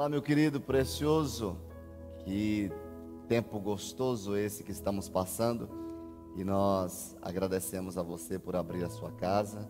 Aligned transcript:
Olá, 0.00 0.08
meu 0.08 0.22
querido 0.22 0.58
precioso, 0.62 1.58
que 2.24 2.72
tempo 3.28 3.60
gostoso 3.60 4.34
esse 4.34 4.64
que 4.64 4.72
estamos 4.72 5.10
passando 5.10 5.68
e 6.34 6.42
nós 6.42 7.14
agradecemos 7.20 7.98
a 7.98 8.02
você 8.02 8.38
por 8.38 8.56
abrir 8.56 8.82
a 8.82 8.88
sua 8.88 9.12
casa, 9.12 9.68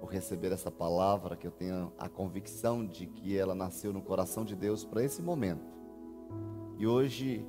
por 0.00 0.10
receber 0.10 0.50
essa 0.50 0.70
palavra 0.70 1.36
que 1.36 1.46
eu 1.46 1.50
tenho 1.50 1.92
a 1.98 2.08
convicção 2.08 2.86
de 2.86 3.04
que 3.04 3.36
ela 3.36 3.54
nasceu 3.54 3.92
no 3.92 4.00
coração 4.00 4.46
de 4.46 4.56
Deus 4.56 4.82
para 4.82 5.04
esse 5.04 5.20
momento. 5.20 5.70
E 6.78 6.86
hoje 6.86 7.46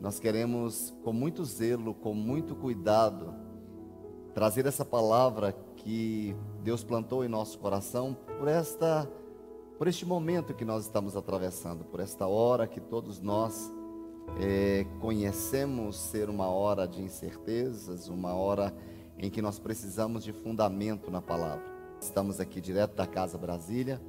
nós 0.00 0.20
queremos, 0.20 0.94
com 1.02 1.12
muito 1.12 1.44
zelo, 1.44 1.92
com 1.92 2.14
muito 2.14 2.54
cuidado, 2.54 3.34
trazer 4.32 4.64
essa 4.64 4.84
palavra 4.84 5.52
que 5.74 6.36
Deus 6.62 6.84
plantou 6.84 7.24
em 7.24 7.28
nosso 7.28 7.58
coração 7.58 8.16
por 8.38 8.46
esta 8.46 9.10
por 9.78 9.86
este 9.86 10.04
momento 10.04 10.52
que 10.52 10.64
nós 10.64 10.86
estamos 10.86 11.14
atravessando, 11.14 11.84
por 11.84 12.00
esta 12.00 12.26
hora 12.26 12.66
que 12.66 12.80
todos 12.80 13.20
nós 13.20 13.72
é, 14.40 14.84
conhecemos 15.00 15.96
ser 15.96 16.28
uma 16.28 16.48
hora 16.48 16.86
de 16.86 17.00
incertezas, 17.00 18.08
uma 18.08 18.34
hora 18.34 18.74
em 19.16 19.30
que 19.30 19.40
nós 19.40 19.60
precisamos 19.60 20.24
de 20.24 20.32
fundamento 20.32 21.12
na 21.12 21.22
palavra. 21.22 21.64
Estamos 22.00 22.40
aqui 22.40 22.60
direto 22.60 22.96
da 22.96 23.06
Casa 23.06 23.38
Brasília 23.38 24.02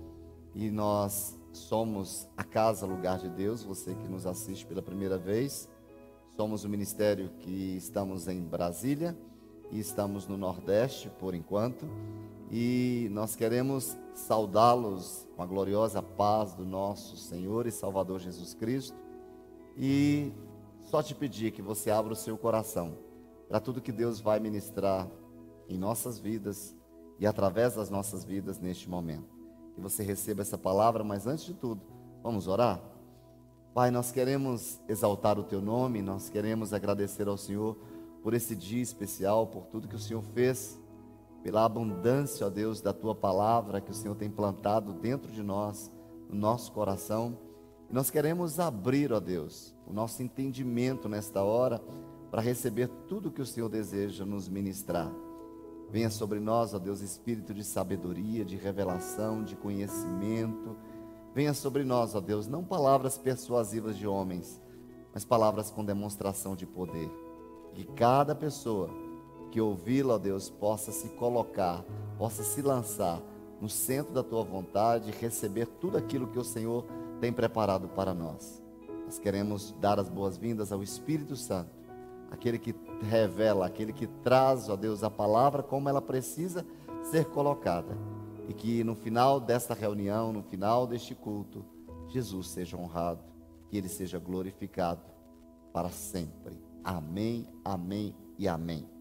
e 0.55 0.71
nós 0.71 1.39
somos 1.53 2.27
a 2.35 2.43
Casa 2.43 2.87
Lugar 2.87 3.19
de 3.19 3.29
Deus, 3.29 3.63
você 3.63 3.93
que 3.93 4.07
nos 4.07 4.25
assiste 4.25 4.65
pela 4.65 4.81
primeira 4.81 5.19
vez. 5.19 5.69
Somos 6.35 6.63
o 6.63 6.69
ministério 6.69 7.29
que 7.39 7.75
estamos 7.77 8.27
em 8.27 8.41
Brasília 8.41 9.15
e 9.71 9.79
estamos 9.79 10.27
no 10.27 10.35
Nordeste 10.35 11.11
por 11.19 11.35
enquanto. 11.35 11.87
E 12.51 13.07
nós 13.11 13.35
queremos 13.35 13.95
saudá-los 14.13 15.27
com 15.35 15.43
a 15.43 15.45
gloriosa 15.45 16.01
paz 16.01 16.53
do 16.53 16.65
nosso 16.65 17.15
Senhor 17.15 17.67
e 17.67 17.71
Salvador 17.71 18.19
Jesus 18.19 18.55
Cristo. 18.55 18.97
E 19.77 20.31
só 20.83 21.03
te 21.03 21.13
pedir 21.13 21.51
que 21.51 21.61
você 21.61 21.91
abra 21.91 22.13
o 22.13 22.15
seu 22.15 22.37
coração 22.37 22.97
para 23.47 23.59
tudo 23.59 23.81
que 23.81 23.91
Deus 23.91 24.19
vai 24.19 24.39
ministrar 24.39 25.07
em 25.67 25.77
nossas 25.77 26.17
vidas 26.17 26.75
e 27.19 27.27
através 27.27 27.75
das 27.75 27.89
nossas 27.89 28.23
vidas 28.23 28.57
neste 28.57 28.89
momento. 28.89 29.37
Que 29.75 29.81
você 29.81 30.01
receba 30.01 30.41
essa 30.41 30.57
palavra, 30.57 31.03
mas 31.03 31.27
antes 31.27 31.45
de 31.45 31.53
tudo, 31.53 31.81
vamos 32.23 32.47
orar? 32.47 32.81
Pai, 33.75 33.91
nós 33.91 34.11
queremos 34.11 34.79
exaltar 34.87 35.37
o 35.37 35.43
teu 35.43 35.61
nome, 35.61 36.01
nós 36.01 36.29
queremos 36.29 36.73
agradecer 36.73 37.27
ao 37.27 37.37
Senhor 37.37 37.77
por 38.23 38.33
esse 38.33 38.55
dia 38.55 38.81
especial, 38.81 39.45
por 39.45 39.67
tudo 39.67 39.87
que 39.87 39.95
o 39.95 39.99
Senhor 39.99 40.23
fez 40.33 40.78
pela 41.43 41.65
abundância, 41.65 42.45
ó 42.45 42.49
Deus, 42.49 42.81
da 42.81 42.93
tua 42.93 43.15
palavra 43.15 43.81
que 43.81 43.91
o 43.91 43.93
Senhor 43.93 44.15
tem 44.15 44.29
plantado 44.29 44.93
dentro 44.93 45.31
de 45.31 45.41
nós, 45.41 45.91
no 46.29 46.35
nosso 46.35 46.71
coração. 46.71 47.37
E 47.89 47.93
nós 47.93 48.09
queremos 48.09 48.59
abrir, 48.59 49.11
ó 49.11 49.19
Deus, 49.19 49.75
o 49.87 49.93
nosso 49.93 50.21
entendimento 50.21 51.07
nesta 51.07 51.43
hora 51.43 51.81
para 52.29 52.41
receber 52.41 52.87
tudo 53.07 53.31
que 53.31 53.41
o 53.41 53.45
Senhor 53.45 53.69
deseja 53.69 54.25
nos 54.25 54.47
ministrar. 54.47 55.11
Venha 55.89 56.09
sobre 56.11 56.39
nós, 56.39 56.73
ó 56.73 56.79
Deus, 56.79 57.01
espírito 57.01 57.53
de 57.53 57.63
sabedoria, 57.63 58.45
de 58.45 58.55
revelação, 58.55 59.43
de 59.43 59.55
conhecimento. 59.55 60.75
Venha 61.33 61.53
sobre 61.53 61.83
nós, 61.83 62.13
ó 62.13 62.21
Deus, 62.21 62.45
não 62.45 62.63
palavras 62.63 63.17
persuasivas 63.17 63.97
de 63.97 64.05
homens, 64.05 64.61
mas 65.11 65.25
palavras 65.25 65.71
com 65.71 65.83
demonstração 65.83 66.55
de 66.55 66.67
poder. 66.67 67.09
Que 67.73 67.85
cada 67.85 68.35
pessoa 68.35 68.89
que 69.49 69.59
ouvi-lo, 69.59 70.13
ó 70.13 70.17
Deus, 70.17 70.49
possa 70.49 70.91
se 70.91 71.09
colocar, 71.09 71.83
possa 72.17 72.43
se 72.43 72.61
lançar 72.61 73.21
no 73.59 73.67
centro 73.67 74.13
da 74.13 74.23
tua 74.23 74.43
vontade 74.43 75.11
receber 75.11 75.65
tudo 75.65 75.97
aquilo 75.97 76.27
que 76.27 76.39
o 76.39 76.43
Senhor 76.43 76.85
tem 77.19 77.31
preparado 77.31 77.87
para 77.89 78.13
nós. 78.13 78.63
Nós 79.05 79.19
queremos 79.19 79.75
dar 79.81 79.99
as 79.99 80.07
boas-vindas 80.07 80.71
ao 80.71 80.81
Espírito 80.81 81.35
Santo, 81.35 81.71
aquele 82.31 82.57
que 82.57 82.75
revela, 83.01 83.65
aquele 83.65 83.91
que 83.91 84.07
traz, 84.07 84.69
ó 84.69 84.75
Deus, 84.75 85.03
a 85.03 85.09
palavra 85.09 85.63
como 85.63 85.89
ela 85.89 86.01
precisa 86.01 86.65
ser 87.03 87.25
colocada. 87.25 87.97
E 88.47 88.53
que 88.53 88.83
no 88.83 88.95
final 88.95 89.39
desta 89.39 89.73
reunião, 89.73 90.31
no 90.31 90.41
final 90.41 90.87
deste 90.87 91.13
culto, 91.13 91.65
Jesus 92.07 92.49
seja 92.49 92.77
honrado, 92.77 93.23
que 93.67 93.77
ele 93.77 93.89
seja 93.89 94.17
glorificado 94.17 95.01
para 95.73 95.89
sempre. 95.89 96.59
Amém, 96.83 97.47
amém 97.63 98.15
e 98.37 98.47
amém. 98.47 98.98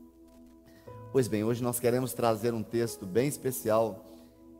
Pois 1.11 1.27
bem, 1.27 1.43
hoje 1.43 1.63
nós 1.63 1.81
queremos 1.81 2.13
trazer 2.13 2.53
um 2.53 2.63
texto 2.63 3.07
bem 3.07 3.29
especial 3.29 4.05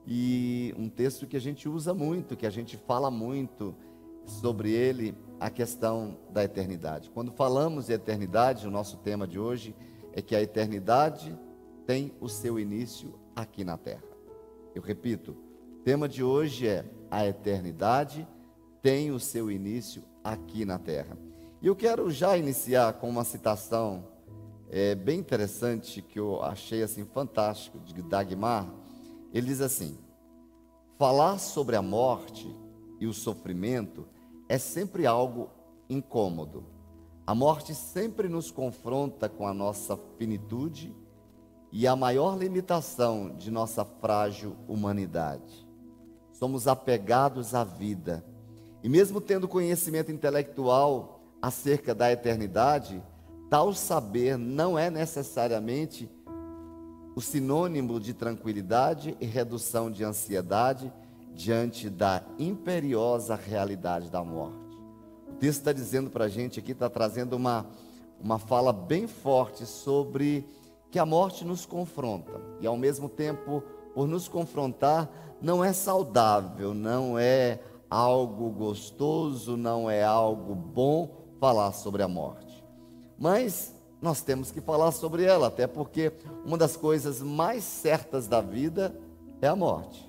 e 0.07 0.75
um 0.79 0.89
texto 0.89 1.27
que 1.27 1.37
a 1.37 1.41
gente 1.41 1.69
usa 1.69 1.93
muito, 1.93 2.39
que 2.39 2.47
a 2.47 2.51
gente 2.51 2.75
fala 2.75 3.11
muito 3.11 3.77
sobre 4.25 4.73
ele, 4.73 5.15
a 5.39 5.51
questão 5.51 6.17
da 6.31 6.43
eternidade. 6.43 7.11
Quando 7.11 7.31
falamos 7.33 7.87
de 7.87 7.93
eternidade, 7.93 8.67
o 8.67 8.71
nosso 8.71 8.97
tema 8.97 9.29
de 9.29 9.39
hoje 9.39 9.77
é 10.15 10.23
que 10.23 10.35
a 10.35 10.41
eternidade 10.41 11.39
tem 11.87 12.15
o 12.19 12.31
seu 12.31 12.59
início 12.59 13.15
aqui 13.37 13.63
na 13.63 13.77
terra. 13.77 14.09
Eu 14.75 14.81
repito, 14.81 15.37
o 15.81 15.83
tema 15.85 16.09
de 16.09 16.25
hoje 16.25 16.67
é 16.67 16.83
a 17.11 17.27
eternidade 17.27 18.27
tem 18.81 19.11
o 19.11 19.21
seu 19.21 19.51
início 19.51 20.03
aqui 20.25 20.65
na 20.65 20.79
terra. 20.79 21.19
E 21.61 21.67
eu 21.67 21.77
quero 21.77 22.11
já 22.11 22.39
iniciar 22.39 22.95
com 22.95 23.09
uma 23.11 23.25
citação 23.25 24.17
é, 24.71 24.95
bem 24.95 25.19
interessante 25.19 26.03
que 26.03 26.19
eu 26.19 26.43
achei 26.43 26.83
assim 26.83 27.05
fantástico 27.05 27.79
de 27.79 28.03
Dagmar. 28.03 28.67
Ele 29.33 29.47
diz 29.47 29.61
assim: 29.61 29.99
falar 30.99 31.39
sobre 31.39 31.77
a 31.77 31.83
morte 31.83 32.55
e 33.01 33.07
o 33.07 33.13
sofrimento 33.15 34.07
é 34.49 34.59
sempre 34.59 35.07
algo 35.07 35.51
incômodo. 35.89 36.65
A 37.27 37.35
morte 37.35 37.75
sempre 37.75 38.29
nos 38.29 38.51
confronta 38.51 39.29
com 39.29 39.47
a 39.47 39.53
nossa 39.53 39.99
finitude 40.19 40.95
e 41.71 41.87
a 41.87 41.95
maior 41.95 42.39
limitação 42.39 43.35
de 43.37 43.51
nossa 43.51 43.85
frágil 43.85 44.57
humanidade. 44.67 45.67
Somos 46.33 46.67
apegados 46.67 47.55
à 47.55 47.65
vida 47.65 48.25
e, 48.83 48.89
mesmo 48.89 49.21
tendo 49.21 49.49
conhecimento 49.49 50.11
intelectual 50.11 51.21
acerca 51.43 51.95
da 51.95 52.11
eternidade, 52.11 53.03
Tal 53.51 53.73
saber 53.73 54.37
não 54.37 54.79
é 54.79 54.91
necessariamente 54.91 56.11
o 57.17 57.21
sinônimo 57.21 57.99
de 57.99 58.13
tranquilidade 58.13 59.17
e 59.19 59.25
redução 59.25 59.91
de 59.91 60.05
ansiedade 60.05 60.93
diante 61.35 61.89
da 61.89 62.23
imperiosa 62.39 63.35
realidade 63.35 64.11
da 64.11 64.23
morte. 64.23 64.77
O 65.31 65.35
texto 65.37 65.61
está 65.61 65.73
dizendo 65.73 66.11
para 66.11 66.27
a 66.27 66.29
gente 66.29 66.61
aqui, 66.61 66.73
está 66.73 66.91
trazendo 66.91 67.37
uma, 67.37 67.67
uma 68.21 68.39
fala 68.39 68.73
bem 68.73 69.07
forte 69.07 69.65
sobre 69.65 70.45
que 70.91 70.99
a 70.99 71.07
morte 71.07 71.45
nos 71.45 71.65
confronta 71.65 72.41
e 72.61 72.67
ao 72.67 72.77
mesmo 72.77 73.09
tempo, 73.09 73.63
por 73.95 74.07
nos 74.07 74.29
confrontar, 74.29 75.09
não 75.41 75.65
é 75.65 75.73
saudável, 75.73 76.75
não 76.75 77.19
é 77.19 77.61
algo 77.89 78.51
gostoso, 78.51 79.57
não 79.57 79.91
é 79.91 80.05
algo 80.05 80.55
bom 80.55 81.11
falar 81.41 81.73
sobre 81.73 82.03
a 82.03 82.09
morte. 82.09 82.48
Mas 83.19 83.75
nós 84.01 84.23
temos 84.23 84.53
que 84.53 84.61
falar 84.61 84.93
sobre 84.93 85.25
ela, 85.25 85.49
até 85.49 85.67
porque 85.67 86.13
uma 86.45 86.57
das 86.57 86.77
coisas 86.77 87.21
mais 87.21 87.65
certas 87.65 88.29
da 88.29 88.41
vida 88.41 88.95
é 89.43 89.49
a 89.49 89.57
morte. 89.57 90.09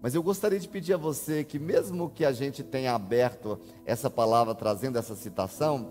Mas 0.00 0.14
eu 0.14 0.22
gostaria 0.22 0.58
de 0.58 0.68
pedir 0.68 0.94
a 0.94 0.96
você 0.96 1.42
que, 1.44 1.58
mesmo 1.58 2.08
que 2.08 2.24
a 2.24 2.32
gente 2.32 2.62
tenha 2.62 2.94
aberto 2.94 3.58
essa 3.84 4.08
palavra 4.08 4.54
trazendo 4.54 4.96
essa 4.96 5.14
citação, 5.14 5.88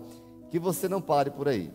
que 0.50 0.58
você 0.58 0.88
não 0.88 1.00
pare 1.00 1.30
por 1.30 1.46
aí. 1.46 1.70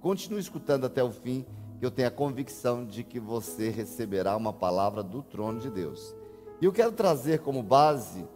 Continue 0.00 0.40
escutando 0.40 0.84
até 0.84 1.02
o 1.02 1.10
fim, 1.10 1.44
que 1.78 1.86
eu 1.86 1.90
tenho 1.90 2.08
a 2.08 2.12
convicção 2.12 2.84
de 2.84 3.02
que 3.02 3.18
você 3.18 3.70
receberá 3.70 4.36
uma 4.36 4.52
palavra 4.52 5.02
do 5.02 5.22
trono 5.22 5.58
de 5.60 5.70
Deus. 5.70 6.14
E 6.60 6.64
eu 6.64 6.72
quero 6.72 6.92
trazer 6.92 7.40
como 7.40 7.62
base 7.62 8.26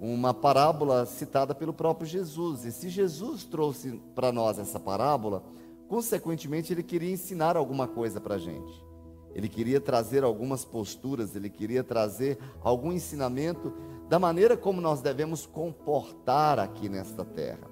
uma 0.00 0.34
parábola 0.34 1.06
citada 1.06 1.54
pelo 1.54 1.72
próprio 1.72 2.06
Jesus. 2.06 2.64
E 2.64 2.72
se 2.72 2.88
Jesus 2.88 3.44
trouxe 3.44 4.00
para 4.14 4.30
nós 4.30 4.58
essa 4.58 4.78
parábola, 4.78 5.42
consequentemente 5.88 6.72
ele 6.72 6.82
queria 6.82 7.12
ensinar 7.12 7.56
alguma 7.56 7.86
coisa 7.86 8.20
para 8.20 8.34
a 8.34 8.38
gente. 8.38 8.84
Ele 9.34 9.48
queria 9.48 9.80
trazer 9.80 10.24
algumas 10.24 10.64
posturas, 10.64 11.36
ele 11.36 11.50
queria 11.50 11.84
trazer 11.84 12.38
algum 12.62 12.90
ensinamento 12.92 13.72
da 14.08 14.18
maneira 14.18 14.56
como 14.56 14.80
nós 14.80 15.02
devemos 15.02 15.44
comportar 15.44 16.58
aqui 16.58 16.88
nesta 16.88 17.24
terra. 17.24 17.70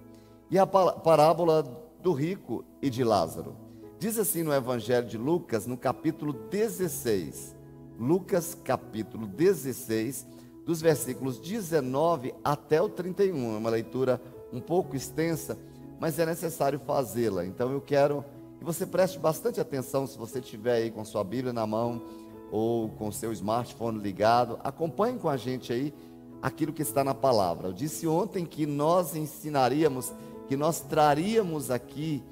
E 0.50 0.58
a 0.58 0.66
parábola 0.66 1.62
do 2.02 2.12
rico 2.12 2.64
e 2.82 2.90
de 2.90 3.02
Lázaro. 3.02 3.56
Diz 3.98 4.18
assim 4.18 4.42
no 4.42 4.52
Evangelho 4.52 5.06
de 5.06 5.16
Lucas, 5.16 5.66
no 5.66 5.76
capítulo 5.76 6.34
16. 6.34 7.56
Lucas, 7.98 8.54
capítulo 8.62 9.26
16, 9.26 10.26
dos 10.64 10.80
versículos 10.80 11.38
19 11.38 12.34
até 12.42 12.80
o 12.80 12.88
31. 12.88 13.54
É 13.54 13.58
uma 13.58 13.70
leitura 13.70 14.20
um 14.52 14.60
pouco 14.60 14.96
extensa, 14.96 15.58
mas 16.00 16.18
é 16.18 16.26
necessário 16.26 16.78
fazê-la. 16.78 17.44
Então 17.44 17.70
eu 17.70 17.80
quero 17.80 18.24
que 18.58 18.64
você 18.64 18.86
preste 18.86 19.18
bastante 19.18 19.60
atenção 19.60 20.06
se 20.06 20.16
você 20.16 20.38
estiver 20.38 20.74
aí 20.74 20.90
com 20.90 21.04
sua 21.04 21.22
Bíblia 21.22 21.52
na 21.52 21.66
mão 21.66 22.02
ou 22.50 22.88
com 22.90 23.10
seu 23.10 23.32
smartphone 23.32 23.98
ligado. 23.98 24.58
Acompanhe 24.62 25.18
com 25.18 25.28
a 25.28 25.36
gente 25.36 25.72
aí 25.72 25.92
aquilo 26.40 26.72
que 26.72 26.82
está 26.82 27.02
na 27.02 27.14
palavra. 27.14 27.68
Eu 27.68 27.72
disse 27.72 28.06
ontem 28.06 28.46
que 28.46 28.66
nós 28.66 29.16
ensinaríamos, 29.16 30.12
que 30.46 30.56
nós 30.56 30.80
traríamos 30.80 31.70
aqui 31.70 32.22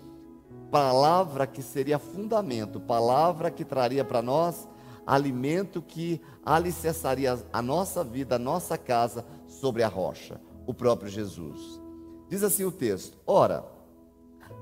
palavra 0.71 1.47
que 1.47 1.61
seria 1.61 1.99
fundamento, 1.99 2.81
palavra 2.81 3.51
que 3.51 3.63
traria 3.63 4.03
para 4.03 4.23
nós 4.23 4.67
alimento 5.07 5.83
que 5.83 6.21
alicerçaria 6.45 7.39
a 7.53 7.63
nossa 7.63 8.03
vida, 8.05 8.37
a 8.37 8.39
nossa 8.39 8.79
casa 8.79 9.25
sobre 9.47 9.83
a 9.83 9.89
rocha, 9.89 10.41
o 10.67 10.73
próprio 10.73 11.11
Jesus. 11.11 11.81
Diz 12.29 12.43
assim 12.43 12.65
o 12.65 12.73
texto: 12.73 13.19
Ora, 13.27 13.65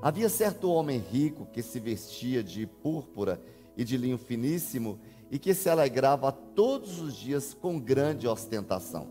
havia 0.01 0.29
certo 0.29 0.71
homem 0.71 0.99
rico 0.99 1.45
que 1.45 1.61
se 1.61 1.79
vestia 1.79 2.43
de 2.43 2.65
púrpura 2.65 3.41
e 3.77 3.83
de 3.83 3.97
linho 3.97 4.17
finíssimo 4.17 4.99
e 5.29 5.39
que 5.39 5.53
se 5.53 5.69
alegrava 5.69 6.31
todos 6.31 6.99
os 6.99 7.15
dias 7.15 7.53
com 7.53 7.79
grande 7.79 8.27
ostentação. 8.27 9.07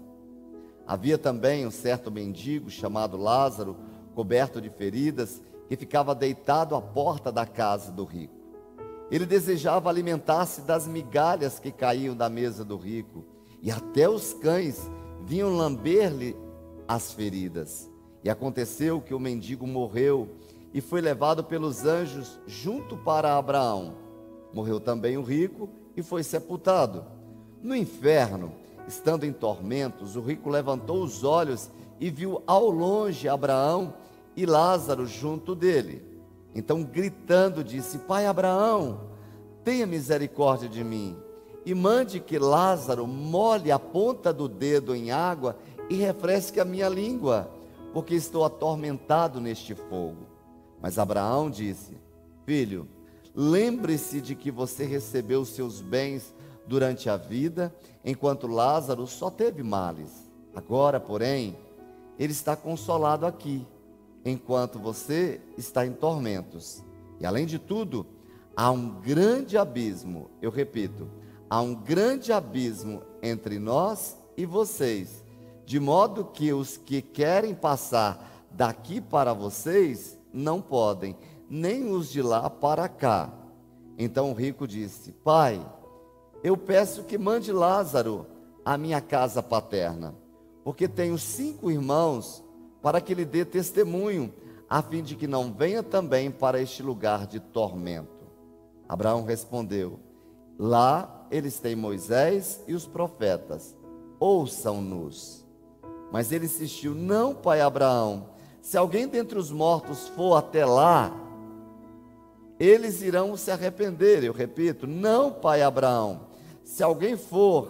Havia 0.87 1.17
também 1.17 1.67
um 1.67 1.71
certo 1.71 2.11
mendigo 2.11 2.69
chamado 2.69 3.17
Lázaro, 3.17 3.77
coberto 4.15 4.61
de 4.61 4.69
feridas, 4.69 5.41
que 5.69 5.77
ficava 5.77 6.15
deitado 6.15 6.75
à 6.75 6.83
porta 6.83 7.31
da 7.31 7.47
casa 7.47 7.93
do 7.93 8.05
rico. 8.05 8.40
Ele 9.11 9.27
desejava 9.27 9.89
alimentar-se 9.89 10.61
das 10.61 10.87
migalhas 10.87 11.59
que 11.59 11.73
caíam 11.73 12.15
da 12.15 12.29
mesa 12.29 12.65
do 12.65 12.77
rico, 12.77 13.25
e 13.61 13.71
até 13.71 14.09
os 14.09 14.33
cães 14.33 14.91
vinham 15.27 15.57
lamber-lhe 15.57 16.37
as 16.87 17.13
feridas. 17.13 17.91
E 18.23 18.31
aconteceu 18.31 19.01
que 19.01 19.15
o 19.15 19.21
mendigo 19.21 19.67
morreu 19.67 20.29
e 20.73 20.81
foi 20.81 21.01
levado 21.01 21.43
pelos 21.43 21.85
anjos 21.85 22.39
junto 22.47 22.97
para 22.97 23.37
Abraão. 23.37 23.95
Morreu 24.53 24.79
também 24.79 25.17
o 25.17 25.23
rico 25.23 25.69
e 25.97 26.03
foi 26.03 26.23
sepultado. 26.23 27.05
No 27.63 27.75
inferno, 27.75 28.53
estando 28.87 29.25
em 29.25 29.33
tormentos, 29.33 30.17
o 30.17 30.21
rico 30.21 30.49
levantou 30.49 31.03
os 31.03 31.25
olhos 31.25 31.71
e 31.99 32.11
viu 32.11 32.43
ao 32.47 32.71
longe 32.71 33.29
Abraão 33.29 33.95
e 34.37 34.47
Lázaro 34.47 35.07
junto 35.07 35.55
dele. 35.55 36.10
Então, 36.55 36.83
gritando, 36.83 37.63
disse: 37.63 37.99
Pai 37.99 38.27
Abraão, 38.27 39.01
tenha 39.65 39.87
misericórdia 39.87 40.69
de 40.69 40.83
mim 40.83 41.17
e 41.65 41.75
mande 41.75 42.21
que 42.21 42.39
Lázaro 42.39 43.07
molhe 43.07 43.71
a 43.71 43.79
ponta 43.79 44.33
do 44.33 44.49
dedo 44.49 44.95
em 44.95 45.11
água 45.11 45.57
e 45.89 45.95
refresque 45.95 46.59
a 46.59 46.65
minha 46.65 46.89
língua 46.89 47.51
porque 47.93 48.15
estou 48.15 48.45
atormentado 48.45 49.41
neste 49.41 49.75
fogo. 49.75 50.27
Mas 50.81 50.99
Abraão 50.99 51.51
disse: 51.51 51.97
Filho, 52.45 52.89
lembre-se 53.35 54.21
de 54.21 54.35
que 54.35 54.51
você 54.51 54.85
recebeu 54.85 55.45
seus 55.45 55.81
bens 55.81 56.35
durante 56.67 57.11
a 57.11 57.17
vida, 57.17 57.75
enquanto 58.05 58.47
Lázaro 58.47 59.07
só 59.07 59.31
teve 59.31 59.63
males. 59.63 60.31
Agora, 60.55 61.01
porém, 61.01 61.57
ele 62.19 62.33
está 62.33 62.57
consolado 62.57 63.27
aqui, 63.27 63.67
enquanto 64.25 64.79
você 64.79 65.41
está 65.57 65.87
em 65.87 65.93
tormentos. 65.93 66.85
E 67.19 67.27
além 67.27 67.47
de 67.47 67.59
tudo, 67.59 68.07
há 68.57 68.71
um 68.71 69.01
grande 69.01 69.57
abismo, 69.57 70.31
eu 70.41 70.51
repito, 70.51 71.09
há 71.49 71.61
um 71.61 71.75
grande 71.75 72.33
abismo 72.33 73.03
entre 73.23 73.59
nós 73.59 74.17
e 74.37 74.45
vocês 74.45 75.25
de 75.71 75.79
modo 75.79 76.25
que 76.25 76.53
os 76.53 76.77
que 76.77 77.01
querem 77.01 77.55
passar 77.55 78.45
daqui 78.51 79.01
para 79.01 79.33
vocês 79.33 80.19
não 80.33 80.61
podem, 80.61 81.17
nem 81.49 81.93
os 81.93 82.11
de 82.11 82.21
lá 82.21 82.51
para 82.51 82.89
cá. 82.89 83.33
Então 83.97 84.33
o 84.33 84.35
rico 84.35 84.67
disse: 84.67 85.13
Pai, 85.13 85.65
eu 86.43 86.57
peço 86.57 87.05
que 87.05 87.17
mande 87.17 87.53
Lázaro 87.53 88.27
à 88.65 88.77
minha 88.77 89.01
casa 89.01 89.45
paterna, 89.45 90.13
porque 90.65 90.89
tenho 90.89 91.17
cinco 91.17 91.71
irmãos, 91.71 92.43
para 92.83 93.01
que 93.01 93.15
lhe 93.15 93.25
dê 93.25 93.45
testemunho, 93.45 94.33
a 94.69 94.81
fim 94.83 95.03
de 95.03 95.17
que 95.17 95.27
não 95.27 95.53
venha 95.53 95.83
também 95.83 96.31
para 96.31 96.61
este 96.61 96.83
lugar 96.83 97.27
de 97.27 97.41
tormento. 97.41 98.21
Abraão 98.89 99.25
respondeu: 99.25 99.99
Lá 100.59 101.27
eles 101.31 101.59
têm 101.59 101.77
Moisés 101.77 102.61
e 102.67 102.75
os 102.75 102.87
profetas, 102.87 103.77
ouçam-nos. 104.19 105.45
Mas 106.13 106.33
ele 106.33 106.47
insistiu: 106.47 106.95
Não, 106.95 107.35
pai 107.35 107.61
Abraão, 107.61 108.29
se 108.63 108.77
alguém 108.77 109.07
dentre 109.07 109.39
os 109.39 109.51
mortos 109.51 110.09
for 110.09 110.37
até 110.37 110.65
lá, 110.65 111.13
eles 112.59 113.01
irão 113.01 113.37
se 113.37 113.51
arrepender. 113.51 114.23
Eu 114.23 114.33
repito: 114.33 114.87
Não, 114.87 115.33
pai 115.33 115.63
Abraão, 115.63 116.23
se 116.63 116.83
alguém 116.83 117.17
for 117.17 117.69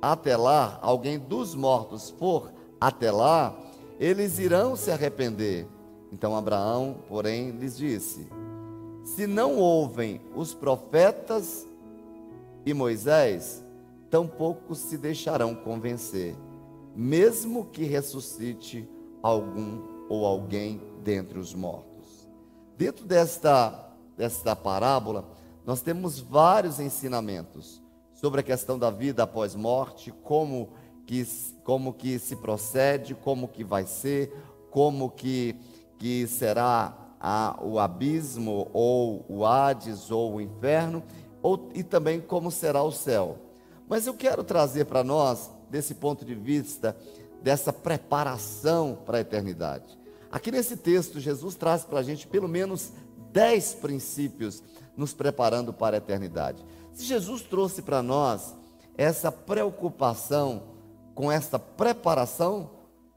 até 0.00 0.36
lá, 0.36 0.78
alguém 0.82 1.18
dos 1.18 1.54
mortos 1.54 2.10
for 2.10 2.52
até 2.80 3.10
lá, 3.10 3.56
eles 3.98 4.38
irão 4.38 4.76
se 4.76 4.90
arrepender. 4.90 5.66
Então 6.12 6.36
Abraão, 6.36 6.96
porém, 7.08 7.50
lhes 7.50 7.76
disse: 7.76 8.26
Se 9.04 9.26
não 9.26 9.56
ouvem 9.56 10.20
os 10.34 10.54
profetas 10.54 11.66
e 12.64 12.72
Moisés, 12.72 13.64
tampouco 14.10 14.74
se 14.74 14.96
deixarão 14.96 15.54
convencer 15.54 16.34
mesmo 16.98 17.66
que 17.66 17.84
ressuscite 17.84 18.88
algum 19.22 19.80
ou 20.08 20.26
alguém 20.26 20.82
dentre 21.04 21.38
os 21.38 21.54
mortos. 21.54 22.28
Dentro 22.76 23.06
desta, 23.06 23.92
desta 24.16 24.56
parábola, 24.56 25.24
nós 25.64 25.80
temos 25.80 26.18
vários 26.18 26.80
ensinamentos 26.80 27.80
sobre 28.12 28.40
a 28.40 28.42
questão 28.42 28.76
da 28.76 28.90
vida 28.90 29.22
após 29.22 29.54
morte, 29.54 30.12
como 30.24 30.70
que, 31.08 31.26
como 31.64 31.94
que 31.94 32.18
se 32.18 32.36
procede, 32.36 33.14
como 33.14 33.48
que 33.48 33.64
vai 33.64 33.86
ser, 33.86 34.30
como 34.70 35.08
que, 35.08 35.56
que 35.96 36.26
será 36.26 36.94
a, 37.18 37.58
o 37.62 37.78
abismo, 37.78 38.68
ou 38.74 39.24
o 39.26 39.46
Hades, 39.46 40.10
ou 40.10 40.34
o 40.34 40.40
inferno, 40.40 41.02
ou, 41.40 41.70
e 41.74 41.82
também 41.82 42.20
como 42.20 42.50
será 42.50 42.82
o 42.82 42.92
céu. 42.92 43.38
Mas 43.88 44.06
eu 44.06 44.12
quero 44.12 44.44
trazer 44.44 44.84
para 44.84 45.02
nós 45.02 45.50
desse 45.70 45.94
ponto 45.94 46.26
de 46.26 46.34
vista, 46.34 46.94
dessa 47.42 47.72
preparação 47.72 48.98
para 49.06 49.16
a 49.16 49.22
eternidade. 49.22 49.98
Aqui 50.30 50.50
nesse 50.50 50.76
texto, 50.76 51.18
Jesus 51.18 51.54
traz 51.54 51.84
para 51.84 52.00
a 52.00 52.02
gente 52.02 52.26
pelo 52.26 52.46
menos 52.46 52.92
dez 53.32 53.72
princípios 53.72 54.62
nos 54.94 55.14
preparando 55.14 55.72
para 55.72 55.96
a 55.96 55.98
eternidade. 55.98 56.62
Se 56.92 57.04
Jesus 57.06 57.40
trouxe 57.40 57.80
para 57.80 58.02
nós 58.02 58.54
essa 58.94 59.32
preocupação 59.32 60.76
com 61.18 61.32
essa 61.32 61.58
preparação, 61.58 62.70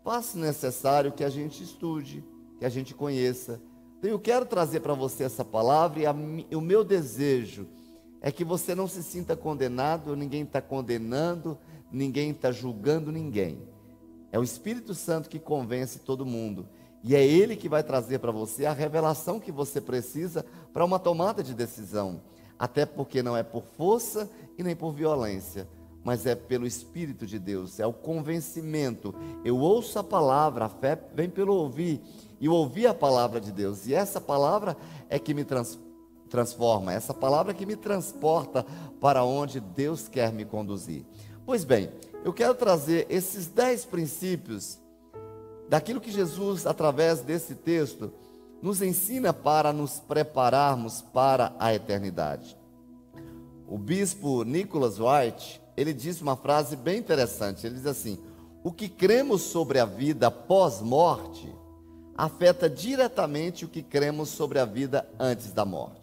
faz 0.03 0.33
necessário 0.33 1.12
que 1.12 1.24
a 1.24 1.30
gente 1.30 1.63
estude, 1.63 2.24
que 2.58 2.65
a 2.65 2.70
gente 2.70 2.96
conheça. 2.96 3.62
Então, 4.00 4.10
eu 4.10 4.17
quero 4.17 4.43
trazer 4.43 4.79
para 4.79 4.96
você 4.96 5.24
essa 5.24 5.46
palavra 5.46 6.00
e, 6.00 6.08
a, 6.08 6.12
o 6.12 6.62
meu 6.62 6.84
desejo 6.84 7.67
é 8.20 8.31
que 8.31 8.43
você 8.43 8.74
não 8.74 8.88
se 8.88 9.03
sinta 9.03 9.38
condenado, 9.38 10.15
ninguém 10.15 10.41
está 10.41 10.60
condenando, 10.60 11.55
ninguém 11.91 12.31
está 12.31 12.51
julgando 12.51 13.12
ninguém. 13.12 13.62
É 14.31 14.39
o 14.39 14.43
Espírito 14.43 14.96
Santo 14.96 15.29
que 15.29 15.38
convence 15.38 16.00
todo 16.00 16.25
mundo. 16.25 16.67
E 17.03 17.15
é 17.15 17.24
Ele 17.24 17.55
que 17.55 17.70
vai 17.70 17.84
trazer 17.84 18.17
para 18.17 18.31
você 18.31 18.65
a 18.65 18.74
revelação 18.74 19.39
que 19.39 19.51
você 19.51 19.79
precisa 19.79 20.43
para 20.74 20.84
uma 20.84 20.98
tomada 20.98 21.43
de 21.43 21.53
decisão. 21.53 22.20
Até 22.58 22.84
porque 22.84 23.22
não 23.22 23.38
é 23.38 23.43
por 23.43 23.62
força 23.62 24.27
e 24.58 24.63
nem 24.63 24.75
por 24.75 24.91
violência, 24.91 25.67
mas 26.03 26.25
é 26.25 26.36
pelo 26.36 26.65
Espírito 26.65 27.25
de 27.25 27.38
Deus, 27.38 27.79
é 27.79 27.86
o 27.86 27.93
convencimento. 27.93 29.13
Eu 29.46 29.58
ouço 29.58 30.00
a 30.00 30.03
palavra, 30.03 30.65
a 30.65 30.70
fé 30.70 31.00
vem 31.13 31.29
pelo 31.29 31.53
ouvir, 31.53 32.01
e 32.39 32.46
eu 32.46 32.53
ouvi 32.53 32.88
a 32.88 32.93
palavra 32.93 33.39
de 33.39 33.51
Deus, 33.51 33.86
e 33.88 33.93
essa 33.93 34.20
palavra 34.20 34.75
é 35.10 35.20
que 35.20 35.34
me 35.34 35.43
trans, 35.43 35.79
transforma, 36.29 36.93
essa 36.93 37.13
palavra 37.13 37.51
é 37.51 37.55
que 37.55 37.65
me 37.65 37.75
transporta 37.75 38.65
para 39.00 39.24
onde 39.24 39.60
Deus 39.60 40.08
quer 40.08 40.31
me 40.31 40.46
conduzir. 40.46 41.05
Pois 41.46 41.63
bem, 41.63 41.91
eu 42.24 42.34
quero 42.34 42.55
trazer 42.55 43.05
esses 43.10 43.48
dez 43.48 43.84
princípios 43.86 44.79
daquilo 45.67 46.01
que 46.01 46.12
Jesus, 46.12 46.65
através 46.65 47.22
desse 47.22 47.55
texto, 47.55 48.12
nos 48.62 48.81
ensina 48.81 49.34
para 49.34 49.74
nos 49.74 50.00
prepararmos 50.00 51.01
para 51.01 51.55
a 51.58 51.74
eternidade. 51.74 52.58
O 53.67 53.77
bispo 53.77 54.43
Nicholas 54.43 55.00
White, 55.00 55.61
ele 55.75 55.94
disse 55.94 56.22
uma 56.22 56.36
frase 56.36 56.75
bem 56.75 57.00
interessante. 57.00 57.66
Ele 57.66 57.75
diz 57.75 57.86
assim: 57.86 58.20
"O 58.63 58.72
que 58.72 58.88
cremos 58.90 59.42
sobre 59.42 59.80
a 59.80 59.86
vida 59.86 60.30
pós-morte 60.30 61.54
afeta 62.18 62.70
diretamente 62.70 63.66
o 63.66 63.70
que 63.70 63.82
cremos 63.82 64.30
sobre 64.30 64.60
a 64.60 64.66
vida 64.66 65.08
antes 65.20 65.51
da 65.51 65.66
morte." 65.66 66.01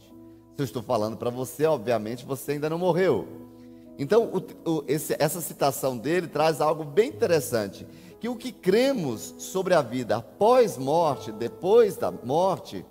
Se 0.56 0.62
eu 0.62 0.64
estou 0.64 0.82
falando 0.82 1.16
para 1.16 1.30
você, 1.30 1.66
obviamente 1.66 2.24
você 2.24 2.52
ainda 2.52 2.68
não 2.68 2.78
morreu. 2.78 3.28
Então, 3.98 4.24
o, 4.24 4.70
o, 4.70 4.84
esse, 4.86 5.16
essa 5.18 5.40
citação 5.40 5.96
dele 5.96 6.28
traz 6.28 6.60
algo 6.60 6.84
bem 6.84 7.08
interessante: 7.08 7.86
que 8.20 8.28
o 8.28 8.36
que 8.36 8.52
cremos 8.52 9.34
sobre 9.38 9.74
a 9.74 9.82
vida 9.82 10.16
após 10.16 10.76
morte, 10.76 11.32
depois 11.32 11.96
da 11.96 12.10
morte, 12.10 12.84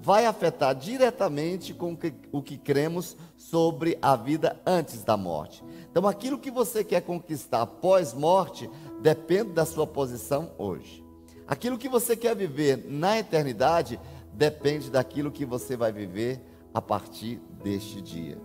vai 0.00 0.26
afetar 0.26 0.74
diretamente 0.74 1.74
com 1.74 1.96
o 2.32 2.42
que 2.42 2.56
cremos 2.56 3.16
sobre 3.36 3.98
a 4.00 4.14
vida 4.16 4.60
antes 4.64 5.02
da 5.02 5.16
morte. 5.16 5.64
Então, 5.90 6.06
aquilo 6.06 6.38
que 6.38 6.50
você 6.50 6.84
quer 6.84 7.02
conquistar 7.02 7.66
pós-morte 7.66 8.70
depende 9.00 9.52
da 9.52 9.66
sua 9.66 9.86
posição 9.86 10.52
hoje. 10.56 11.04
Aquilo 11.46 11.78
que 11.78 11.88
você 11.88 12.16
quer 12.16 12.36
viver 12.36 12.84
na 12.88 13.18
eternidade 13.18 13.98
depende 14.32 14.90
daquilo 14.90 15.32
que 15.32 15.44
você 15.44 15.76
vai 15.76 15.90
viver 15.90 16.40
a 16.72 16.80
partir 16.80 17.40
deste 17.62 18.00
dia. 18.00 18.38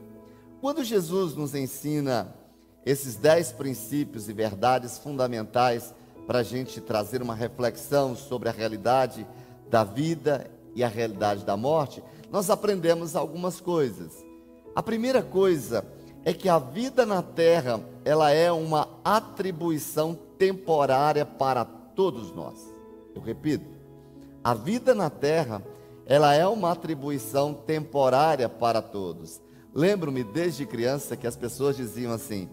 Quando 0.60 0.84
Jesus 0.84 1.36
nos 1.36 1.54
ensina 1.54 2.34
esses 2.86 3.16
dez 3.16 3.52
princípios 3.52 4.28
e 4.28 4.34
verdades 4.34 4.98
fundamentais 4.98 5.94
para 6.26 6.40
a 6.40 6.44
gente 6.44 6.82
trazer 6.82 7.22
uma 7.22 7.36
reflexão 7.36 8.16
sobre 8.16 8.50
a 8.50 8.52
realidade 8.52 9.28
da 9.70 9.84
vida 9.84 10.50
e 10.76 10.84
a 10.84 10.88
realidade 10.88 11.46
da 11.46 11.56
morte, 11.56 12.04
nós 12.32 12.50
aprendemos 12.50 13.16
algumas 13.16 13.60
coisas. 13.62 14.24
A 14.76 14.82
primeira 14.82 15.22
coisa 15.22 15.86
é 16.26 16.34
que 16.34 16.50
a 16.50 16.58
vida 16.58 17.06
na 17.06 17.22
terra, 17.22 17.80
ela 18.04 18.32
é 18.32 18.52
uma 18.52 18.90
atribuição 19.04 20.18
temporária 20.38 21.26
para 21.26 21.66
todos 21.66 22.34
nós. 22.34 22.74
Eu 23.14 23.22
repito, 23.22 23.66
a 24.44 24.54
vida 24.54 24.96
na 24.96 25.10
terra, 25.10 25.64
ela 26.06 26.34
é 26.34 26.46
uma 26.48 26.72
atribuição 26.72 27.54
temporária 27.54 28.50
para 28.50 28.82
todos. 28.82 29.42
Lembro-me 29.74 30.24
desde 30.24 30.66
criança 30.66 31.16
que 31.16 31.28
as 31.28 31.36
pessoas 31.36 31.76
diziam 31.76 32.12
assim: 32.12 32.50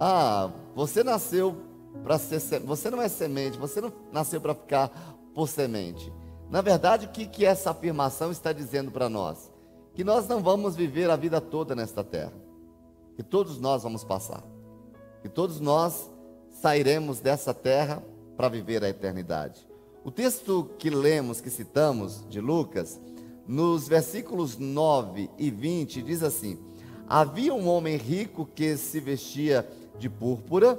"Ah, 0.00 0.50
você 0.74 1.04
nasceu 1.04 1.56
para 2.02 2.18
ser, 2.18 2.60
você 2.60 2.90
não 2.90 3.00
é 3.00 3.08
semente, 3.08 3.58
você 3.58 3.80
não 3.80 3.92
nasceu 4.10 4.40
para 4.40 4.54
ficar 4.54 4.90
por 5.34 5.48
semente". 5.48 6.12
Na 6.52 6.60
verdade, 6.60 7.06
o 7.06 7.08
que, 7.08 7.24
que 7.24 7.46
essa 7.46 7.70
afirmação 7.70 8.30
está 8.30 8.52
dizendo 8.52 8.90
para 8.90 9.08
nós? 9.08 9.50
Que 9.94 10.04
nós 10.04 10.28
não 10.28 10.42
vamos 10.42 10.76
viver 10.76 11.08
a 11.08 11.16
vida 11.16 11.40
toda 11.40 11.74
nesta 11.74 12.04
terra. 12.04 12.34
Que 13.16 13.22
todos 13.22 13.58
nós 13.58 13.82
vamos 13.82 14.04
passar. 14.04 14.44
Que 15.22 15.30
todos 15.30 15.60
nós 15.60 16.10
sairemos 16.50 17.20
dessa 17.20 17.54
terra 17.54 18.02
para 18.36 18.50
viver 18.50 18.84
a 18.84 18.90
eternidade. 18.90 19.66
O 20.04 20.10
texto 20.10 20.68
que 20.78 20.90
lemos, 20.90 21.40
que 21.40 21.48
citamos, 21.48 22.22
de 22.28 22.38
Lucas, 22.38 23.00
nos 23.48 23.88
versículos 23.88 24.58
9 24.58 25.30
e 25.38 25.50
20, 25.50 26.02
diz 26.02 26.22
assim: 26.22 26.58
Havia 27.08 27.54
um 27.54 27.66
homem 27.66 27.96
rico 27.96 28.44
que 28.44 28.76
se 28.76 29.00
vestia 29.00 29.66
de 29.98 30.10
púrpura 30.10 30.78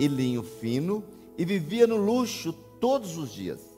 e 0.00 0.08
linho 0.08 0.42
fino 0.42 1.04
e 1.38 1.44
vivia 1.44 1.86
no 1.86 1.96
luxo 1.96 2.52
todos 2.80 3.16
os 3.16 3.30
dias. 3.30 3.69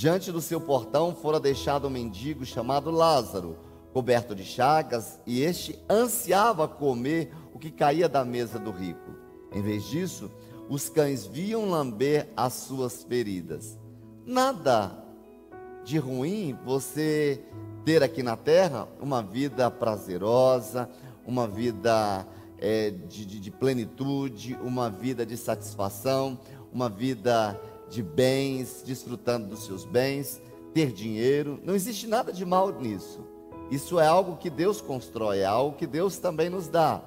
Diante 0.00 0.32
do 0.32 0.40
seu 0.40 0.58
portão 0.58 1.14
fora 1.14 1.38
deixado 1.38 1.86
um 1.86 1.90
mendigo 1.90 2.42
chamado 2.46 2.90
Lázaro, 2.90 3.58
coberto 3.92 4.34
de 4.34 4.46
chagas, 4.46 5.20
e 5.26 5.42
este 5.42 5.78
ansiava 5.90 6.66
comer 6.66 7.30
o 7.52 7.58
que 7.58 7.70
caía 7.70 8.08
da 8.08 8.24
mesa 8.24 8.58
do 8.58 8.70
rico. 8.70 9.10
Em 9.52 9.60
vez 9.60 9.84
disso, 9.84 10.30
os 10.70 10.88
cães 10.88 11.26
viam 11.26 11.68
lamber 11.68 12.30
as 12.34 12.54
suas 12.54 13.02
feridas. 13.02 13.78
Nada 14.24 14.90
de 15.84 15.98
ruim 15.98 16.58
você 16.64 17.44
ter 17.84 18.02
aqui 18.02 18.22
na 18.22 18.38
terra 18.38 18.88
uma 19.02 19.22
vida 19.22 19.70
prazerosa, 19.70 20.88
uma 21.26 21.46
vida 21.46 22.26
é, 22.56 22.90
de, 22.90 23.26
de, 23.26 23.38
de 23.38 23.50
plenitude, 23.50 24.58
uma 24.62 24.88
vida 24.88 25.26
de 25.26 25.36
satisfação, 25.36 26.40
uma 26.72 26.88
vida 26.88 27.60
de 27.90 28.02
bens, 28.02 28.82
desfrutando 28.86 29.48
dos 29.48 29.66
seus 29.66 29.84
bens, 29.84 30.40
ter 30.72 30.92
dinheiro. 30.92 31.60
Não 31.64 31.74
existe 31.74 32.06
nada 32.06 32.32
de 32.32 32.44
mal 32.46 32.72
nisso. 32.72 33.20
Isso 33.70 34.00
é 34.00 34.06
algo 34.06 34.36
que 34.36 34.48
Deus 34.48 34.80
constrói, 34.80 35.40
é 35.40 35.44
algo 35.44 35.76
que 35.76 35.86
Deus 35.86 36.16
também 36.18 36.48
nos 36.48 36.68
dá. 36.68 37.02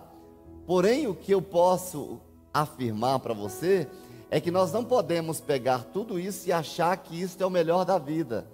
Porém, 0.67 1.07
o 1.07 1.15
que 1.15 1.33
eu 1.33 1.41
posso 1.41 2.19
afirmar 2.53 3.19
para 3.19 3.33
você 3.33 3.87
é 4.29 4.39
que 4.39 4.51
nós 4.51 4.71
não 4.71 4.83
podemos 4.83 5.39
pegar 5.39 5.85
tudo 5.91 6.19
isso 6.19 6.47
e 6.47 6.51
achar 6.51 6.95
que 6.97 7.19
isso 7.19 7.41
é 7.41 7.45
o 7.45 7.49
melhor 7.49 7.85
da 7.85 7.97
vida. 7.97 8.47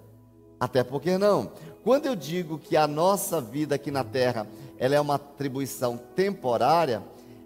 Até 0.60 0.84
porque 0.84 1.18
não. 1.18 1.52
Quando 1.84 2.06
eu 2.06 2.16
digo 2.16 2.58
que 2.58 2.76
a 2.76 2.88
nossa 2.88 3.40
vida 3.40 3.76
aqui 3.76 3.90
na 3.90 4.04
terra, 4.04 4.48
ela 4.78 4.96
é 4.96 5.00
uma 5.00 5.16
atribuição 5.16 5.98
temporária, 6.16 7.02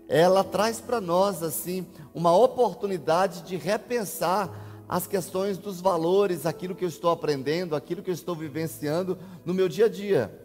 ela 0.07 0.43
traz 0.43 0.79
para 0.81 0.99
nós 0.99 1.43
assim 1.43 1.85
uma 2.13 2.35
oportunidade 2.35 3.43
de 3.43 3.55
repensar 3.55 4.49
as 4.87 5.07
questões 5.07 5.57
dos 5.57 5.79
valores, 5.79 6.45
aquilo 6.45 6.75
que 6.75 6.83
eu 6.83 6.89
estou 6.89 7.09
aprendendo, 7.09 7.75
aquilo 7.75 8.03
que 8.03 8.09
eu 8.09 8.13
estou 8.13 8.35
vivenciando 8.35 9.17
no 9.45 9.53
meu 9.53 9.67
dia 9.67 9.85
a 9.85 9.89
dia. 9.89 10.39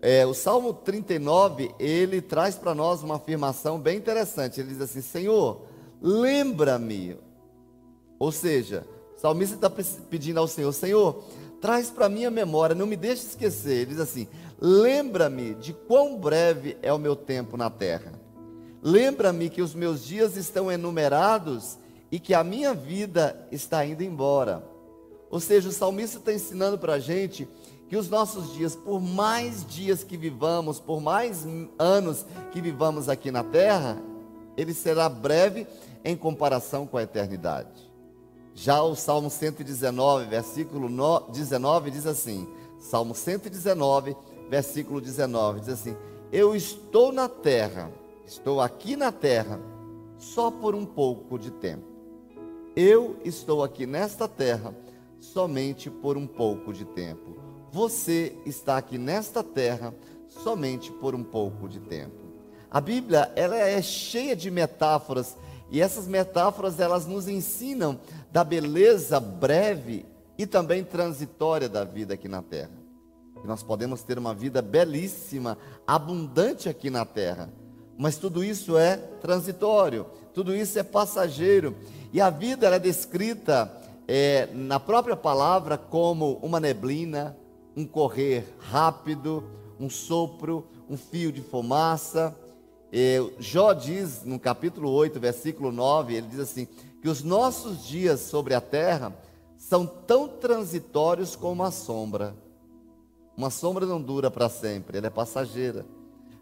É, 0.00 0.26
o 0.26 0.34
Salmo 0.34 0.72
39, 0.72 1.74
ele 1.78 2.20
traz 2.20 2.56
para 2.56 2.74
nós 2.74 3.02
uma 3.02 3.16
afirmação 3.16 3.78
bem 3.78 3.96
interessante. 3.96 4.60
Ele 4.60 4.68
diz 4.68 4.80
assim: 4.80 5.00
Senhor, 5.00 5.62
lembra-me. 6.00 7.16
Ou 8.18 8.30
seja, 8.30 8.86
o 9.16 9.20
salmista 9.20 9.54
está 9.54 9.70
pedindo 10.10 10.38
ao 10.38 10.46
Senhor: 10.46 10.72
Senhor, 10.72 11.24
traz 11.60 11.88
para 11.88 12.08
minha 12.10 12.30
memória, 12.30 12.74
não 12.74 12.86
me 12.86 12.96
deixe 12.96 13.26
esquecer. 13.26 13.78
Ele 13.78 13.92
diz 13.92 14.00
assim: 14.00 14.28
Lembra-me 14.60 15.54
de 15.54 15.72
quão 15.72 16.18
breve 16.18 16.76
é 16.82 16.92
o 16.92 16.98
meu 16.98 17.16
tempo 17.16 17.56
na 17.56 17.70
terra. 17.70 18.12
Lembra-me 18.82 19.48
que 19.48 19.62
os 19.62 19.74
meus 19.74 20.04
dias 20.04 20.36
estão 20.36 20.70
enumerados 20.70 21.78
e 22.14 22.20
que 22.20 22.32
a 22.32 22.44
minha 22.44 22.72
vida 22.72 23.44
está 23.50 23.84
indo 23.84 24.04
embora. 24.04 24.64
Ou 25.28 25.40
seja, 25.40 25.68
o 25.68 25.72
salmista 25.72 26.18
está 26.18 26.32
ensinando 26.32 26.78
para 26.78 26.92
a 26.92 26.98
gente 27.00 27.48
que 27.88 27.96
os 27.96 28.08
nossos 28.08 28.54
dias, 28.54 28.76
por 28.76 29.00
mais 29.00 29.66
dias 29.66 30.04
que 30.04 30.16
vivamos, 30.16 30.78
por 30.78 31.00
mais 31.00 31.44
anos 31.76 32.24
que 32.52 32.60
vivamos 32.60 33.08
aqui 33.08 33.32
na 33.32 33.42
terra, 33.42 34.00
ele 34.56 34.72
será 34.72 35.08
breve 35.08 35.66
em 36.04 36.16
comparação 36.16 36.86
com 36.86 36.96
a 36.96 37.02
eternidade. 37.02 37.90
Já 38.54 38.80
o 38.80 38.94
Salmo 38.94 39.28
119, 39.28 40.26
versículo 40.26 40.88
19 41.30 41.90
diz 41.90 42.06
assim: 42.06 42.46
Salmo 42.78 43.12
119, 43.12 44.16
versículo 44.48 45.00
19 45.00 45.58
diz 45.58 45.68
assim: 45.70 45.96
Eu 46.30 46.54
estou 46.54 47.10
na 47.10 47.28
terra, 47.28 47.90
estou 48.24 48.60
aqui 48.60 48.94
na 48.94 49.10
terra, 49.10 49.58
só 50.16 50.48
por 50.48 50.76
um 50.76 50.86
pouco 50.86 51.36
de 51.36 51.50
tempo 51.50 51.93
eu 52.76 53.16
estou 53.24 53.62
aqui 53.62 53.86
nesta 53.86 54.26
terra 54.26 54.74
somente 55.20 55.88
por 55.88 56.16
um 56.16 56.26
pouco 56.26 56.72
de 56.72 56.84
tempo. 56.84 57.36
Você 57.70 58.36
está 58.44 58.76
aqui 58.76 58.98
nesta 58.98 59.42
terra 59.42 59.94
somente 60.28 60.90
por 60.92 61.14
um 61.14 61.22
pouco 61.22 61.68
de 61.68 61.80
tempo. 61.80 62.24
A 62.70 62.80
Bíblia, 62.80 63.32
ela 63.36 63.56
é 63.56 63.80
cheia 63.80 64.34
de 64.34 64.50
metáforas 64.50 65.36
e 65.70 65.80
essas 65.80 66.06
metáforas 66.06 66.80
elas 66.80 67.06
nos 67.06 67.28
ensinam 67.28 67.98
da 68.32 68.42
beleza 68.42 69.20
breve 69.20 70.04
e 70.36 70.46
também 70.46 70.82
transitória 70.82 71.68
da 71.68 71.84
vida 71.84 72.14
aqui 72.14 72.28
na 72.28 72.42
terra. 72.42 72.72
Que 73.40 73.46
nós 73.46 73.62
podemos 73.62 74.02
ter 74.02 74.18
uma 74.18 74.34
vida 74.34 74.60
belíssima, 74.60 75.56
abundante 75.86 76.68
aqui 76.68 76.90
na 76.90 77.04
terra, 77.04 77.52
mas 77.96 78.16
tudo 78.16 78.42
isso 78.42 78.76
é 78.76 78.96
transitório, 78.96 80.06
tudo 80.34 80.54
isso 80.54 80.76
é 80.78 80.82
passageiro 80.82 81.76
e 82.12 82.20
a 82.20 82.28
vida 82.28 82.66
é 82.66 82.78
descrita 82.78 83.72
é, 84.06 84.48
na 84.52 84.80
própria 84.80 85.16
palavra 85.16 85.78
como 85.78 86.34
uma 86.42 86.58
neblina, 86.58 87.36
um 87.76 87.86
correr 87.86 88.44
rápido, 88.58 89.44
um 89.78 89.88
sopro, 89.88 90.66
um 90.90 90.96
fio 90.96 91.30
de 91.30 91.40
fumaça. 91.40 92.36
É, 92.92 93.24
Jó 93.38 93.72
diz 93.72 94.24
no 94.24 94.38
capítulo 94.38 94.90
8, 94.90 95.18
versículo 95.20 95.70
9, 95.70 96.14
ele 96.14 96.26
diz 96.26 96.40
assim: 96.40 96.66
que 97.00 97.08
os 97.08 97.22
nossos 97.22 97.84
dias 97.84 98.20
sobre 98.20 98.54
a 98.54 98.60
terra 98.60 99.16
são 99.56 99.86
tão 99.86 100.26
transitórios 100.26 101.36
como 101.36 101.62
a 101.62 101.70
sombra. 101.70 102.34
Uma 103.36 103.50
sombra 103.50 103.86
não 103.86 104.00
dura 104.00 104.30
para 104.30 104.48
sempre, 104.48 104.98
ela 104.98 105.06
é 105.06 105.10
passageira. 105.10 105.86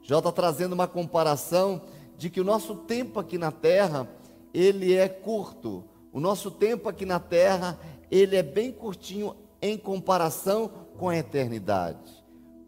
Jó 0.03 0.19
está 0.19 0.33
trazendo 0.33 0.73
uma 0.73 0.89
comparação 0.89 1.83
de 2.23 2.31
que 2.31 2.41
o 2.41 2.45
nosso 2.45 2.76
tempo 2.76 3.19
aqui 3.19 3.37
na 3.37 3.50
terra 3.50 4.09
ele 4.55 4.95
é 4.95 5.09
curto. 5.09 5.83
O 6.12 6.21
nosso 6.21 6.52
tempo 6.52 6.88
aqui 6.88 7.05
na 7.05 7.19
terra, 7.19 7.76
ele 8.12 8.37
é 8.37 8.45
bem 8.45 8.71
curtinho 8.71 9.35
em 9.61 9.76
comparação 9.76 10.71
com 10.97 11.09
a 11.09 11.17
eternidade. 11.17 12.23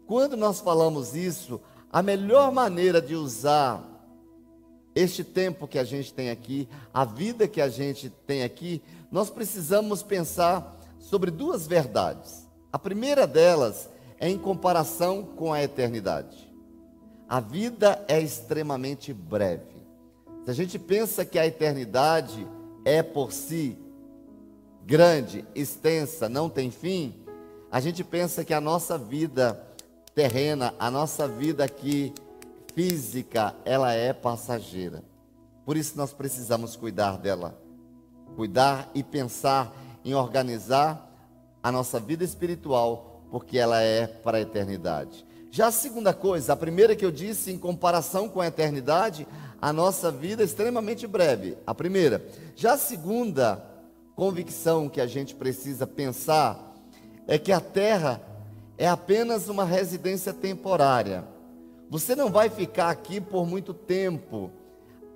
Quando 0.05 0.35
nós 0.35 0.59
falamos 0.59 1.15
isso, 1.15 1.61
a 1.89 2.01
melhor 2.01 2.51
maneira 2.51 3.01
de 3.01 3.15
usar 3.15 3.81
este 4.93 5.23
tempo 5.23 5.69
que 5.69 5.79
a 5.79 5.85
gente 5.85 6.13
tem 6.13 6.29
aqui, 6.29 6.67
a 6.93 7.05
vida 7.05 7.47
que 7.47 7.61
a 7.61 7.69
gente 7.69 8.09
tem 8.27 8.43
aqui, 8.43 8.81
nós 9.09 9.29
precisamos 9.29 10.03
pensar 10.03 10.77
sobre 10.99 11.31
duas 11.31 11.65
verdades. 11.65 12.45
A 12.73 12.77
primeira 12.77 13.25
delas 13.25 13.89
é 14.19 14.27
em 14.27 14.37
comparação 14.37 15.23
com 15.23 15.53
a 15.53 15.63
eternidade. 15.63 16.44
A 17.27 17.39
vida 17.39 18.03
é 18.07 18.19
extremamente 18.19 19.13
breve. 19.13 19.75
Se 20.43 20.51
a 20.51 20.53
gente 20.53 20.77
pensa 20.77 21.25
que 21.25 21.39
a 21.39 21.47
eternidade 21.47 22.47
é 22.83 23.01
por 23.01 23.31
si 23.31 23.77
grande, 24.85 25.43
extensa, 25.55 26.29
não 26.29 26.47
tem 26.47 26.69
fim, 26.69 27.15
a 27.71 27.79
gente 27.79 28.03
pensa 28.03 28.45
que 28.45 28.53
a 28.53 28.61
nossa 28.61 28.97
vida 28.97 29.59
terrena, 30.13 30.73
a 30.79 30.91
nossa 30.91 31.27
vida 31.27 31.63
aqui 31.63 32.13
física, 32.73 33.55
ela 33.65 33.91
é 33.93 34.13
passageira. 34.13 35.03
Por 35.65 35.75
isso 35.75 35.97
nós 35.97 36.13
precisamos 36.13 36.75
cuidar 36.75 37.17
dela. 37.17 37.59
Cuidar 38.35 38.89
e 38.93 39.01
pensar 39.01 39.75
em 40.03 40.13
organizar 40.13 41.11
a 41.63 41.71
nossa 41.71 41.99
vida 41.99 42.23
espiritual, 42.23 43.23
porque 43.31 43.57
ela 43.57 43.81
é 43.81 44.05
para 44.05 44.37
a 44.37 44.41
eternidade. 44.41 45.25
Já 45.55 45.67
a 45.67 45.71
segunda 45.71 46.13
coisa, 46.13 46.51
a 46.51 46.55
primeira 46.57 46.97
que 46.97 47.05
eu 47.05 47.09
disse, 47.09 47.49
em 47.49 47.57
comparação 47.57 48.27
com 48.27 48.41
a 48.41 48.47
eternidade, 48.47 49.25
a 49.61 49.71
nossa 49.71 50.11
vida 50.11 50.43
é 50.43 50.45
extremamente 50.45 51.07
breve. 51.07 51.57
A 51.65 51.73
primeira. 51.73 52.27
Já 52.57 52.73
a 52.73 52.77
segunda 52.77 53.65
convicção 54.17 54.89
que 54.89 54.99
a 54.99 55.07
gente 55.07 55.33
precisa 55.33 55.87
pensar 55.87 56.75
é 57.25 57.37
que 57.37 57.53
a 57.53 57.61
terra 57.61 58.21
é 58.77 58.85
apenas 58.85 59.47
uma 59.47 59.63
residência 59.63 60.33
temporária. 60.33 61.23
Você 61.89 62.17
não 62.17 62.29
vai 62.29 62.49
ficar 62.49 62.89
aqui 62.89 63.21
por 63.21 63.45
muito 63.45 63.73
tempo. 63.73 64.51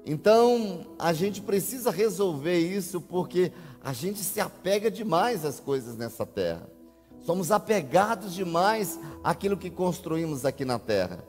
Então, 0.05 0.86
a 0.98 1.12
gente 1.12 1.41
precisa 1.41 1.91
resolver 1.91 2.60
isso 2.60 3.01
porque 3.01 3.51
a 3.84 3.91
gente 3.91 4.19
se 4.19 4.39
apega 4.39 4.89
demais 4.89 5.43
às 5.43 5.60
coisas 5.60 5.98
nessa 5.98 6.25
terra. 6.25 6.78
Somos 7.26 7.52
apegados 7.52 8.34
demais 8.34 9.00
àquilo 9.24 9.58
que 9.58 9.70
construímos 9.70 10.46
aqui 10.46 10.66
na 10.66 10.80
terra. 10.80 11.24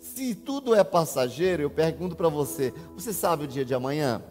Se 0.00 0.34
tudo 0.34 0.74
é 0.74 0.84
passageiro, 0.84 1.62
eu 1.62 1.70
pergunto 1.70 2.14
para 2.14 2.28
você: 2.28 2.72
você 2.94 3.12
sabe 3.12 3.44
o 3.44 3.48
dia 3.48 3.64
de 3.64 3.74
amanhã? 3.74 4.22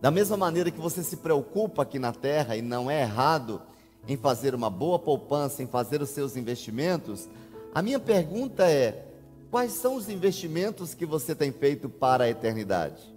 Da 0.00 0.10
mesma 0.10 0.36
maneira 0.36 0.70
que 0.70 0.80
você 0.80 1.02
se 1.02 1.16
preocupa 1.16 1.82
aqui 1.82 1.98
na 1.98 2.12
terra, 2.12 2.56
e 2.56 2.62
não 2.62 2.90
é 2.90 3.02
errado 3.02 3.62
em 4.06 4.16
fazer 4.16 4.54
uma 4.54 4.70
boa 4.70 4.98
poupança, 4.98 5.62
em 5.62 5.66
fazer 5.66 6.00
os 6.00 6.10
seus 6.10 6.36
investimentos, 6.36 7.28
a 7.74 7.82
minha 7.82 7.98
pergunta 7.98 8.70
é: 8.70 9.06
quais 9.50 9.72
são 9.72 9.96
os 9.96 10.08
investimentos 10.08 10.94
que 10.94 11.06
você 11.06 11.34
tem 11.34 11.52
feito 11.52 11.88
para 11.88 12.24
a 12.24 12.28
eternidade? 12.28 13.14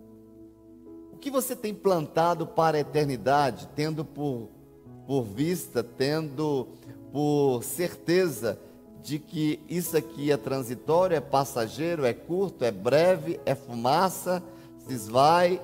O 1.14 1.18
que 1.18 1.30
você 1.30 1.56
tem 1.56 1.74
plantado 1.74 2.48
para 2.48 2.78
a 2.78 2.82
eternidade, 2.82 3.70
tendo 3.76 4.06
por, 4.06 4.50
por 5.10 5.24
vista, 5.24 5.84
tendo 5.84 6.68
por 7.12 7.64
certeza 7.64 8.60
de 9.02 9.18
que 9.18 9.60
isso 9.68 9.98
aqui 9.98 10.32
é 10.32 10.38
transitório, 10.38 11.18
é 11.18 11.20
passageiro, 11.20 12.06
é 12.06 12.14
curto, 12.14 12.64
é 12.64 12.70
breve, 12.70 13.40
é 13.44 13.56
fumaça, 13.56 14.44
se 14.86 14.94
esvai, 14.94 15.60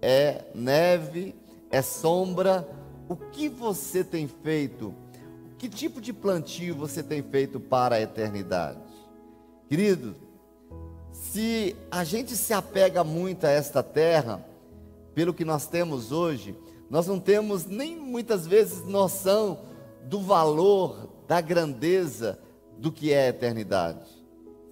é 0.00 0.44
neve, 0.54 1.34
é 1.72 1.82
sombra, 1.82 2.68
o 3.08 3.16
que 3.16 3.48
você 3.48 4.04
tem 4.04 4.28
feito? 4.28 4.94
Que 5.58 5.68
tipo 5.68 6.00
de 6.00 6.12
plantio 6.12 6.76
você 6.76 7.02
tem 7.02 7.20
feito 7.20 7.58
para 7.58 7.96
a 7.96 8.00
eternidade? 8.00 8.78
Querido, 9.68 10.14
se 11.10 11.74
a 11.90 12.04
gente 12.04 12.36
se 12.36 12.52
apega 12.52 13.02
muito 13.02 13.44
a 13.44 13.50
esta 13.50 13.82
terra, 13.82 14.46
pelo 15.16 15.34
que 15.34 15.44
nós 15.44 15.66
temos 15.66 16.12
hoje, 16.12 16.54
nós 16.90 17.06
não 17.06 17.18
temos 17.18 17.66
nem 17.66 17.96
muitas 17.96 18.46
vezes 18.46 18.84
noção 18.84 19.60
do 20.04 20.20
valor, 20.20 21.08
da 21.26 21.40
grandeza 21.40 22.38
do 22.78 22.92
que 22.92 23.12
é 23.12 23.26
a 23.26 23.28
eternidade. 23.28 24.08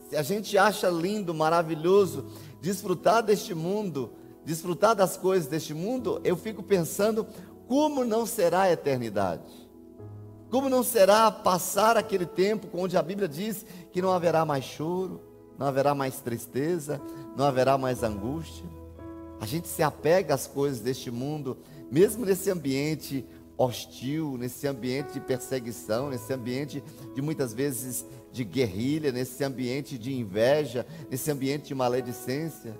Se 0.08 0.16
a 0.16 0.22
gente 0.22 0.58
acha 0.58 0.88
lindo, 0.90 1.32
maravilhoso 1.32 2.26
desfrutar 2.60 3.22
deste 3.22 3.54
mundo, 3.54 4.12
desfrutar 4.44 4.94
das 4.94 5.16
coisas 5.16 5.48
deste 5.48 5.72
mundo, 5.72 6.20
eu 6.22 6.36
fico 6.36 6.62
pensando 6.62 7.26
como 7.66 8.04
não 8.04 8.26
será 8.26 8.62
a 8.62 8.72
eternidade? 8.72 9.62
Como 10.50 10.68
não 10.68 10.82
será 10.82 11.30
passar 11.30 11.96
aquele 11.96 12.26
tempo 12.26 12.68
onde 12.78 12.96
a 12.96 13.02
Bíblia 13.02 13.26
diz 13.26 13.64
que 13.90 14.02
não 14.02 14.12
haverá 14.12 14.44
mais 14.44 14.64
choro, 14.64 15.20
não 15.58 15.66
haverá 15.66 15.94
mais 15.94 16.20
tristeza, 16.20 17.00
não 17.34 17.46
haverá 17.46 17.78
mais 17.78 18.02
angústia? 18.02 18.66
A 19.40 19.46
gente 19.46 19.66
se 19.66 19.82
apega 19.82 20.34
às 20.34 20.46
coisas 20.46 20.80
deste 20.80 21.10
mundo, 21.10 21.56
mesmo 21.92 22.24
nesse 22.24 22.50
ambiente 22.50 23.22
hostil, 23.54 24.38
nesse 24.38 24.66
ambiente 24.66 25.12
de 25.12 25.20
perseguição, 25.20 26.08
nesse 26.08 26.32
ambiente 26.32 26.82
de 27.14 27.20
muitas 27.20 27.52
vezes 27.52 28.06
de 28.32 28.44
guerrilha, 28.44 29.12
nesse 29.12 29.44
ambiente 29.44 29.98
de 29.98 30.10
inveja, 30.10 30.86
nesse 31.10 31.30
ambiente 31.30 31.66
de 31.66 31.74
maledicência. 31.74 32.74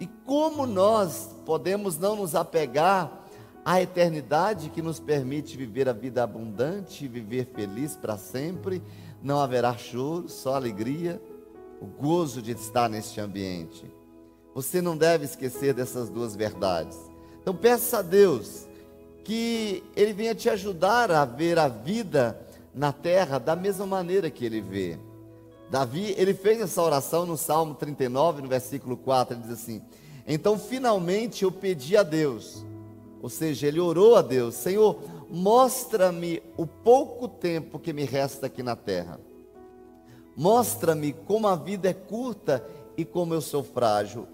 E 0.00 0.06
como 0.24 0.66
nós 0.66 1.28
podemos 1.44 1.98
não 1.98 2.16
nos 2.16 2.34
apegar 2.34 3.26
a 3.66 3.82
eternidade 3.82 4.70
que 4.70 4.80
nos 4.80 4.98
permite 4.98 5.54
viver 5.54 5.86
a 5.86 5.92
vida 5.92 6.22
abundante, 6.22 7.06
viver 7.06 7.50
feliz 7.54 7.96
para 7.96 8.16
sempre. 8.16 8.82
Não 9.22 9.40
haverá 9.40 9.76
choro, 9.76 10.26
só 10.26 10.54
alegria, 10.54 11.20
o 11.82 11.84
gozo 11.84 12.40
de 12.40 12.52
estar 12.52 12.88
neste 12.88 13.20
ambiente. 13.20 13.84
Você 14.54 14.80
não 14.80 14.96
deve 14.96 15.26
esquecer 15.26 15.74
dessas 15.74 16.08
duas 16.08 16.34
verdades. 16.34 17.07
Então 17.48 17.56
peça 17.56 18.00
a 18.00 18.02
Deus 18.02 18.68
que 19.24 19.82
Ele 19.96 20.12
venha 20.12 20.34
te 20.34 20.50
ajudar 20.50 21.10
a 21.10 21.24
ver 21.24 21.58
a 21.58 21.66
vida 21.66 22.38
na 22.74 22.92
terra 22.92 23.38
da 23.38 23.56
mesma 23.56 23.86
maneira 23.86 24.28
que 24.28 24.44
Ele 24.44 24.60
vê. 24.60 24.98
Davi, 25.70 26.14
ele 26.18 26.34
fez 26.34 26.60
essa 26.60 26.82
oração 26.82 27.24
no 27.24 27.38
Salmo 27.38 27.74
39, 27.74 28.42
no 28.42 28.48
versículo 28.48 28.98
4, 28.98 29.34
ele 29.34 29.42
diz 29.44 29.52
assim: 29.52 29.80
Então 30.26 30.58
finalmente 30.58 31.42
eu 31.42 31.50
pedi 31.50 31.96
a 31.96 32.02
Deus 32.02 32.66
ou 33.22 33.30
seja, 33.30 33.66
ele 33.66 33.80
orou 33.80 34.16
a 34.16 34.20
Deus: 34.20 34.54
Senhor, 34.54 34.98
mostra-me 35.30 36.42
o 36.54 36.66
pouco 36.66 37.26
tempo 37.26 37.78
que 37.78 37.94
me 37.94 38.04
resta 38.04 38.44
aqui 38.44 38.62
na 38.62 38.76
terra. 38.76 39.18
Mostra-me 40.36 41.14
como 41.14 41.48
a 41.48 41.56
vida 41.56 41.88
é 41.88 41.94
curta 41.94 42.62
e 42.94 43.06
como 43.06 43.32
eu 43.32 43.40
sou 43.40 43.64
frágil. 43.64 44.28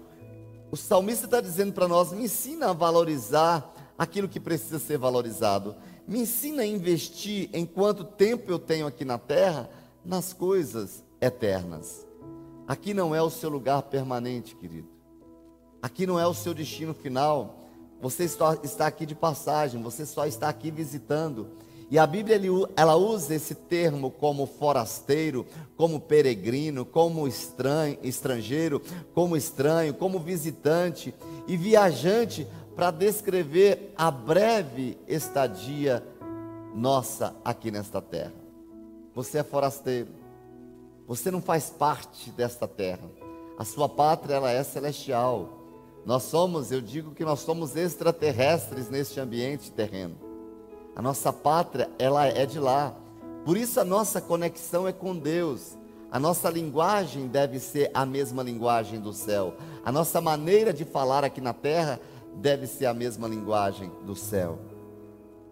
O 0.71 0.77
salmista 0.77 1.25
está 1.25 1.41
dizendo 1.41 1.73
para 1.73 1.87
nós: 1.87 2.11
me 2.11 2.25
ensina 2.25 2.69
a 2.69 2.73
valorizar 2.73 3.73
aquilo 3.97 4.27
que 4.27 4.39
precisa 4.39 4.79
ser 4.79 4.97
valorizado. 4.97 5.75
Me 6.07 6.19
ensina 6.19 6.61
a 6.61 6.65
investir 6.65 7.49
em 7.53 7.65
quanto 7.65 8.03
tempo 8.03 8.51
eu 8.51 8.59
tenho 8.59 8.85
aqui 8.85 9.03
na 9.03 9.17
terra 9.17 9.69
nas 10.03 10.33
coisas 10.33 11.03
eternas. 11.19 12.05
Aqui 12.67 12.93
não 12.93 13.13
é 13.13 13.21
o 13.21 13.29
seu 13.29 13.49
lugar 13.49 13.81
permanente, 13.83 14.55
querido. 14.55 14.89
Aqui 15.81 16.05
não 16.05 16.19
é 16.19 16.25
o 16.25 16.33
seu 16.33 16.53
destino 16.53 16.93
final. 16.93 17.59
Você 18.01 18.23
está 18.23 18.87
aqui 18.87 19.05
de 19.05 19.15
passagem, 19.15 19.81
você 19.81 20.05
só 20.05 20.25
está 20.25 20.49
aqui 20.49 20.69
visitando. 20.69 21.47
E 21.89 21.99
a 21.99 22.07
Bíblia 22.07 22.39
ela 22.75 22.95
usa 22.95 23.35
esse 23.35 23.53
termo 23.53 24.09
como 24.09 24.47
forasteiro, 24.47 25.45
como 25.77 25.99
peregrino, 25.99 26.83
como 26.83 27.27
estranho, 27.27 27.97
estrangeiro, 28.01 28.81
como 29.13 29.37
estranho, 29.37 29.93
como 29.93 30.19
visitante 30.19 31.13
e 31.47 31.55
viajante 31.55 32.47
para 32.75 32.89
descrever 32.89 33.93
a 33.95 34.09
breve 34.09 34.97
estadia 35.07 36.03
nossa 36.73 37.35
aqui 37.45 37.69
nesta 37.69 38.01
terra. 38.01 38.33
Você 39.13 39.37
é 39.37 39.43
forasteiro. 39.43 40.09
Você 41.07 41.29
não 41.29 41.41
faz 41.41 41.69
parte 41.69 42.31
desta 42.31 42.67
terra. 42.67 43.07
A 43.57 43.63
sua 43.63 43.87
pátria 43.87 44.35
ela 44.35 44.51
é 44.51 44.63
celestial. 44.63 45.59
Nós 46.03 46.23
somos, 46.23 46.71
eu 46.71 46.81
digo 46.81 47.11
que 47.11 47.23
nós 47.23 47.39
somos 47.39 47.75
extraterrestres 47.75 48.89
neste 48.89 49.19
ambiente 49.19 49.71
terreno. 49.71 50.24
A 50.95 51.01
nossa 51.01 51.33
pátria, 51.33 51.89
ela 51.99 52.25
é 52.25 52.45
de 52.45 52.59
lá. 52.59 52.95
Por 53.43 53.57
isso 53.57 53.79
a 53.79 53.85
nossa 53.85 54.21
conexão 54.21 54.87
é 54.87 54.93
com 54.93 55.15
Deus. 55.15 55.77
A 56.09 56.17
nossa 56.17 56.49
linguagem 56.49 57.27
deve 57.27 57.59
ser 57.59 57.91
a 57.93 58.05
mesma 58.05 58.41
linguagem 58.41 58.99
do 59.01 59.11
céu. 59.11 59.55
A 59.83 59.91
nossa 59.91 60.21
maneira 60.21 60.71
de 60.71 60.85
falar 60.85 61.25
aqui 61.25 61.41
na 61.41 61.53
terra 61.53 61.99
deve 62.35 62.65
ser 62.65 62.85
a 62.85 62.93
mesma 62.93 63.27
linguagem 63.27 63.91
do 64.05 64.15
céu. 64.15 64.57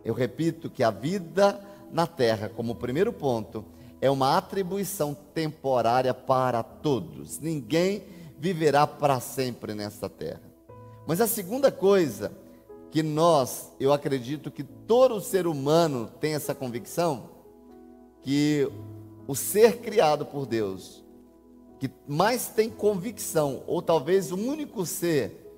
Eu 0.05 0.13
repito 0.13 0.69
que 0.69 0.83
a 0.83 0.89
vida 0.89 1.59
na 1.91 2.07
terra, 2.07 2.49
como 2.49 2.75
primeiro 2.75 3.11
ponto, 3.11 3.65
é 3.99 4.09
uma 4.09 4.37
atribuição 4.37 5.15
temporária 5.33 6.13
para 6.13 6.63
todos. 6.63 7.39
Ninguém 7.39 8.03
viverá 8.39 8.87
para 8.87 9.19
sempre 9.19 9.73
nesta 9.73 10.09
terra. 10.09 10.41
Mas 11.05 11.19
a 11.19 11.27
segunda 11.27 11.71
coisa 11.71 12.31
que 12.93 13.01
nós, 13.01 13.73
eu 13.79 13.91
acredito 13.91 14.51
que 14.51 14.63
todo 14.63 15.19
ser 15.19 15.47
humano 15.47 16.11
tem 16.19 16.35
essa 16.35 16.53
convicção, 16.53 17.31
que 18.21 18.69
o 19.27 19.33
ser 19.33 19.79
criado 19.79 20.27
por 20.27 20.45
Deus, 20.45 21.03
que 21.79 21.89
mais 22.07 22.49
tem 22.49 22.69
convicção, 22.69 23.63
ou 23.65 23.81
talvez 23.81 24.31
o 24.31 24.35
único 24.35 24.85
ser 24.85 25.51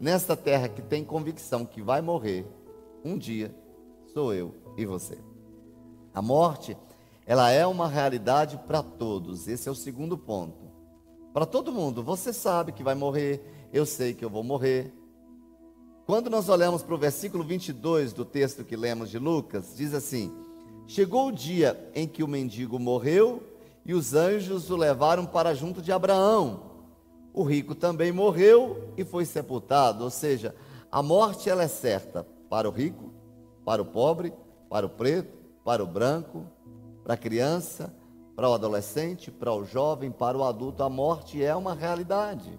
nesta 0.00 0.36
terra 0.36 0.68
que 0.68 0.82
tem 0.82 1.04
convicção 1.04 1.64
que 1.64 1.80
vai 1.80 2.02
morrer 2.02 2.44
um 3.04 3.16
dia, 3.16 3.54
sou 4.12 4.34
eu 4.34 4.52
e 4.76 4.84
você. 4.84 5.16
A 6.12 6.20
morte, 6.20 6.76
ela 7.24 7.52
é 7.52 7.64
uma 7.64 7.86
realidade 7.86 8.58
para 8.66 8.82
todos. 8.82 9.46
Esse 9.46 9.68
é 9.68 9.70
o 9.70 9.76
segundo 9.76 10.18
ponto. 10.18 10.68
Para 11.32 11.46
todo 11.46 11.70
mundo, 11.70 12.02
você 12.02 12.32
sabe 12.32 12.72
que 12.72 12.82
vai 12.82 12.96
morrer, 12.96 13.68
eu 13.72 13.86
sei 13.86 14.12
que 14.12 14.24
eu 14.24 14.28
vou 14.28 14.42
morrer. 14.42 14.92
Quando 16.06 16.28
nós 16.28 16.48
olhamos 16.48 16.82
para 16.82 16.94
o 16.94 16.98
versículo 16.98 17.44
22 17.44 18.12
do 18.12 18.24
texto 18.24 18.64
que 18.64 18.76
lemos 18.76 19.10
de 19.10 19.18
Lucas, 19.18 19.74
diz 19.76 19.94
assim: 19.94 20.32
Chegou 20.86 21.28
o 21.28 21.32
dia 21.32 21.90
em 21.94 22.08
que 22.08 22.22
o 22.22 22.28
mendigo 22.28 22.78
morreu 22.78 23.42
e 23.84 23.94
os 23.94 24.14
anjos 24.14 24.70
o 24.70 24.76
levaram 24.76 25.24
para 25.24 25.54
junto 25.54 25.80
de 25.80 25.92
Abraão. 25.92 26.62
O 27.32 27.44
rico 27.44 27.74
também 27.74 28.10
morreu 28.10 28.92
e 28.96 29.04
foi 29.04 29.24
sepultado, 29.24 30.02
ou 30.02 30.10
seja, 30.10 30.54
a 30.90 31.02
morte 31.02 31.48
ela 31.48 31.62
é 31.62 31.68
certa 31.68 32.26
para 32.48 32.68
o 32.68 32.72
rico, 32.72 33.12
para 33.64 33.80
o 33.80 33.84
pobre, 33.84 34.32
para 34.68 34.84
o 34.84 34.88
preto, 34.88 35.38
para 35.64 35.82
o 35.82 35.86
branco, 35.86 36.44
para 37.04 37.14
a 37.14 37.16
criança, 37.16 37.94
para 38.34 38.48
o 38.48 38.54
adolescente, 38.54 39.30
para 39.30 39.52
o 39.52 39.64
jovem, 39.64 40.10
para 40.10 40.36
o 40.36 40.42
adulto, 40.42 40.82
a 40.82 40.88
morte 40.88 41.44
é 41.44 41.54
uma 41.54 41.74
realidade. 41.74 42.58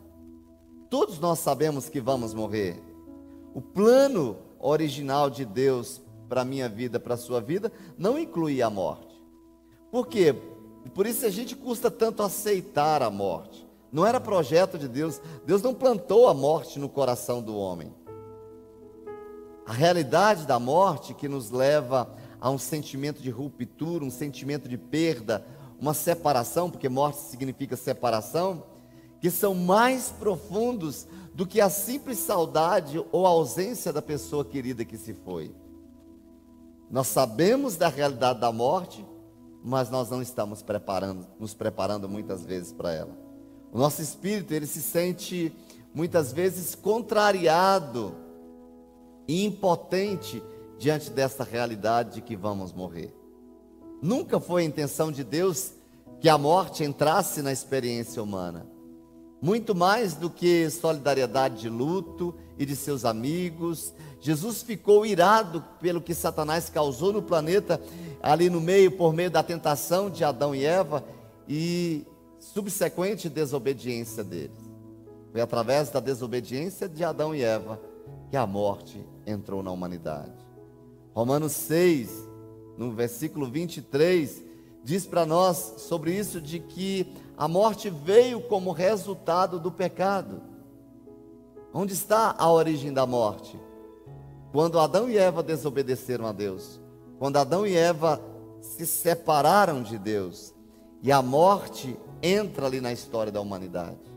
Todos 0.90 1.20
nós 1.20 1.40
sabemos 1.40 1.90
que 1.90 2.00
vamos 2.00 2.34
morrer. 2.34 2.91
O 3.54 3.62
plano 3.62 4.38
original 4.60 5.30
de 5.30 5.44
Deus 5.44 6.02
para 6.30 6.42
a 6.42 6.46
minha 6.46 6.70
vida, 6.70 7.00
para 7.00 7.16
a 7.16 7.18
sua 7.18 7.42
vida, 7.42 7.72
não 7.98 8.18
inclui 8.18 8.62
a 8.62 8.70
morte. 8.70 9.22
Por 9.92 10.08
quê? 10.08 10.34
Por 10.94 11.06
isso 11.06 11.26
a 11.26 11.30
gente 11.30 11.56
custa 11.56 11.92
tanto 11.92 12.24
aceitar 12.24 13.02
a 13.04 13.10
morte. 13.10 13.68
Não 13.92 14.06
era 14.06 14.20
projeto 14.20 14.78
de 14.78 14.88
Deus. 14.88 15.22
Deus 15.46 15.62
não 15.62 15.74
plantou 15.74 16.30
a 16.30 16.34
morte 16.34 16.80
no 16.80 16.88
coração 16.88 17.42
do 17.42 17.58
homem. 17.58 17.94
A 19.66 19.74
realidade 19.74 20.46
da 20.46 20.58
morte 20.58 21.14
que 21.14 21.28
nos 21.28 21.52
leva 21.52 22.10
a 22.40 22.50
um 22.50 22.58
sentimento 22.58 23.22
de 23.22 23.30
ruptura, 23.30 24.04
um 24.04 24.10
sentimento 24.10 24.68
de 24.68 24.78
perda, 24.78 25.46
uma 25.80 25.94
separação, 25.94 26.70
porque 26.70 26.88
morte 26.90 27.20
significa 27.20 27.76
separação, 27.76 28.64
que 29.20 29.30
são 29.30 29.54
mais 29.54 30.10
profundos 30.12 31.08
do 31.34 31.46
que 31.46 31.62
a 31.62 31.70
simples 31.70 32.20
saudade 32.20 33.04
ou 33.12 33.26
ausência 33.26 33.94
da 33.94 34.02
pessoa 34.02 34.44
querida 34.44 34.84
que 34.84 34.98
se 34.98 35.14
foi. 35.14 35.54
Nós 36.90 37.08
sabemos 37.08 37.78
da 37.78 37.88
realidade 37.88 38.40
da 38.40 38.52
morte, 38.52 39.06
mas 39.64 39.90
nós 39.90 40.10
não 40.10 40.22
estamos 40.22 40.62
preparando, 40.62 41.26
nos 41.40 41.54
preparando 41.54 42.10
muitas 42.10 42.44
vezes 42.44 42.74
para 42.74 42.92
ela. 42.94 43.18
O 43.72 43.78
nosso 43.78 44.02
espírito, 44.02 44.54
ele 44.54 44.68
se 44.68 44.82
sente 44.82 45.56
muitas 45.94 46.34
vezes 46.34 46.76
contrariado 46.76 48.14
e 49.28 49.46
impotente 49.46 50.44
diante 50.78 51.10
dessa 51.10 51.44
realidade 51.44 52.16
de 52.16 52.22
que 52.22 52.36
vamos 52.36 52.74
morrer. 52.74 53.16
Nunca 54.02 54.40
foi 54.40 54.64
a 54.64 54.66
intenção 54.66 55.12
de 55.12 55.24
Deus 55.24 55.74
que 56.20 56.28
a 56.28 56.38
morte 56.38 56.84
entrasse 56.84 57.42
na 57.42 57.52
experiência 57.52 58.22
humana. 58.22 58.66
Muito 59.42 59.74
mais 59.74 60.14
do 60.14 60.30
que 60.30 60.70
solidariedade 60.70 61.62
de 61.62 61.70
luto 61.70 62.36
e 62.60 62.66
de 62.66 62.76
seus 62.76 63.04
amigos, 63.04 63.92
Jesus 64.20 64.62
ficou 64.62 65.04
irado 65.04 65.66
pelo 65.80 66.00
que 66.00 66.14
Satanás 66.14 66.70
causou 66.70 67.12
no 67.12 67.24
planeta, 67.24 67.82
ali 68.22 68.52
no 68.52 68.62
meio, 68.62 68.92
por 68.92 69.14
meio 69.14 69.32
da 69.32 69.42
tentação 69.42 70.12
de 70.12 70.24
Adão 70.24 70.54
e 70.54 70.64
Eva 70.64 71.04
e 71.48 72.06
subsequente 72.38 73.28
desobediência 73.28 74.24
deles. 74.24 74.72
Foi 75.32 75.42
através 75.42 75.90
da 75.90 76.00
desobediência 76.00 76.88
de 76.88 77.04
Adão 77.04 77.34
e 77.34 77.42
Eva 77.42 77.82
que 78.30 78.38
a 78.38 78.46
morte 78.46 79.04
entrou 79.26 79.64
na 79.64 79.72
humanidade. 79.72 80.32
Romanos 81.16 81.54
6, 81.54 82.30
no 82.78 82.92
versículo 82.92 83.50
23, 83.50 84.51
diz 84.84 85.06
para 85.06 85.26
nós 85.26 85.76
sobre 85.78 86.14
isso 86.14 86.42
de 86.42 86.60
que 86.60 87.14
a 87.38 87.48
morte 87.48 87.90
veio 87.90 88.42
como 88.42 88.72
resultado 88.72 89.60
do 89.60 89.72
pecado. 89.72 90.42
Onde 91.74 91.94
está 91.94 92.36
a 92.38 92.52
origem 92.52 92.92
da 92.92 93.06
morte? 93.06 93.60
Quando 94.52 94.80
Adão 94.80 95.10
e 95.10 95.18
Eva 95.18 95.42
desobedeceram 95.42 96.26
a 96.28 96.32
Deus, 96.32 96.80
quando 97.18 97.38
Adão 97.38 97.66
e 97.66 97.76
Eva 97.76 98.22
se 98.60 98.86
separaram 98.86 99.82
de 99.82 99.98
Deus, 99.98 100.54
e 101.02 101.12
a 101.12 101.22
morte 101.22 101.98
entra 102.22 102.66
ali 102.66 102.82
na 102.82 102.92
história 102.92 103.32
da 103.32 103.42
humanidade. 103.42 104.12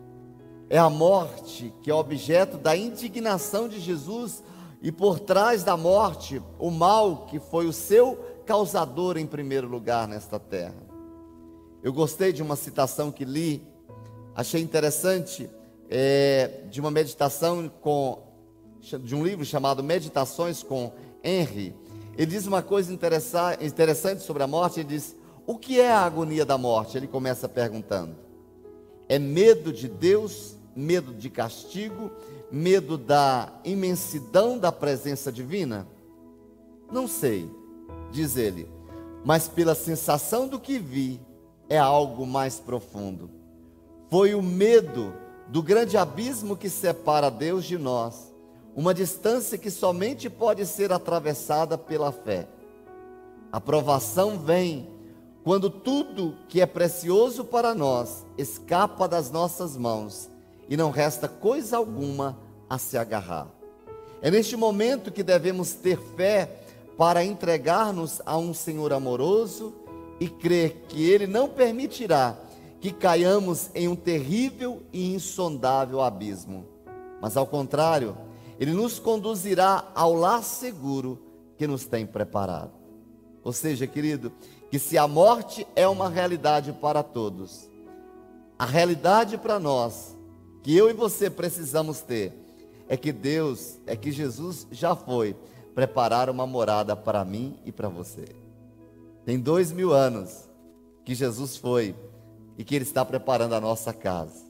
É 0.68 0.78
a 0.78 0.90
morte 0.90 1.72
que 1.82 1.90
é 1.90 1.94
objeto 1.94 2.58
da 2.58 2.76
indignação 2.76 3.68
de 3.68 3.78
Jesus 3.78 4.42
e 4.82 4.92
por 4.92 5.18
trás 5.18 5.64
da 5.64 5.76
morte, 5.76 6.42
o 6.58 6.70
mal 6.70 7.26
que 7.26 7.38
foi 7.38 7.66
o 7.66 7.72
seu 7.72 8.18
causador 8.44 9.16
em 9.16 9.26
primeiro 9.26 9.68
lugar 9.68 10.06
nesta 10.06 10.38
terra. 10.38 10.74
Eu 11.82 11.92
gostei 11.92 12.32
de 12.32 12.42
uma 12.42 12.56
citação 12.56 13.10
que 13.10 13.24
li, 13.24 13.66
achei 14.34 14.60
interessante, 14.62 15.50
é, 15.90 16.62
de 16.70 16.80
uma 16.80 16.90
meditação 16.90 17.70
com, 17.80 18.22
de 18.80 19.14
um 19.14 19.24
livro 19.24 19.44
chamado 19.44 19.82
Meditações 19.82 20.62
com 20.62 20.92
Henry. 21.22 21.74
Ele 22.16 22.26
diz 22.26 22.46
uma 22.46 22.62
coisa 22.62 22.92
interessante 22.92 24.22
sobre 24.22 24.42
a 24.42 24.46
morte. 24.46 24.80
Ele 24.80 24.88
diz: 24.88 25.16
O 25.46 25.58
que 25.58 25.80
é 25.80 25.90
a 25.90 26.00
agonia 26.00 26.44
da 26.44 26.56
morte? 26.56 26.96
Ele 26.96 27.06
começa 27.06 27.48
perguntando: 27.48 28.14
É 29.08 29.18
medo 29.18 29.72
de 29.72 29.88
Deus, 29.88 30.56
medo 30.74 31.12
de 31.12 31.28
castigo, 31.28 32.10
medo 32.50 32.96
da 32.96 33.52
imensidão 33.64 34.58
da 34.58 34.72
presença 34.72 35.30
divina? 35.30 35.86
Não 36.90 37.08
sei 37.08 37.63
diz 38.14 38.36
ele, 38.36 38.70
mas 39.24 39.48
pela 39.48 39.74
sensação 39.74 40.46
do 40.46 40.60
que 40.60 40.78
vi, 40.78 41.20
é 41.68 41.76
algo 41.76 42.24
mais 42.24 42.60
profundo. 42.60 43.28
Foi 44.08 44.34
o 44.34 44.42
medo 44.42 45.12
do 45.48 45.62
grande 45.62 45.96
abismo 45.96 46.56
que 46.56 46.70
separa 46.70 47.30
Deus 47.30 47.64
de 47.64 47.76
nós, 47.76 48.32
uma 48.76 48.94
distância 48.94 49.58
que 49.58 49.70
somente 49.70 50.30
pode 50.30 50.64
ser 50.64 50.92
atravessada 50.92 51.76
pela 51.76 52.12
fé. 52.12 52.46
A 53.50 53.60
provação 53.60 54.38
vem 54.38 54.88
quando 55.42 55.68
tudo 55.68 56.36
que 56.48 56.60
é 56.60 56.66
precioso 56.66 57.44
para 57.44 57.74
nós 57.74 58.24
escapa 58.38 59.08
das 59.08 59.30
nossas 59.30 59.76
mãos 59.76 60.30
e 60.68 60.76
não 60.76 60.90
resta 60.90 61.28
coisa 61.28 61.76
alguma 61.76 62.38
a 62.68 62.78
se 62.78 62.96
agarrar. 62.96 63.48
É 64.22 64.30
neste 64.30 64.56
momento 64.56 65.12
que 65.12 65.22
devemos 65.22 65.72
ter 65.72 65.98
fé 66.16 66.63
para 66.96 67.24
entregar-nos 67.24 68.20
a 68.24 68.36
um 68.36 68.54
Senhor 68.54 68.92
amoroso 68.92 69.74
e 70.20 70.28
crer 70.28 70.84
que 70.88 71.08
Ele 71.08 71.26
não 71.26 71.48
permitirá 71.48 72.38
que 72.84 72.92
caiamos 72.92 73.70
em 73.74 73.88
um 73.88 73.96
terrível 73.96 74.82
e 74.92 75.14
insondável 75.14 76.02
abismo, 76.02 76.66
mas 77.18 77.34
ao 77.34 77.46
contrário, 77.46 78.14
Ele 78.60 78.72
nos 78.72 78.98
conduzirá 78.98 79.90
ao 79.94 80.12
lar 80.12 80.42
seguro 80.42 81.18
que 81.56 81.66
nos 81.66 81.86
tem 81.86 82.04
preparado. 82.04 82.72
Ou 83.42 83.54
seja, 83.54 83.86
querido, 83.86 84.30
que 84.70 84.78
se 84.78 84.98
a 84.98 85.08
morte 85.08 85.66
é 85.74 85.88
uma 85.88 86.10
realidade 86.10 86.72
para 86.74 87.02
todos, 87.02 87.70
a 88.58 88.66
realidade 88.66 89.38
para 89.38 89.58
nós, 89.58 90.14
que 90.62 90.76
eu 90.76 90.90
e 90.90 90.92
você 90.92 91.30
precisamos 91.30 92.02
ter, 92.02 92.34
é 92.86 92.98
que 92.98 93.12
Deus, 93.12 93.78
é 93.86 93.96
que 93.96 94.12
Jesus 94.12 94.66
já 94.70 94.94
foi 94.94 95.34
preparar 95.74 96.30
uma 96.30 96.46
morada 96.46 96.94
para 96.94 97.24
mim 97.24 97.58
e 97.64 97.72
para 97.72 97.88
você. 97.88 98.24
Tem 99.24 99.38
dois 99.38 99.72
mil 99.72 99.92
anos 99.92 100.48
que 101.04 101.14
Jesus 101.14 101.56
foi 101.56 101.94
e 102.56 102.64
que 102.64 102.74
Ele 102.74 102.84
está 102.84 103.04
preparando 103.04 103.54
a 103.54 103.60
nossa 103.60 103.92
casa. 103.92 104.44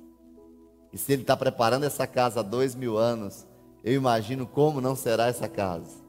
E 0.93 0.99
se 0.99 1.13
Ele 1.13 1.23
está 1.23 1.37
preparando 1.37 1.85
essa 1.85 2.07
casa 2.07 2.41
há 2.41 2.43
dois 2.43 2.75
mil 2.75 2.99
anos, 2.99 3.47
eu 3.83 3.95
imagino 3.95 4.47
como 4.47 4.81
não 4.81 4.95
será 4.95 5.27
essa 5.27 5.49
casa. 5.49 6.05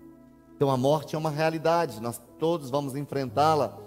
Então 0.56 0.70
a 0.70 0.78
morte 0.78 1.16
é 1.16 1.18
uma 1.18 1.30
realidade, 1.30 2.02
nós 2.02 2.20
todos 2.40 2.70
vamos 2.70 2.96
enfrentá-la. 2.96 3.78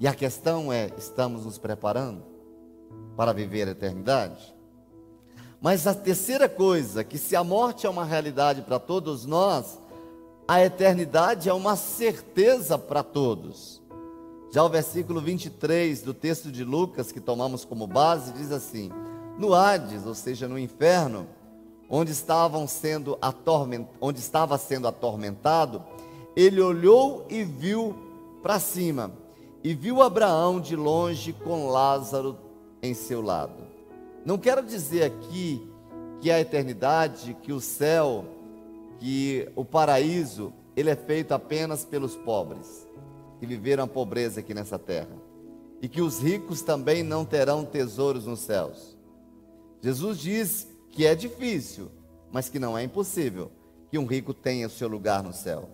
E 0.00 0.06
a 0.06 0.14
questão 0.14 0.72
é: 0.72 0.90
estamos 0.96 1.44
nos 1.44 1.58
preparando 1.58 2.22
para 3.16 3.32
viver 3.32 3.68
a 3.68 3.72
eternidade? 3.72 4.54
Mas 5.60 5.86
a 5.86 5.94
terceira 5.94 6.48
coisa, 6.48 7.02
que 7.02 7.18
se 7.18 7.34
a 7.34 7.42
morte 7.42 7.86
é 7.86 7.90
uma 7.90 8.04
realidade 8.04 8.62
para 8.62 8.78
todos 8.78 9.26
nós, 9.26 9.78
a 10.48 10.64
eternidade 10.64 11.50
é 11.50 11.52
uma 11.52 11.76
certeza 11.76 12.78
para 12.78 13.02
todos. 13.02 13.82
Já 14.50 14.64
o 14.64 14.68
versículo 14.70 15.20
23 15.20 16.00
do 16.00 16.14
texto 16.14 16.50
de 16.50 16.64
Lucas, 16.64 17.12
que 17.12 17.20
tomamos 17.20 17.66
como 17.66 17.86
base, 17.86 18.32
diz 18.32 18.50
assim: 18.50 18.90
No 19.38 19.52
Hades, 19.52 20.06
ou 20.06 20.14
seja, 20.14 20.48
no 20.48 20.58
inferno, 20.58 21.26
onde, 21.86 22.12
estavam 22.12 22.66
sendo 22.66 23.18
atorment... 23.20 23.86
onde 24.00 24.20
estava 24.20 24.56
sendo 24.56 24.88
atormentado, 24.88 25.84
ele 26.34 26.62
olhou 26.62 27.26
e 27.28 27.44
viu 27.44 27.94
para 28.42 28.58
cima, 28.58 29.12
e 29.62 29.74
viu 29.74 30.00
Abraão 30.00 30.58
de 30.58 30.74
longe 30.74 31.34
com 31.34 31.68
Lázaro 31.68 32.38
em 32.82 32.94
seu 32.94 33.20
lado. 33.20 33.66
Não 34.24 34.38
quero 34.38 34.64
dizer 34.64 35.02
aqui 35.02 35.70
que 36.22 36.30
a 36.30 36.40
eternidade, 36.40 37.36
que 37.42 37.52
o 37.52 37.60
céu, 37.60 38.24
que 38.98 39.48
o 39.54 39.64
paraíso 39.64 40.52
ele 40.76 40.90
é 40.90 40.96
feito 40.96 41.32
apenas 41.32 41.84
pelos 41.84 42.14
pobres 42.16 42.86
que 43.40 43.46
viveram 43.46 43.84
a 43.84 43.88
pobreza 43.88 44.40
aqui 44.40 44.54
nessa 44.54 44.78
terra 44.78 45.16
e 45.80 45.88
que 45.88 46.00
os 46.02 46.20
ricos 46.20 46.62
também 46.62 47.02
não 47.02 47.24
terão 47.24 47.64
tesouros 47.64 48.26
nos 48.26 48.40
céus. 48.40 48.96
Jesus 49.80 50.18
diz 50.18 50.68
que 50.90 51.06
é 51.06 51.14
difícil, 51.14 51.90
mas 52.32 52.48
que 52.48 52.58
não 52.58 52.76
é 52.76 52.82
impossível 52.82 53.50
que 53.90 53.98
um 53.98 54.06
rico 54.06 54.34
tenha 54.34 54.66
o 54.66 54.70
seu 54.70 54.88
lugar 54.88 55.22
no 55.22 55.32
céu. 55.32 55.68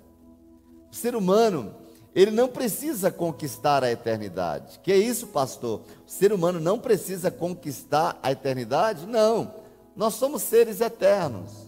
O 0.91 0.95
ser 0.95 1.17
humano, 1.17 1.75
ele 2.15 2.31
não 2.31 2.49
precisa 2.49 3.11
conquistar 3.11 3.83
a 3.83 3.91
eternidade. 3.91 4.79
Que 4.83 4.93
é 4.93 4.97
isso, 4.97 5.29
pastor? 5.29 5.81
O 6.07 6.11
ser 6.11 6.33
humano 6.33 6.61
não 6.61 6.79
precisa 6.79 7.31
conquistar 7.31 8.19
a 8.23 8.31
eternidade? 8.31 9.07
Não. 9.07 9.55
Nós 9.97 10.15
somos 10.15 10.43
seres 10.43 10.81
eternos. 10.81 11.64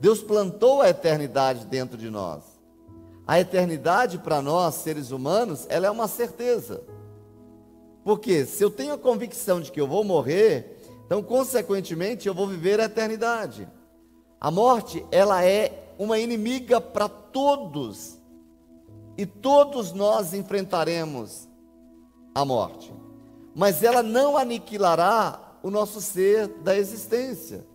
Deus 0.00 0.22
plantou 0.22 0.80
a 0.80 0.88
eternidade 0.88 1.66
dentro 1.66 1.98
de 1.98 2.08
nós. 2.08 2.42
A 3.26 3.38
eternidade 3.38 4.18
para 4.18 4.40
nós, 4.40 4.76
seres 4.76 5.10
humanos, 5.10 5.66
ela 5.68 5.86
é 5.86 5.90
uma 5.90 6.08
certeza. 6.08 6.82
Porque 8.02 8.46
se 8.46 8.64
eu 8.64 8.70
tenho 8.70 8.94
a 8.94 8.98
convicção 8.98 9.60
de 9.60 9.70
que 9.70 9.80
eu 9.80 9.86
vou 9.86 10.02
morrer, 10.02 10.80
então 11.04 11.22
consequentemente 11.22 12.26
eu 12.26 12.34
vou 12.34 12.46
viver 12.46 12.80
a 12.80 12.84
eternidade. 12.84 13.68
A 14.40 14.50
morte, 14.50 15.04
ela 15.12 15.44
é 15.44 15.92
uma 15.98 16.18
inimiga 16.18 16.80
para 16.80 17.08
todos 17.08 18.18
e 19.18 19.26
todos 19.26 19.92
nós 19.92 20.32
enfrentaremos 20.32 21.46
a 22.34 22.42
morte, 22.42 22.90
mas 23.54 23.82
ela 23.82 24.02
não 24.02 24.38
aniquilará 24.38 25.58
o 25.62 25.70
nosso 25.70 26.00
ser 26.00 26.48
da 26.48 26.74
existência. 26.74 27.66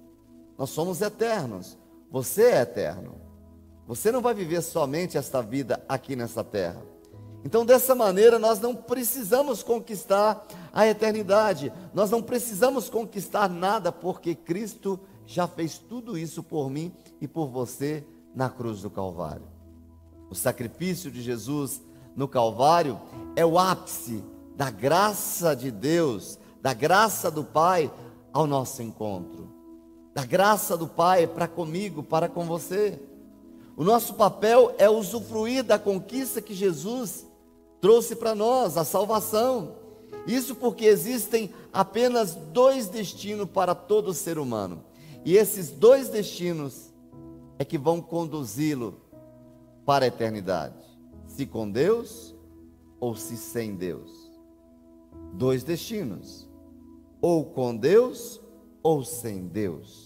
Nós 0.57 0.71
somos 0.71 1.01
eternos. 1.01 1.77
Você 2.15 2.43
é 2.43 2.62
eterno. 2.62 3.19
Você 3.86 4.10
não 4.10 4.21
vai 4.21 4.34
viver 4.34 4.62
somente 4.62 5.17
esta 5.17 5.41
vida 5.41 5.84
aqui 5.86 6.15
nessa 6.15 6.45
terra. 6.45 6.82
Então, 7.43 7.65
dessa 7.65 7.93
maneira, 7.93 8.39
nós 8.39 8.58
não 8.62 8.73
precisamos 8.73 9.62
conquistar 9.62 10.47
a 10.71 10.88
eternidade, 10.88 11.73
nós 11.93 12.10
não 12.10 12.23
precisamos 12.23 12.89
conquistar 12.89 13.49
nada, 13.49 13.91
porque 13.91 14.34
Cristo 14.34 14.97
já 15.25 15.45
fez 15.45 15.78
tudo 15.78 16.17
isso 16.17 16.41
por 16.41 16.69
mim 16.69 16.93
e 17.19 17.28
por 17.28 17.49
você 17.49 18.08
na 18.34 18.49
cruz 18.49 18.82
do 18.82 18.89
Calvário. 18.89 19.49
O 20.30 20.36
sacrifício 20.36 21.12
de 21.12 21.21
Jesus 21.21 21.82
no 22.15 22.30
Calvário 22.30 22.97
é 23.36 23.45
o 23.45 23.60
ápice 23.60 24.23
da 24.56 24.71
graça 24.71 25.54
de 25.54 25.69
Deus, 25.69 26.39
da 26.62 26.73
graça 26.73 27.30
do 27.30 27.43
Pai 27.43 27.91
ao 28.32 28.47
nosso 28.47 28.82
encontro, 28.82 29.54
da 30.15 30.25
graça 30.25 30.78
do 30.78 30.88
Pai 30.88 31.28
para 31.28 31.45
comigo, 31.45 32.01
para 32.01 32.30
com 32.30 32.45
você. 32.45 32.97
O 33.75 33.84
nosso 33.84 34.13
papel 34.13 34.73
é 34.78 34.89
usufruir 34.89 35.62
da 35.62 35.78
conquista 35.78 36.41
que 36.41 36.54
Jesus 36.54 37.28
trouxe 37.82 38.15
para 38.15 38.34
nós, 38.34 38.78
a 38.78 38.86
salvação. 38.86 39.75
Isso 40.25 40.56
porque 40.56 40.86
existem 40.86 41.54
apenas 41.73 42.34
dois 42.34 42.88
destinos 42.88 43.49
para 43.49 43.75
todo 43.75 44.13
ser 44.13 44.39
humano. 44.39 44.82
E 45.25 45.36
esses 45.36 45.69
dois 45.69 46.08
destinos 46.08 46.93
é 47.60 47.65
que 47.65 47.78
vão 47.78 48.01
conduzi-lo 48.01 48.97
para 49.86 50.06
a 50.06 50.08
eternidade: 50.08 50.82
se 51.28 51.45
com 51.45 51.69
Deus 51.69 52.34
ou 53.01 53.17
se 53.17 53.36
sem 53.36 53.75
Deus. 53.75 54.32
Dois 55.34 55.62
destinos: 55.62 56.47
ou 57.21 57.43
com 57.43 57.75
Deus 57.75 58.39
ou 58.82 59.04
sem 59.04 59.47
Deus. 59.47 60.04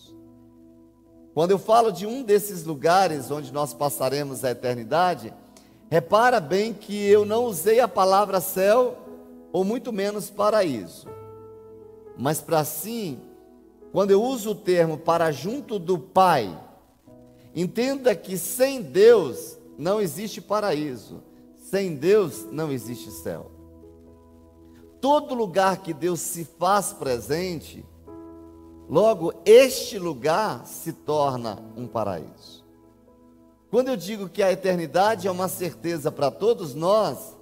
Quando 1.39 1.52
eu 1.52 1.58
falo 1.58 1.89
de 1.89 2.06
um 2.06 2.21
desses 2.21 2.65
lugares 2.65 3.32
onde 3.32 3.54
nós 3.54 3.73
passaremos 3.73 4.43
a 4.43 4.52
eternidade, 4.52 5.34
repara 5.89 6.38
bem 6.38 6.73
que 6.73 7.08
eu 7.08 7.23
não 7.23 7.45
usei 7.45 7.80
a 7.80 7.88
palavra 7.88 8.41
céu 8.41 8.97
ou 9.54 9.63
muito 9.63 9.93
menos 9.93 10.30
paraíso. 10.30 11.08
Mas 12.17 12.41
para 12.41 12.65
sim, 12.65 13.21
quando 13.93 14.12
eu 14.12 14.21
uso 14.21 14.52
o 14.52 14.56
termo 14.56 14.97
para 14.97 15.32
junto 15.32 15.80
do 15.80 15.97
Pai, 15.97 16.60
entenda 17.56 18.13
que 18.13 18.38
sem 18.38 18.82
Deus 18.82 19.58
não 19.78 20.02
existe 20.02 20.41
paraíso, 20.41 21.23
sem 21.56 21.95
Deus 21.95 22.47
não 22.52 22.69
existe 22.69 23.10
céu. 23.12 23.49
Todo 24.99 25.34
lugar 25.34 25.78
que 25.78 25.93
Deus 25.93 26.19
se 26.19 26.43
faz 26.43 26.91
presente, 26.91 27.86
logo 28.89 29.34
este 29.45 29.99
lugar 29.99 30.65
se 30.65 30.91
torna 30.91 31.60
um 31.78 31.88
paraíso. 31.88 32.65
Quando 33.69 33.89
eu 33.89 33.95
digo 33.95 34.28
que 34.28 34.41
a 34.41 34.52
eternidade 34.52 35.28
é 35.28 35.32
uma 35.32 35.47
certeza 35.47 36.12
para 36.12 36.32
todos 36.32 36.73
nós, 36.73 37.38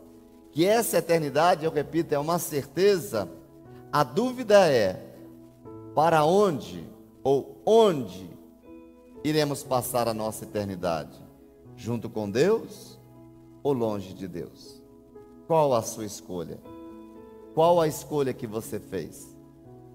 que 0.51 0.65
essa 0.65 0.97
eternidade, 0.97 1.63
eu 1.63 1.71
repito, 1.71 2.13
é 2.13 2.19
uma 2.19 2.37
certeza, 2.37 3.29
a 3.91 4.03
dúvida 4.03 4.67
é 4.69 5.01
para 5.95 6.25
onde 6.25 6.85
ou 7.23 7.61
onde 7.65 8.29
iremos 9.23 9.63
passar 9.63 10.07
a 10.09 10.13
nossa 10.13 10.43
eternidade? 10.43 11.17
Junto 11.77 12.09
com 12.09 12.29
Deus 12.29 12.99
ou 13.63 13.71
longe 13.71 14.13
de 14.13 14.27
Deus? 14.27 14.83
Qual 15.47 15.73
a 15.73 15.81
sua 15.81 16.05
escolha? 16.05 16.59
Qual 17.53 17.79
a 17.79 17.87
escolha 17.87 18.33
que 18.33 18.45
você 18.45 18.79
fez? 18.79 19.36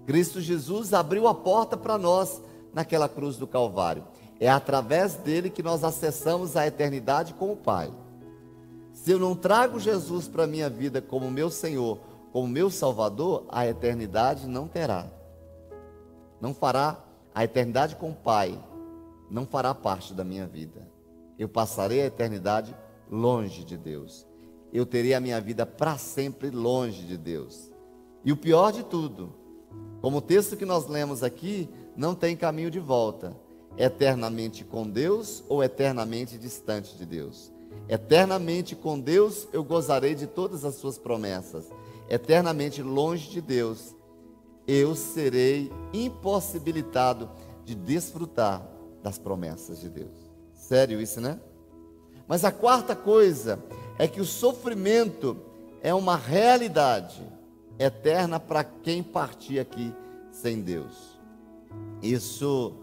Cristo 0.05 0.41
Jesus 0.41 0.93
abriu 0.93 1.27
a 1.27 1.33
porta 1.33 1.77
para 1.77 1.97
nós 1.97 2.41
naquela 2.73 3.07
cruz 3.07 3.37
do 3.37 3.47
Calvário. 3.47 4.03
É 4.39 4.49
através 4.49 5.15
dele 5.15 5.49
que 5.49 5.63
nós 5.63 5.83
acessamos 5.83 6.57
a 6.57 6.67
eternidade 6.67 7.33
com 7.33 7.51
o 7.51 7.57
Pai. 7.57 7.91
Se 8.93 9.11
eu 9.11 9.19
não 9.19 9.35
trago 9.35 9.79
Jesus 9.79 10.27
para 10.27 10.43
a 10.43 10.47
minha 10.47 10.69
vida 10.69 11.01
como 11.01 11.29
meu 11.31 11.49
Senhor, 11.49 11.99
como 12.31 12.47
meu 12.47 12.69
Salvador, 12.69 13.45
a 13.49 13.67
eternidade 13.67 14.47
não 14.47 14.67
terá. 14.67 15.07
Não 16.41 16.53
fará 16.53 16.97
a 17.33 17.43
eternidade 17.43 17.95
com 17.95 18.09
o 18.09 18.15
Pai, 18.15 18.59
não 19.29 19.45
fará 19.45 19.73
parte 19.73 20.13
da 20.13 20.23
minha 20.23 20.45
vida. 20.45 20.87
Eu 21.37 21.47
passarei 21.47 22.01
a 22.01 22.05
eternidade 22.05 22.75
longe 23.09 23.63
de 23.63 23.77
Deus. 23.77 24.25
Eu 24.71 24.85
terei 24.85 25.13
a 25.13 25.19
minha 25.19 25.39
vida 25.39 25.65
para 25.65 25.97
sempre 25.97 26.49
longe 26.49 27.03
de 27.03 27.17
Deus. 27.17 27.71
E 28.25 28.31
o 28.31 28.37
pior 28.37 28.71
de 28.71 28.83
tudo, 28.83 29.33
como 30.01 30.17
o 30.17 30.21
texto 30.21 30.57
que 30.57 30.65
nós 30.65 30.87
lemos 30.87 31.23
aqui, 31.23 31.69
não 31.95 32.13
tem 32.13 32.35
caminho 32.35 32.69
de 32.69 32.79
volta. 32.79 33.35
Eternamente 33.77 34.63
com 34.63 34.87
Deus 34.87 35.43
ou 35.47 35.63
eternamente 35.63 36.37
distante 36.37 36.97
de 36.97 37.05
Deus. 37.05 37.51
Eternamente 37.87 38.75
com 38.75 38.99
Deus 38.99 39.47
eu 39.51 39.63
gozarei 39.63 40.13
de 40.13 40.27
todas 40.27 40.65
as 40.65 40.75
suas 40.75 40.97
promessas. 40.97 41.65
Eternamente 42.09 42.81
longe 42.81 43.29
de 43.29 43.41
Deus, 43.41 43.95
eu 44.67 44.95
serei 44.95 45.71
impossibilitado 45.93 47.29
de 47.65 47.73
desfrutar 47.73 48.67
das 49.01 49.17
promessas 49.17 49.79
de 49.79 49.89
Deus. 49.89 50.11
Sério 50.53 51.01
isso, 51.01 51.19
né? 51.19 51.39
Mas 52.27 52.45
a 52.45 52.51
quarta 52.51 52.95
coisa 52.95 53.63
é 53.97 54.07
que 54.07 54.21
o 54.21 54.25
sofrimento 54.25 55.37
é 55.81 55.93
uma 55.93 56.15
realidade 56.15 57.21
eterna 57.83 58.39
para 58.39 58.63
quem 58.63 59.03
partir 59.03 59.59
aqui 59.59 59.93
sem 60.31 60.61
Deus. 60.61 61.19
Isso 62.01 62.73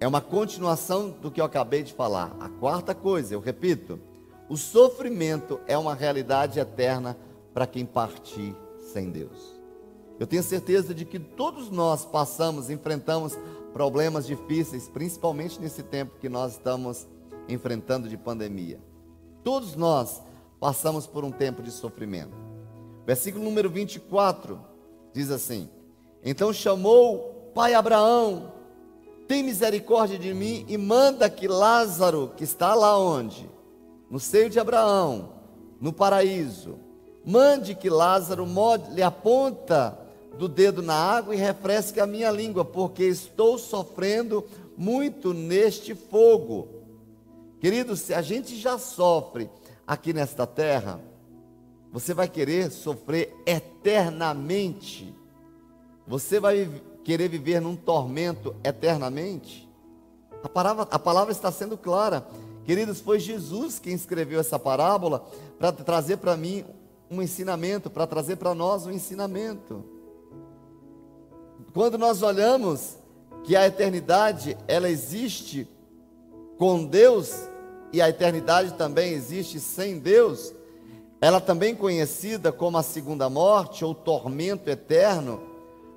é 0.00 0.06
uma 0.06 0.20
continuação 0.20 1.10
do 1.10 1.30
que 1.30 1.40
eu 1.40 1.44
acabei 1.44 1.82
de 1.82 1.92
falar. 1.92 2.36
A 2.38 2.48
quarta 2.48 2.94
coisa, 2.94 3.34
eu 3.34 3.40
repito, 3.40 3.98
o 4.48 4.56
sofrimento 4.56 5.60
é 5.66 5.76
uma 5.78 5.94
realidade 5.94 6.58
eterna 6.58 7.16
para 7.52 7.66
quem 7.66 7.86
partir 7.86 8.54
sem 8.92 9.10
Deus. 9.10 9.54
Eu 10.18 10.26
tenho 10.26 10.42
certeza 10.42 10.94
de 10.94 11.04
que 11.04 11.18
todos 11.18 11.70
nós 11.70 12.04
passamos, 12.04 12.70
enfrentamos 12.70 13.36
problemas 13.72 14.26
difíceis, 14.26 14.88
principalmente 14.88 15.60
nesse 15.60 15.82
tempo 15.82 16.18
que 16.20 16.28
nós 16.28 16.52
estamos 16.52 17.06
enfrentando 17.48 18.08
de 18.08 18.16
pandemia. 18.16 18.78
Todos 19.42 19.74
nós 19.74 20.22
passamos 20.60 21.06
por 21.06 21.24
um 21.24 21.32
tempo 21.32 21.62
de 21.62 21.70
sofrimento. 21.70 22.53
Versículo 23.06 23.44
número 23.44 23.68
24 23.68 24.58
diz 25.12 25.30
assim: 25.30 25.68
Então 26.24 26.52
chamou 26.52 27.50
pai 27.54 27.74
Abraão, 27.74 28.52
tem 29.28 29.42
misericórdia 29.42 30.18
de 30.18 30.34
mim 30.34 30.64
e 30.68 30.76
manda 30.76 31.30
que 31.30 31.46
Lázaro, 31.48 32.32
que 32.36 32.44
está 32.44 32.74
lá 32.74 32.98
onde? 32.98 33.48
No 34.10 34.20
seio 34.20 34.50
de 34.50 34.58
Abraão, 34.58 35.30
no 35.80 35.92
paraíso, 35.92 36.78
mande 37.24 37.74
que 37.74 37.88
Lázaro 37.88 38.46
molhe 38.46 39.02
a 39.02 39.10
ponta 39.10 39.98
do 40.38 40.48
dedo 40.48 40.82
na 40.82 40.94
água 40.94 41.34
e 41.34 41.38
refresque 41.38 42.00
a 42.00 42.06
minha 42.06 42.30
língua, 42.30 42.64
porque 42.64 43.04
estou 43.04 43.58
sofrendo 43.58 44.44
muito 44.76 45.32
neste 45.32 45.94
fogo. 45.94 46.68
Querido, 47.60 47.96
se 47.96 48.12
a 48.12 48.20
gente 48.20 48.56
já 48.56 48.78
sofre 48.78 49.48
aqui 49.86 50.12
nesta 50.12 50.46
terra, 50.46 51.00
você 51.94 52.12
vai 52.12 52.26
querer 52.26 52.72
sofrer 52.72 53.32
eternamente? 53.46 55.14
Você 56.08 56.40
vai 56.40 56.68
querer 57.04 57.28
viver 57.28 57.60
num 57.60 57.76
tormento 57.76 58.52
eternamente? 58.64 59.70
A 60.42 60.48
palavra, 60.48 60.88
a 60.90 60.98
palavra 60.98 61.30
está 61.30 61.52
sendo 61.52 61.78
clara. 61.78 62.26
Queridos, 62.64 62.98
foi 62.98 63.20
Jesus 63.20 63.78
quem 63.78 63.94
escreveu 63.94 64.40
essa 64.40 64.58
parábola 64.58 65.24
para 65.56 65.70
trazer 65.70 66.16
para 66.16 66.36
mim 66.36 66.64
um 67.08 67.22
ensinamento, 67.22 67.88
para 67.88 68.08
trazer 68.08 68.38
para 68.38 68.52
nós 68.56 68.86
um 68.86 68.90
ensinamento. 68.90 69.84
Quando 71.72 71.96
nós 71.96 72.22
olhamos 72.22 72.96
que 73.44 73.54
a 73.54 73.68
eternidade 73.68 74.58
ela 74.66 74.90
existe 74.90 75.68
com 76.58 76.84
Deus 76.86 77.48
e 77.92 78.02
a 78.02 78.08
eternidade 78.08 78.74
também 78.74 79.12
existe 79.12 79.60
sem 79.60 80.00
Deus, 80.00 80.52
ela 81.24 81.40
também 81.40 81.74
conhecida 81.74 82.52
como 82.52 82.76
a 82.76 82.82
segunda 82.82 83.30
morte 83.30 83.82
ou 83.82 83.94
tormento 83.94 84.68
eterno, 84.68 85.40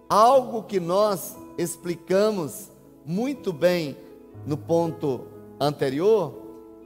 algo 0.07 0.63
que 0.63 0.79
nós 0.79 1.35
explicamos 1.57 2.71
muito 3.05 3.51
bem 3.51 3.97
no 4.45 4.55
ponto 4.55 5.27
anterior, 5.59 6.33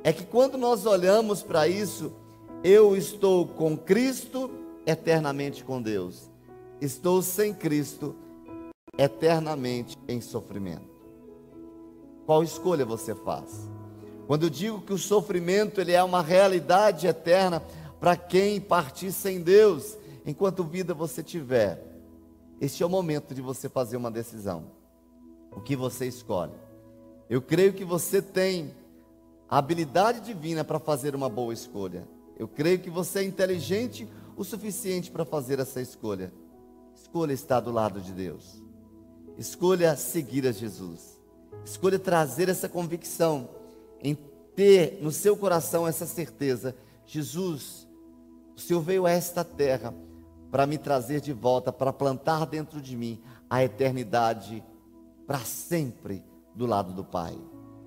é 0.04 0.12
que 0.12 0.25
quando 0.25 0.58
nós 0.58 0.88
olhamos 0.88 1.43
para 1.43 1.67
isso, 1.67 2.12
eu 2.63 2.97
estou 2.97 3.45
com 3.45 3.77
Cristo 3.77 4.49
eternamente 4.88 5.63
com 5.63 5.80
Deus, 5.80 6.27
estou 6.82 7.21
sem 7.21 7.54
Cristo 7.54 8.15
eternamente 8.97 9.95
em 10.08 10.19
sofrimento. 10.19 10.89
Qual 12.25 12.41
escolha 12.41 12.86
você 12.86 13.13
faz? 13.13 13.69
Quando 14.25 14.43
eu 14.43 14.49
digo 14.49 14.82
que 14.82 14.93
o 14.93 14.97
sofrimento 14.97 15.80
ele 15.80 15.91
é 15.91 16.01
uma 16.01 16.23
realidade 16.23 17.06
eterna 17.06 17.62
para 18.02 18.18
quem 18.18 18.60
partir 18.60 19.12
sem 19.12 19.42
Deus, 19.42 19.96
enquanto 20.26 20.64
vida 20.64 20.92
você 20.92 21.22
tiver, 21.22 21.80
este 22.60 22.82
é 22.82 22.86
o 22.86 22.90
momento 22.90 23.36
de 23.36 23.44
você 23.44 23.70
fazer 23.70 23.96
uma 23.96 24.10
decisão. 24.10 24.72
O 25.52 25.62
que 25.62 25.76
você 25.76 26.08
escolhe? 26.08 26.56
Eu 27.30 27.44
creio 27.44 27.74
que 27.74 27.86
você 27.86 28.20
tem 28.20 28.74
a 29.48 29.60
habilidade 29.60 30.20
divina 30.22 30.64
para 30.64 30.80
fazer 30.80 31.14
uma 31.14 31.30
boa 31.30 31.54
escolha. 31.54 32.08
Eu 32.40 32.48
creio 32.48 32.80
que 32.80 32.90
você 32.90 33.20
é 33.20 33.24
inteligente 33.24 34.10
o 34.36 34.44
suficiente 34.44 35.12
para 35.12 35.24
fazer 35.24 35.60
essa 35.60 35.80
escolha. 35.80 36.34
Escolha 36.96 37.34
estar 37.34 37.60
do 37.60 37.72
lado 37.72 38.02
de 38.02 38.14
Deus. 38.14 38.64
Escolha 39.38 39.96
seguir 39.96 40.48
a 40.48 40.52
Jesus. 40.52 41.22
Escolha 41.64 42.00
trazer 42.00 42.50
essa 42.50 42.68
convicção 42.68 43.48
em 44.02 44.18
ter 44.56 44.98
no 45.04 45.12
seu 45.12 45.38
coração 45.38 45.88
essa 45.88 46.08
certeza: 46.08 46.76
Jesus, 47.06 47.88
o 48.62 48.67
Senhor 48.67 48.82
veio 48.82 49.06
a 49.06 49.12
esta 49.12 49.43
terra 49.43 49.93
para 50.52 50.67
me 50.67 50.78
trazer 50.78 51.19
de 51.21 51.34
volta, 51.34 51.71
para 51.71 51.91
plantar 51.91 52.45
dentro 52.45 52.82
de 52.82 52.95
mim 52.95 53.21
a 53.50 53.63
eternidade 53.63 54.63
para 55.26 55.39
sempre 55.39 56.24
do 56.54 56.65
lado 56.65 56.93
do 56.93 57.04
Pai. 57.04 57.38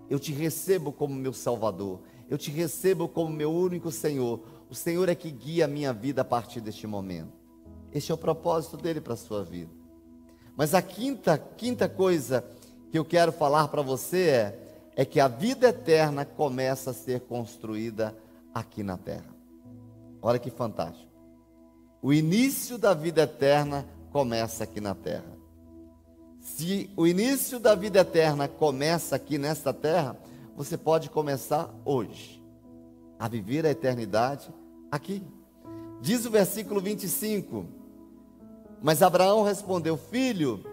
Eu 0.08 0.18
te 0.18 0.32
recebo 0.32 0.92
como 0.92 1.14
meu 1.14 1.32
Salvador, 1.32 2.00
eu 2.28 2.36
te 2.36 2.50
recebo 2.50 3.08
como 3.08 3.32
meu 3.32 3.52
único 3.52 3.90
Senhor. 3.90 4.40
O 4.68 4.74
Senhor 4.74 5.08
é 5.08 5.14
que 5.14 5.30
guia 5.30 5.66
a 5.66 5.68
minha 5.68 5.92
vida 5.92 6.22
a 6.22 6.24
partir 6.24 6.60
deste 6.60 6.86
momento. 6.86 7.32
Este 7.92 8.10
é 8.10 8.14
o 8.14 8.18
propósito 8.18 8.76
dele 8.76 9.00
para 9.00 9.14
a 9.14 9.16
sua 9.16 9.44
vida. 9.44 9.70
Mas 10.56 10.74
a 10.74 10.82
quinta, 10.82 11.38
quinta 11.38 11.88
coisa 11.88 12.44
que 12.90 12.98
eu 12.98 13.04
quero 13.04 13.32
falar 13.32 13.68
para 13.68 13.82
você 13.82 14.28
é 14.28 14.60
é 14.96 15.04
que 15.04 15.18
a 15.18 15.28
vida 15.28 15.68
eterna 15.68 16.24
começa 16.24 16.90
a 16.90 16.94
ser 16.94 17.20
construída 17.22 18.16
aqui 18.54 18.82
na 18.82 18.96
terra. 18.96 19.33
Olha 20.26 20.38
que 20.38 20.50
fantástico. 20.50 21.12
O 22.00 22.10
início 22.10 22.78
da 22.78 22.94
vida 22.94 23.24
eterna 23.24 23.86
começa 24.10 24.64
aqui 24.64 24.80
na 24.80 24.94
terra. 24.94 25.36
Se 26.40 26.90
o 26.96 27.06
início 27.06 27.60
da 27.60 27.74
vida 27.74 28.00
eterna 28.00 28.48
começa 28.48 29.14
aqui 29.14 29.36
nesta 29.36 29.70
terra, 29.70 30.16
você 30.56 30.78
pode 30.78 31.10
começar 31.10 31.68
hoje 31.84 32.42
a 33.18 33.28
viver 33.28 33.66
a 33.66 33.70
eternidade 33.70 34.48
aqui. 34.90 35.22
Diz 36.00 36.24
o 36.24 36.30
versículo 36.30 36.80
25: 36.80 37.66
Mas 38.82 39.02
Abraão 39.02 39.42
respondeu: 39.44 39.98
Filho, 39.98 40.64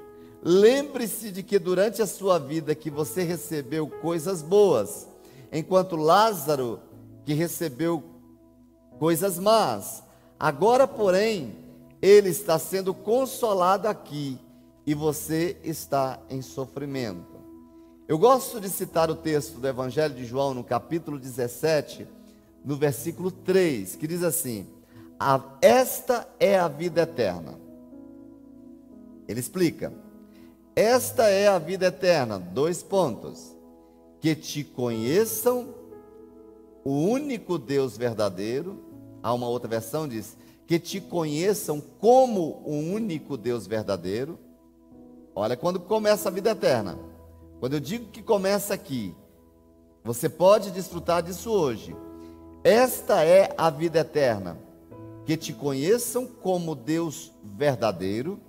Lembre-se 0.41 1.29
de 1.29 1.43
que 1.43 1.59
durante 1.59 2.01
a 2.01 2.07
sua 2.07 2.39
vida 2.39 2.73
que 2.73 2.89
você 2.89 3.21
recebeu 3.21 3.87
coisas 3.87 4.41
boas, 4.41 5.09
enquanto 5.51 5.97
Lázaro 5.97 6.79
que 7.25 7.33
recebeu 7.33 8.10
coisas 9.01 9.39
más. 9.39 10.03
Agora, 10.39 10.87
porém, 10.87 11.55
ele 11.99 12.29
está 12.29 12.59
sendo 12.59 12.93
consolado 12.93 13.87
aqui 13.87 14.37
e 14.85 14.93
você 14.93 15.57
está 15.63 16.19
em 16.29 16.43
sofrimento. 16.43 17.41
Eu 18.07 18.19
gosto 18.19 18.61
de 18.61 18.69
citar 18.69 19.09
o 19.09 19.15
texto 19.15 19.59
do 19.59 19.67
Evangelho 19.67 20.13
de 20.13 20.23
João, 20.23 20.53
no 20.53 20.63
capítulo 20.63 21.17
17, 21.17 22.07
no 22.63 22.75
versículo 22.75 23.31
3, 23.31 23.95
que 23.95 24.05
diz 24.05 24.21
assim: 24.21 24.67
Esta 25.59 26.27
é 26.39 26.59
a 26.59 26.67
vida 26.67 27.01
eterna. 27.01 27.59
Ele 29.27 29.39
explica 29.39 29.91
esta 30.75 31.27
é 31.27 31.47
a 31.47 31.57
vida 31.57 31.87
eterna. 31.87 32.39
Dois 32.39 32.81
pontos. 32.81 33.55
Que 34.19 34.35
te 34.35 34.63
conheçam 34.63 35.73
o 36.83 36.91
único 36.91 37.57
Deus 37.57 37.97
verdadeiro. 37.97 38.90
Há 39.23 39.33
uma 39.33 39.47
outra 39.47 39.69
versão 39.69 40.07
diz 40.07 40.37
que 40.65 40.79
te 40.79 41.01
conheçam 41.01 41.81
como 41.99 42.61
o 42.65 42.71
único 42.71 43.35
Deus 43.35 43.67
verdadeiro. 43.67 44.39
Olha, 45.35 45.57
quando 45.57 45.79
começa 45.79 46.29
a 46.29 46.31
vida 46.31 46.51
eterna. 46.51 46.97
Quando 47.59 47.73
eu 47.73 47.79
digo 47.79 48.05
que 48.05 48.23
começa 48.23 48.73
aqui, 48.73 49.13
você 50.03 50.27
pode 50.27 50.71
desfrutar 50.71 51.21
disso 51.21 51.51
hoje. 51.51 51.95
Esta 52.63 53.23
é 53.23 53.53
a 53.57 53.69
vida 53.69 53.99
eterna, 53.99 54.57
que 55.25 55.37
te 55.37 55.53
conheçam 55.53 56.25
como 56.25 56.73
Deus 56.73 57.31
verdadeiro 57.43 58.39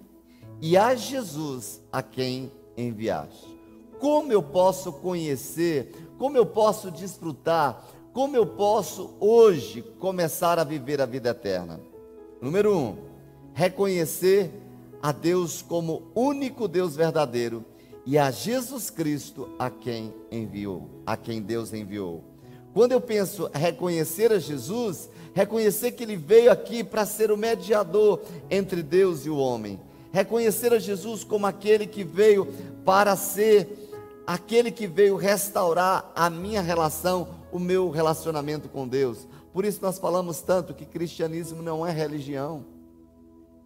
e 0.60 0.76
a 0.76 0.94
Jesus 0.94 1.80
a 1.90 2.02
quem 2.02 2.52
enviaste. 2.76 3.48
Como 3.98 4.32
eu 4.32 4.42
posso 4.42 4.92
conhecer, 4.92 5.92
como 6.18 6.36
eu 6.36 6.46
posso 6.46 6.90
desfrutar, 6.90 7.84
como 8.12 8.36
eu 8.36 8.46
posso 8.46 9.14
hoje 9.18 9.82
começar 9.98 10.58
a 10.58 10.64
viver 10.64 11.00
a 11.00 11.06
vida 11.06 11.30
eterna? 11.30 11.80
Número 12.40 12.76
um, 12.76 12.96
reconhecer 13.54 14.50
a 15.02 15.12
Deus 15.12 15.62
como 15.62 16.10
único 16.14 16.68
Deus 16.68 16.94
verdadeiro 16.94 17.64
e 18.04 18.18
a 18.18 18.30
Jesus 18.30 18.90
Cristo 18.90 19.48
a 19.58 19.70
quem 19.70 20.12
enviou, 20.30 20.88
a 21.06 21.16
quem 21.16 21.40
Deus 21.40 21.72
enviou. 21.72 22.22
Quando 22.74 22.92
eu 22.92 23.00
penso 23.00 23.50
reconhecer 23.52 24.32
a 24.32 24.38
Jesus, 24.38 25.08
reconhecer 25.34 25.92
que 25.92 26.02
ele 26.02 26.16
veio 26.16 26.50
aqui 26.50 26.82
para 26.82 27.04
ser 27.04 27.30
o 27.30 27.36
mediador 27.36 28.20
entre 28.50 28.82
Deus 28.82 29.26
e 29.26 29.30
o 29.30 29.36
homem 29.36 29.78
reconhecer 30.12 30.72
a 30.72 30.78
Jesus 30.78 31.24
como 31.24 31.46
aquele 31.46 31.86
que 31.86 32.04
veio 32.04 32.46
para 32.84 33.16
ser 33.16 33.90
aquele 34.26 34.70
que 34.70 34.86
veio 34.86 35.16
restaurar 35.16 36.12
a 36.14 36.28
minha 36.28 36.60
relação, 36.60 37.28
o 37.52 37.58
meu 37.58 37.90
relacionamento 37.90 38.68
com 38.68 38.88
Deus. 38.88 39.28
Por 39.52 39.64
isso 39.64 39.80
nós 39.82 39.98
falamos 39.98 40.40
tanto 40.40 40.74
que 40.74 40.86
cristianismo 40.86 41.62
não 41.62 41.86
é 41.86 41.92
religião, 41.92 42.64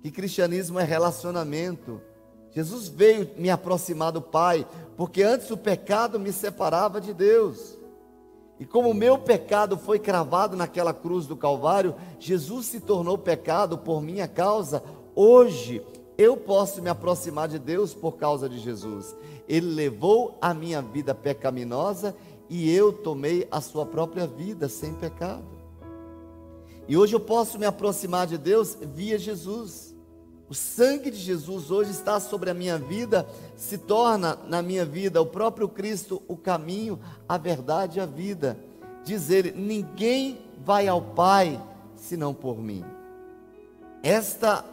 que 0.02 0.10
cristianismo 0.10 0.78
é 0.78 0.84
relacionamento. 0.84 2.00
Jesus 2.50 2.88
veio 2.88 3.30
me 3.36 3.48
aproximar 3.48 4.10
do 4.10 4.20
Pai, 4.20 4.66
porque 4.96 5.22
antes 5.22 5.50
o 5.50 5.56
pecado 5.56 6.18
me 6.18 6.32
separava 6.32 7.00
de 7.00 7.14
Deus. 7.14 7.78
E 8.58 8.64
como 8.64 8.90
o 8.90 8.94
meu 8.94 9.18
pecado 9.18 9.76
foi 9.76 9.98
cravado 9.98 10.56
naquela 10.56 10.92
cruz 10.92 11.26
do 11.26 11.36
Calvário, 11.36 11.94
Jesus 12.18 12.66
se 12.66 12.80
tornou 12.80 13.16
pecado 13.16 13.78
por 13.78 14.00
minha 14.02 14.26
causa. 14.26 14.82
Hoje 15.14 15.84
eu 16.16 16.36
posso 16.36 16.80
me 16.80 16.88
aproximar 16.88 17.48
de 17.48 17.58
Deus 17.58 17.92
por 17.92 18.16
causa 18.16 18.48
de 18.48 18.58
Jesus. 18.58 19.14
Ele 19.46 19.66
levou 19.66 20.38
a 20.40 20.54
minha 20.54 20.80
vida 20.80 21.14
pecaminosa 21.14 22.16
e 22.48 22.70
eu 22.70 22.92
tomei 22.92 23.46
a 23.50 23.60
sua 23.60 23.84
própria 23.84 24.26
vida 24.26 24.68
sem 24.68 24.94
pecado. 24.94 25.44
E 26.88 26.96
hoje 26.96 27.14
eu 27.14 27.20
posso 27.20 27.58
me 27.58 27.66
aproximar 27.66 28.26
de 28.26 28.38
Deus 28.38 28.76
via 28.94 29.18
Jesus. 29.18 29.94
O 30.48 30.54
sangue 30.54 31.10
de 31.10 31.16
Jesus 31.16 31.70
hoje 31.72 31.90
está 31.90 32.20
sobre 32.20 32.48
a 32.48 32.54
minha 32.54 32.78
vida, 32.78 33.28
se 33.56 33.76
torna 33.76 34.38
na 34.46 34.62
minha 34.62 34.84
vida 34.84 35.20
o 35.20 35.26
próprio 35.26 35.68
Cristo 35.68 36.22
o 36.28 36.36
caminho, 36.36 37.00
a 37.28 37.36
verdade 37.36 37.98
e 37.98 38.00
a 38.00 38.06
vida. 38.06 38.56
Diz 39.04 39.28
ele: 39.30 39.50
ninguém 39.50 40.38
vai 40.64 40.86
ao 40.86 41.02
Pai 41.02 41.60
senão 41.96 42.32
por 42.32 42.58
mim. 42.58 42.84
Esta 44.02 44.64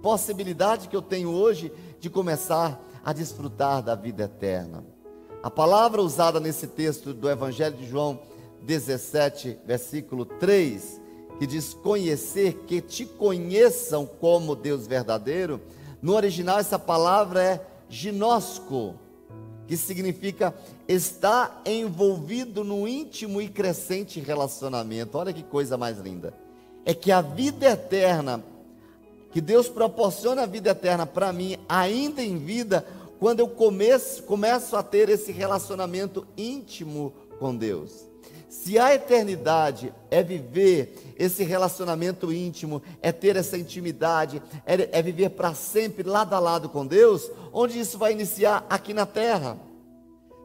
possibilidade 0.00 0.86
que 0.86 0.94
eu 0.94 1.02
tenho 1.02 1.30
hoje 1.30 1.72
de 1.98 2.08
começar 2.08 2.80
a 3.04 3.12
desfrutar 3.12 3.82
da 3.82 3.96
vida 3.96 4.24
eterna. 4.24 4.93
A 5.44 5.50
palavra 5.50 6.00
usada 6.00 6.40
nesse 6.40 6.66
texto 6.66 7.12
do 7.12 7.28
Evangelho 7.28 7.76
de 7.76 7.86
João 7.86 8.18
17, 8.62 9.58
versículo 9.66 10.24
3, 10.24 10.98
que 11.38 11.46
diz: 11.46 11.74
Conhecer, 11.74 12.62
que 12.66 12.80
te 12.80 13.04
conheçam 13.04 14.06
como 14.06 14.56
Deus 14.56 14.86
verdadeiro. 14.86 15.60
No 16.00 16.14
original, 16.14 16.58
essa 16.58 16.78
palavra 16.78 17.42
é 17.42 17.60
ginosco, 17.90 18.94
que 19.68 19.76
significa 19.76 20.54
estar 20.88 21.60
envolvido 21.66 22.64
no 22.64 22.88
íntimo 22.88 23.38
e 23.38 23.46
crescente 23.46 24.20
relacionamento. 24.20 25.18
Olha 25.18 25.30
que 25.30 25.42
coisa 25.42 25.76
mais 25.76 25.98
linda. 25.98 26.32
É 26.86 26.94
que 26.94 27.12
a 27.12 27.20
vida 27.20 27.66
eterna 27.66 28.42
que 29.30 29.42
Deus 29.42 29.68
proporciona 29.68 30.44
a 30.44 30.46
vida 30.46 30.70
eterna 30.70 31.04
para 31.04 31.32
mim, 31.34 31.58
ainda 31.68 32.22
em 32.22 32.38
vida, 32.38 32.86
quando 33.18 33.40
eu 33.40 33.48
começo, 33.48 34.22
começo 34.22 34.76
a 34.76 34.82
ter 34.82 35.08
esse 35.08 35.32
relacionamento 35.32 36.26
íntimo 36.36 37.12
com 37.38 37.54
Deus. 37.54 38.04
Se 38.48 38.78
a 38.78 38.94
eternidade 38.94 39.92
é 40.10 40.22
viver 40.22 41.14
esse 41.18 41.42
relacionamento 41.42 42.32
íntimo, 42.32 42.82
é 43.02 43.10
ter 43.10 43.36
essa 43.36 43.58
intimidade, 43.58 44.40
é, 44.64 44.88
é 44.92 45.02
viver 45.02 45.30
para 45.30 45.54
sempre 45.54 46.08
lado 46.08 46.34
a 46.34 46.38
lado 46.38 46.68
com 46.68 46.86
Deus, 46.86 47.30
onde 47.52 47.78
isso 47.80 47.98
vai 47.98 48.12
iniciar 48.12 48.64
aqui 48.70 48.94
na 48.94 49.06
terra. 49.06 49.58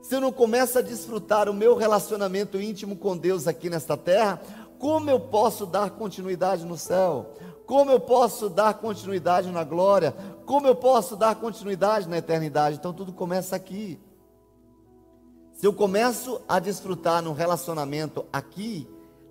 Se 0.01 0.15
eu 0.15 0.22
não 0.22 0.32
começo 0.32 0.80
a 0.80 0.82
desfrutar 0.82 1.47
o 1.47 1.53
meu 1.53 1.76
relacionamento 1.76 2.59
íntimo 2.59 2.95
com 2.95 3.15
Deus 3.15 3.47
aqui 3.47 3.70
nesta 3.70 3.95
terra, 3.95 4.41
como 4.80 5.09
eu 5.09 5.20
posso 5.20 5.65
dar 5.65 5.91
continuidade 5.91 6.65
no 6.65 6.78
céu? 6.78 7.36
Como 7.67 7.91
eu 7.91 7.99
posso 7.99 8.49
dar 8.49 8.74
continuidade 8.74 9.51
na 9.51 9.63
glória? 9.63 10.15
Como 10.50 10.66
eu 10.66 10.74
posso 10.74 11.16
dar 11.16 11.36
continuidade 11.36 12.10
na 12.10 12.18
eternidade? 12.18 12.78
Então 12.78 12.91
tudo 12.91 13.14
começa 13.14 13.56
aqui. 13.56 14.00
Se 15.54 15.68
eu 15.68 15.72
começo 15.72 16.41
a 16.47 16.58
desfrutar 16.58 17.22
num 17.22 17.34
relacionamento 17.34 18.26
aqui, 18.34 18.88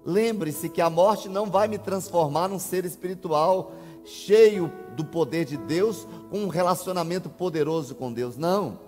lembre-se 0.07 0.69
que 0.69 0.81
a 0.81 0.89
morte 0.89 1.29
não 1.29 1.51
vai 1.51 1.67
me 1.67 1.77
transformar 1.77 2.47
num 2.47 2.61
ser 2.61 2.85
espiritual 2.85 3.73
cheio 4.05 4.73
do 4.95 5.05
poder 5.05 5.45
de 5.45 5.57
Deus, 5.57 6.07
com 6.31 6.39
um 6.39 6.47
relacionamento 6.47 7.29
poderoso 7.29 7.97
com 7.97 8.13
Deus. 8.13 8.37
Não. 8.37 8.79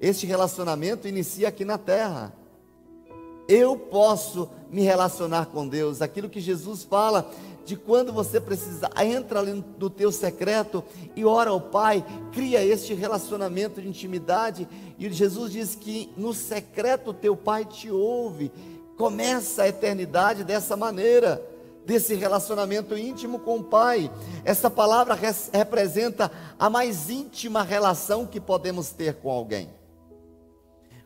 Este 0.00 0.26
relacionamento 0.26 1.08
inicia 1.08 1.48
aqui 1.48 1.64
na 1.64 1.76
terra. 1.76 2.32
Eu 3.48 3.76
posso 3.76 4.48
me 4.70 4.82
relacionar 4.82 5.46
com 5.46 5.66
Deus, 5.66 6.00
aquilo 6.00 6.30
que 6.30 6.40
Jesus 6.40 6.84
fala 6.84 7.28
de 7.64 7.76
quando 7.76 8.12
você 8.12 8.40
precisa, 8.40 8.90
entra 9.02 9.40
ali 9.40 9.64
no 9.78 9.88
teu 9.88 10.12
secreto 10.12 10.84
e 11.16 11.24
ora 11.24 11.50
ao 11.50 11.60
Pai, 11.60 12.04
cria 12.32 12.64
este 12.64 12.92
relacionamento 12.92 13.80
de 13.80 13.88
intimidade, 13.88 14.68
e 14.98 15.10
Jesus 15.10 15.52
diz 15.52 15.74
que 15.74 16.12
no 16.16 16.34
secreto 16.34 17.14
teu 17.14 17.36
Pai 17.36 17.64
te 17.64 17.90
ouve. 17.90 18.52
Começa 18.96 19.62
a 19.62 19.68
eternidade 19.68 20.44
dessa 20.44 20.76
maneira, 20.76 21.42
desse 21.86 22.14
relacionamento 22.14 22.96
íntimo 22.96 23.38
com 23.38 23.58
o 23.58 23.64
Pai. 23.64 24.10
Essa 24.44 24.70
palavra 24.70 25.18
representa 25.52 26.30
a 26.58 26.68
mais 26.68 27.10
íntima 27.10 27.62
relação 27.62 28.26
que 28.26 28.40
podemos 28.40 28.90
ter 28.90 29.14
com 29.14 29.30
alguém. 29.30 29.70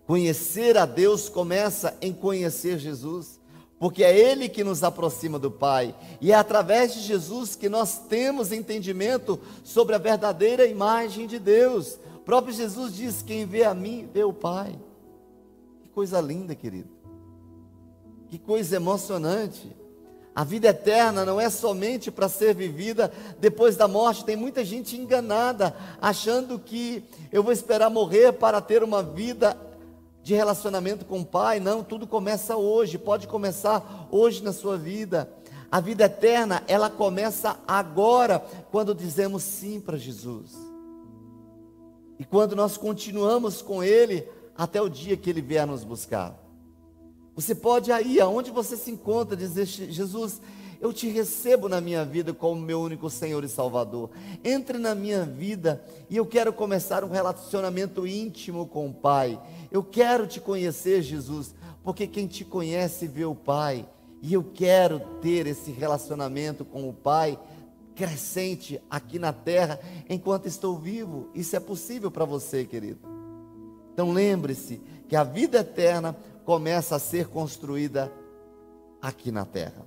Conhecer 0.07 0.77
a 0.77 0.87
Deus 0.87 1.29
começa 1.29 1.97
em 2.01 2.13
conhecer 2.13 2.79
Jesus 2.79 3.38
porque 3.79 4.03
é 4.03 4.17
Ele 4.17 4.49
que 4.49 4.65
nos 4.65 4.83
aproxima 4.83 5.39
do 5.39 5.51
Pai, 5.51 5.95
e 6.21 6.33
é 6.33 6.35
através 6.35 6.95
de 6.95 7.01
Jesus 7.01 7.55
que 7.55 7.69
nós 7.69 7.99
temos 8.09 8.51
entendimento 8.51 9.39
sobre 9.63 9.95
a 9.95 9.99
verdadeira 9.99 10.67
imagem 10.67 11.27
de 11.27 11.39
Deus. 11.39 11.99
O 12.17 12.21
próprio 12.21 12.53
Jesus 12.53 12.95
diz: 12.95 13.23
Quem 13.23 13.47
vê 13.47 13.65
a 13.65 13.75
mim, 13.75 14.09
vê 14.13 14.25
o 14.25 14.33
Pai. 14.33 14.77
Que 15.83 15.89
coisa 15.89 16.21
linda, 16.21 16.55
querido, 16.55 16.91
que 18.29 18.39
coisa 18.39 18.77
emocionante. 18.77 19.77
A 20.35 20.45
vida 20.45 20.69
eterna 20.69 21.25
não 21.25 21.41
é 21.41 21.51
somente 21.51 22.13
para 22.13 22.29
ser 22.29 22.55
vivida 22.55 23.13
depois 23.41 23.77
da 23.77 23.89
morte. 23.89 24.25
Tem 24.25 24.37
muita 24.37 24.65
gente 24.65 24.97
enganada, 24.97 25.75
achando 26.01 26.61
que 26.61 27.03
eu 27.33 27.43
vou 27.43 27.53
esperar 27.53 27.91
morrer 27.91 28.33
para 28.33 28.61
ter 28.61 28.85
uma 28.85 29.03
vida 29.03 29.57
de 30.29 30.35
relacionamento 30.35 31.07
com 31.07 31.21
o 31.21 31.25
Pai, 31.25 31.59
não, 31.59 31.83
tudo 31.83 32.07
começa 32.07 32.55
hoje, 32.55 32.99
pode 32.99 33.27
começar 33.27 34.07
hoje 34.11 34.45
na 34.45 34.53
sua 34.53 34.77
vida. 34.77 35.33
A 35.73 35.81
vida 35.81 36.05
eterna, 36.05 36.63
ela 36.69 36.91
começa 36.91 37.59
agora, 37.67 38.39
quando 38.71 38.95
dizemos 38.95 39.43
sim 39.43 39.81
para 39.81 39.97
Jesus. 39.97 40.55
E 42.19 42.27
quando 42.27 42.55
nós 42.55 42.77
continuamos 42.77 43.63
com 43.63 43.83
Ele 43.83 44.29
até 44.55 44.83
o 44.83 44.91
dia 44.91 45.17
que 45.17 45.31
Ele 45.31 45.41
vier 45.41 45.67
nos 45.67 45.83
buscar. 45.83 46.39
Você 47.35 47.55
pode 47.55 47.91
aí, 47.91 48.21
aonde 48.21 48.51
você 48.51 48.77
se 48.77 48.91
encontra, 48.91 49.35
dizer: 49.35 49.65
Jesus, 49.65 50.43
eu 50.81 50.93
te 50.93 51.09
recebo 51.09 51.69
na 51.69 51.81
minha 51.81 52.05
vida 52.05 52.33
como 52.33 52.61
meu 52.61 52.81
único 52.81 53.11
Senhor 53.11 53.43
e 53.43 53.49
Salvador. 53.49 54.11
Entre 54.45 54.79
na 54.79 54.95
minha 54.95 55.25
vida 55.25 55.83
e 56.09 56.17
eu 56.17 56.25
quero 56.25 56.53
começar 56.53 57.03
um 57.03 57.11
relacionamento 57.11 58.07
íntimo 58.07 58.67
com 58.67 58.89
o 58.89 58.95
Pai. 58.95 59.41
Eu 59.71 59.83
quero 59.83 60.27
te 60.27 60.41
conhecer, 60.41 61.03
Jesus, 61.03 61.55
porque 61.83 62.07
quem 62.07 62.27
te 62.27 62.45
conhece 62.45 63.07
vê 63.07 63.25
o 63.25 63.35
Pai. 63.35 63.89
E 64.21 64.35
eu 64.35 64.43
quero 64.43 65.01
ter 65.21 65.47
esse 65.47 65.71
relacionamento 65.71 66.65
com 66.65 66.89
o 66.89 66.93
Pai 66.93 67.39
crescente 67.95 68.81
aqui 68.89 69.19
na 69.19 69.33
terra 69.33 69.81
enquanto 70.09 70.47
estou 70.47 70.79
vivo. 70.79 71.29
Isso 71.35 71.57
é 71.57 71.61
possível 71.61 72.11
para 72.11 72.25
você, 72.25 72.65
querido. 72.65 73.01
Então 73.93 74.13
lembre-se 74.13 74.81
que 75.09 75.17
a 75.17 75.25
vida 75.25 75.59
eterna 75.59 76.17
começa 76.45 76.95
a 76.95 77.01
ser 77.01 77.27
construída 77.27 78.13
aqui 79.03 79.33
na 79.33 79.45
terra. 79.45 79.85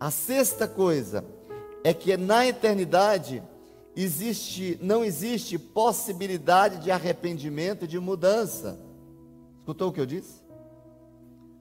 A 0.00 0.10
sexta 0.10 0.66
coisa 0.66 1.24
é 1.84 1.92
que 1.92 2.16
na 2.16 2.46
eternidade 2.46 3.42
existe, 3.94 4.78
não 4.80 5.04
existe 5.04 5.58
possibilidade 5.58 6.78
de 6.78 6.90
arrependimento, 6.90 7.86
de 7.86 7.98
mudança. 7.98 8.80
Escutou 9.64 9.88
o 9.88 9.92
que 9.94 10.00
eu 10.00 10.04
disse? 10.04 10.42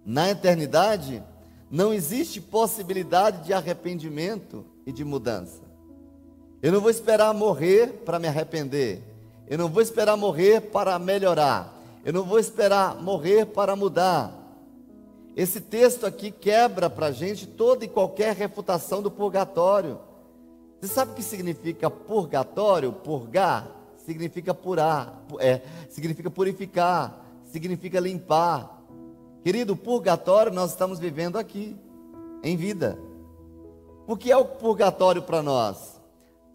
Na 0.06 0.30
eternidade 0.30 1.24
não 1.72 1.94
existe 1.94 2.42
possibilidade 2.42 3.46
de 3.46 3.54
arrependimento 3.54 4.66
e 4.86 4.92
de 4.92 5.06
mudança. 5.06 5.62
Eu 6.62 6.74
não 6.74 6.82
vou 6.82 6.90
esperar 6.90 7.34
morrer 7.34 8.02
para 8.04 8.20
me 8.20 8.28
arrepender. 8.28 9.02
Eu 9.48 9.58
não 9.58 9.70
vou 9.70 9.82
esperar 9.82 10.18
morrer 10.18 10.60
para 10.60 11.00
melhorar. 11.00 11.82
Eu 12.04 12.12
não 12.12 12.26
vou 12.26 12.40
esperar 12.40 13.02
morrer 13.02 13.46
para 13.46 13.74
mudar. 13.74 14.38
Esse 15.34 15.62
texto 15.62 16.06
aqui 16.06 16.30
quebra 16.30 16.90
para 16.90 17.06
a 17.06 17.12
gente 17.12 17.48
toda 17.48 17.86
e 17.86 17.88
qualquer 17.88 18.36
refutação 18.36 19.02
do 19.02 19.10
purgatório. 19.10 19.98
Você 20.82 20.94
sabe 20.94 21.14
o 21.14 21.16
que 21.16 21.24
significa 21.24 21.90
purgatório? 21.90 22.92
Purgar 22.92 23.66
significa 24.06 24.54
purar, 24.54 25.24
é, 25.40 25.62
significa 25.90 26.30
purificar, 26.30 27.23
significa 27.54 28.00
limpar. 28.00 28.82
Querido, 29.44 29.74
o 29.74 29.78
purgatório 29.78 30.52
nós 30.52 30.72
estamos 30.72 30.98
vivendo 30.98 31.38
aqui, 31.38 31.78
em 32.42 32.58
vida. 32.58 32.98
O 34.08 34.18
que 34.18 34.32
é 34.32 34.36
o 34.36 34.44
purgatório 34.44 35.22
para 35.22 35.44
nós? 35.44 36.02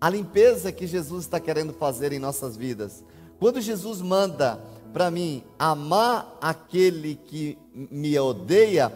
A 0.01 0.11
limpeza 0.11 0.72
que 0.72 0.88
Jesus 0.88 1.24
está 1.24 1.38
querendo 1.38 1.72
fazer 1.72 2.12
em 2.12 2.18
nossas 2.18 2.57
vidas. 2.57 3.05
Quando 3.38 3.61
Jesus 3.61 4.03
manda 4.03 4.61
para 4.92 5.09
mim, 5.09 5.44
amar 5.57 6.36
aquele 6.40 7.14
que 7.14 7.57
me 7.72 8.18
odeia, 8.18 8.92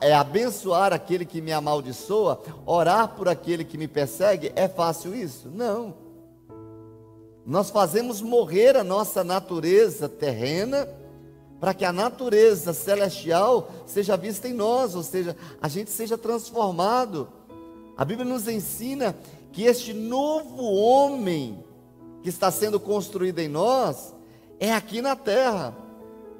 é 0.00 0.12
abençoar 0.12 0.92
aquele 0.92 1.24
que 1.24 1.40
me 1.40 1.52
amaldiçoa, 1.52 2.42
orar 2.66 3.14
por 3.14 3.28
aquele 3.28 3.64
que 3.64 3.78
me 3.78 3.86
persegue, 3.86 4.52
é 4.56 4.66
fácil 4.66 5.14
isso? 5.14 5.48
Não. 5.48 5.94
Nós 7.46 7.70
fazemos 7.70 8.20
morrer 8.20 8.76
a 8.76 8.82
nossa 8.82 9.22
natureza 9.22 10.08
terrena 10.08 10.88
para 11.60 11.74
que 11.74 11.84
a 11.84 11.92
natureza 11.92 12.72
celestial 12.72 13.70
seja 13.86 14.16
vista 14.16 14.48
em 14.48 14.52
nós, 14.52 14.94
ou 14.94 15.02
seja, 15.02 15.36
a 15.60 15.68
gente 15.68 15.90
seja 15.90 16.18
transformado. 16.18 17.28
A 17.96 18.04
Bíblia 18.04 18.28
nos 18.28 18.48
ensina 18.48 19.16
que 19.52 19.64
este 19.64 19.92
novo 19.92 20.62
homem 20.62 21.64
que 22.24 22.30
está 22.30 22.50
sendo 22.50 22.80
construído 22.80 23.38
em 23.40 23.48
nós, 23.48 24.14
é 24.58 24.72
aqui 24.72 25.02
na 25.02 25.14
terra. 25.14 25.76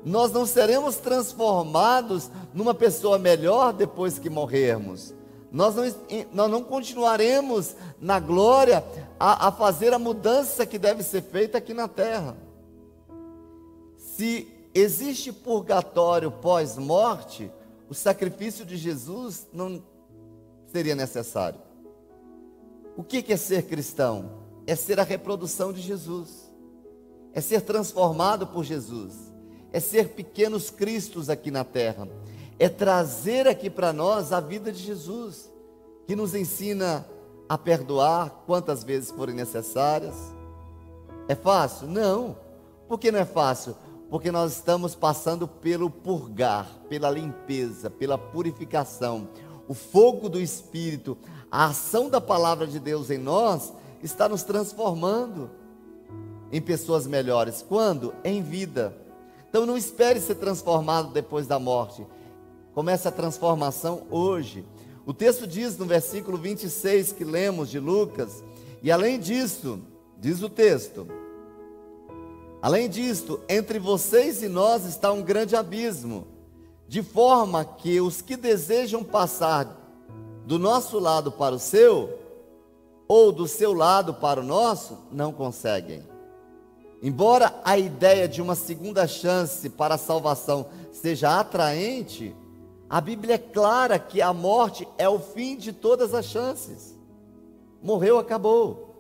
Nós 0.03 0.33
não 0.33 0.47
seremos 0.47 0.97
transformados 0.97 2.31
numa 2.55 2.73
pessoa 2.73 3.19
melhor 3.19 3.75
depois 3.75 4.19
que 4.19 4.31
morrermos. 4.31 5.13
Nós 5.53 5.75
não, 5.75 5.85
nós 6.33 6.51
não 6.51 6.65
continuaremos 6.65 7.77
na 8.01 8.19
glória 8.19 8.83
a, 9.21 9.49
a 9.49 9.53
fazer 9.53 9.93
a 9.93 9.99
mudança 9.99 10.65
que 10.65 10.79
deve 10.79 11.03
ser 11.03 11.21
feita 11.21 11.59
aqui 11.59 11.75
na 11.75 11.87
terra. 11.87 12.35
Se 13.99 14.54
existe 14.75 15.33
purgatório 15.33 16.31
pós-morte, 16.31 17.51
o 17.89 17.95
sacrifício 17.95 18.65
de 18.65 18.77
Jesus 18.77 19.47
não 19.53 19.83
seria 20.67 20.95
necessário. 20.95 21.61
O 22.97 23.03
que 23.03 23.33
é 23.33 23.37
ser 23.37 23.63
cristão? 23.63 24.43
É 24.67 24.75
ser 24.75 24.99
a 24.99 25.03
reprodução 25.03 25.73
de 25.73 25.81
Jesus 25.81 26.45
é 27.35 27.41
ser 27.41 27.63
transformado 27.63 28.47
por 28.47 28.65
Jesus, 28.65 29.13
é 29.73 29.81
ser 29.81 30.11
pequenos 30.11 30.71
cristos 30.71 31.29
aqui 31.29 31.51
na 31.51 31.65
terra, 31.65 32.09
é 32.61 32.69
trazer 32.69 33.49
aqui 33.49 33.69
para 33.69 33.93
nós 33.93 34.33
a 34.33 34.39
vida 34.39 34.71
de 34.71 34.79
Jesus, 34.79 35.51
que 36.07 36.15
nos 36.15 36.35
ensina 36.35 37.05
a 37.49 37.59
perdoar 37.59 38.45
quantas 38.47 38.85
vezes 38.85 39.11
forem 39.11 39.35
necessárias. 39.35 40.15
É 41.27 41.35
fácil? 41.35 41.89
Não. 41.89 42.39
Por 42.87 42.99
que 43.01 43.11
não 43.11 43.19
é 43.19 43.25
fácil? 43.25 43.75
Porque 44.15 44.31
nós 44.31 44.53
estamos 44.53 44.95
passando 44.95 45.49
pelo 45.49 45.91
purgar, 45.91 46.71
pela 46.89 47.11
limpeza, 47.11 47.91
pela 47.91 48.17
purificação. 48.17 49.29
O 49.67 49.75
fogo 49.75 50.29
do 50.29 50.41
Espírito, 50.41 51.19
a 51.51 51.65
ação 51.65 52.09
da 52.09 52.21
palavra 52.21 52.65
de 52.65 52.79
Deus 52.79 53.11
em 53.11 53.19
nós 53.19 53.73
está 54.05 54.29
nos 54.29 54.45
transformando 54.45 55.51
em 56.53 56.61
pessoas 56.61 57.09
melhores. 57.09 57.61
Quando? 57.69 58.15
Em 58.23 58.41
vida. 58.41 58.97
Então 59.51 59.67
não 59.67 59.77
espere 59.77 60.21
ser 60.21 60.37
transformado 60.37 61.13
depois 61.13 61.49
da 61.49 61.59
morte. 61.59 62.07
Comece 62.73 63.09
a 63.09 63.11
transformação 63.11 64.05
hoje. 64.13 64.65
O 65.05 65.13
texto 65.13 65.45
diz 65.45 65.77
no 65.77 65.87
versículo 65.87 66.39
26 66.39 67.11
que 67.11 67.25
lemos 67.25 67.69
de 67.69 67.81
Lucas, 67.81 68.45
e 68.81 68.93
além 68.93 69.19
disso, 69.19 69.81
diz 70.21 70.41
o 70.41 70.49
texto, 70.49 71.05
além 72.65 72.89
disto, 72.89 73.39
entre 73.47 73.79
vocês 73.79 74.43
e 74.43 74.49
nós 74.49 74.87
está 74.87 75.13
um 75.13 75.21
grande 75.21 75.55
abismo, 75.55 76.27
de 76.89 77.03
forma 77.03 77.63
que 77.63 78.01
os 78.01 78.23
que 78.23 78.39
desejam 78.39 79.05
passar 79.05 79.69
do 80.47 80.59
nosso 80.59 80.99
lado 80.99 81.31
para 81.31 81.55
o 81.55 81.59
seu, 81.59 82.19
ou 83.07 83.31
do 83.31 83.47
seu 83.47 83.75
lado 83.75 84.15
para 84.15 84.41
o 84.41 84.43
nosso, 84.43 84.97
não 85.13 85.31
conseguem. 85.31 86.03
Embora 87.03 87.55
a 87.63 87.77
ideia 87.77 88.27
de 88.27 88.41
uma 88.41 88.55
segunda 88.55 89.07
chance 89.07 89.69
para 89.69 89.97
a 89.97 89.99
salvação 89.99 90.65
seja 90.91 91.39
atraente, 91.39 92.35
a 92.89 92.99
Bíblia 92.99 93.35
é 93.35 93.39
clara 93.39 93.99
que 93.99 94.23
a 94.23 94.33
morte 94.33 94.89
é 94.97 95.07
o 95.07 95.19
fim 95.19 95.55
de 95.55 95.71
todas 95.71 96.15
as 96.15 96.25
chances. 96.25 96.99
Morreu, 97.83 98.19
acabou. 98.19 98.94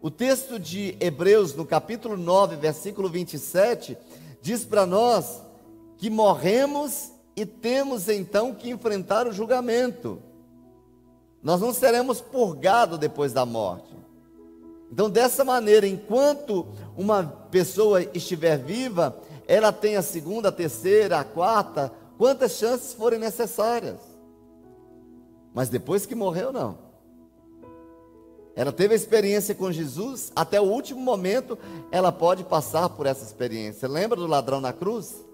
O 0.00 0.10
texto 0.10 0.60
de 0.60 0.96
Hebreus, 1.00 1.54
no 1.54 1.66
capítulo 1.66 2.16
9, 2.16 2.56
versículo 2.56 3.08
27, 3.08 3.98
diz 4.40 4.64
para 4.64 4.86
nós 4.86 5.42
que 5.96 6.08
morremos 6.08 7.10
e 7.34 7.44
temos 7.44 8.08
então 8.08 8.54
que 8.54 8.70
enfrentar 8.70 9.26
o 9.26 9.32
julgamento. 9.32 10.22
Nós 11.42 11.60
não 11.60 11.72
seremos 11.72 12.20
purgados 12.20 12.98
depois 12.98 13.32
da 13.32 13.44
morte. 13.44 13.96
Então, 14.90 15.10
dessa 15.10 15.44
maneira, 15.44 15.86
enquanto 15.86 16.66
uma 16.96 17.24
pessoa 17.50 18.02
estiver 18.02 18.56
viva, 18.56 19.20
ela 19.46 19.72
tem 19.72 19.96
a 19.96 20.02
segunda, 20.02 20.48
a 20.48 20.52
terceira, 20.52 21.18
a 21.18 21.24
quarta, 21.24 21.92
quantas 22.16 22.52
chances 22.52 22.94
forem 22.94 23.18
necessárias. 23.18 23.98
Mas 25.52 25.68
depois 25.68 26.06
que 26.06 26.14
morreu, 26.14 26.52
não. 26.52 26.87
Ela 28.58 28.72
teve 28.72 28.92
a 28.92 28.96
experiência 28.96 29.54
com 29.54 29.70
Jesus, 29.70 30.32
até 30.34 30.60
o 30.60 30.64
último 30.64 31.00
momento 31.00 31.56
ela 31.92 32.10
pode 32.10 32.42
passar 32.42 32.88
por 32.88 33.06
essa 33.06 33.22
experiência. 33.22 33.86
Lembra 33.86 34.18
do 34.18 34.26
ladrão 34.26 34.60
na 34.60 34.72
cruz? 34.72 35.24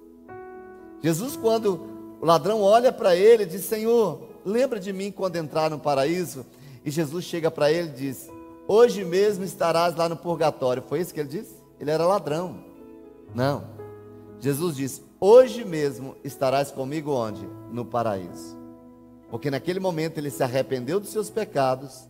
Jesus, 1.02 1.34
quando 1.34 1.88
o 2.20 2.26
ladrão 2.26 2.60
olha 2.60 2.92
para 2.92 3.16
ele 3.16 3.46
diz: 3.46 3.64
Senhor, 3.64 4.28
lembra 4.44 4.78
de 4.78 4.92
mim 4.92 5.10
quando 5.10 5.36
entrar 5.36 5.70
no 5.70 5.78
paraíso? 5.78 6.44
E 6.84 6.90
Jesus 6.90 7.24
chega 7.24 7.50
para 7.50 7.72
ele 7.72 7.88
e 7.88 7.92
diz: 7.92 8.28
Hoje 8.68 9.02
mesmo 9.06 9.42
estarás 9.42 9.96
lá 9.96 10.06
no 10.06 10.18
purgatório. 10.18 10.84
Foi 10.86 11.00
isso 11.00 11.14
que 11.14 11.20
ele 11.20 11.30
disse? 11.30 11.54
Ele 11.80 11.90
era 11.90 12.04
ladrão. 12.04 12.62
Não. 13.34 13.64
Jesus 14.38 14.76
disse: 14.76 15.02
Hoje 15.18 15.64
mesmo 15.64 16.14
estarás 16.22 16.70
comigo 16.70 17.10
onde? 17.10 17.48
No 17.72 17.86
paraíso. 17.86 18.54
Porque 19.30 19.50
naquele 19.50 19.80
momento 19.80 20.18
ele 20.18 20.28
se 20.28 20.42
arrependeu 20.42 21.00
dos 21.00 21.08
seus 21.08 21.30
pecados, 21.30 22.06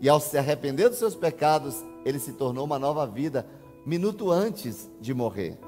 e 0.00 0.08
ao 0.08 0.20
se 0.20 0.36
arrepender 0.38 0.88
dos 0.88 0.98
seus 0.98 1.14
pecados, 1.14 1.84
ele 2.04 2.18
se 2.18 2.32
tornou 2.32 2.64
uma 2.64 2.78
nova 2.78 3.06
vida, 3.06 3.46
minuto 3.84 4.30
antes 4.30 4.88
de 5.00 5.12
morrer. 5.12 5.58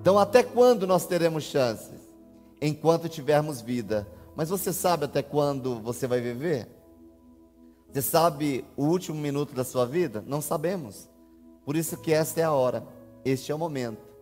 Então, 0.00 0.18
até 0.18 0.42
quando 0.42 0.86
nós 0.86 1.06
teremos 1.06 1.44
chances? 1.44 2.00
Enquanto 2.60 3.08
tivermos 3.08 3.60
vida. 3.60 4.06
Mas 4.36 4.48
você 4.48 4.72
sabe 4.72 5.04
até 5.04 5.22
quando 5.22 5.80
você 5.80 6.06
vai 6.06 6.20
viver? 6.20 6.68
Você 7.90 8.02
sabe 8.02 8.64
o 8.76 8.84
último 8.84 9.18
minuto 9.18 9.54
da 9.54 9.64
sua 9.64 9.86
vida? 9.86 10.22
Não 10.26 10.40
sabemos. 10.40 11.08
Por 11.64 11.76
isso 11.76 11.96
que 11.96 12.12
esta 12.12 12.40
é 12.40 12.44
a 12.44 12.52
hora, 12.52 12.86
este 13.24 13.52
é 13.52 13.54
o 13.54 13.58
momento 13.58 14.14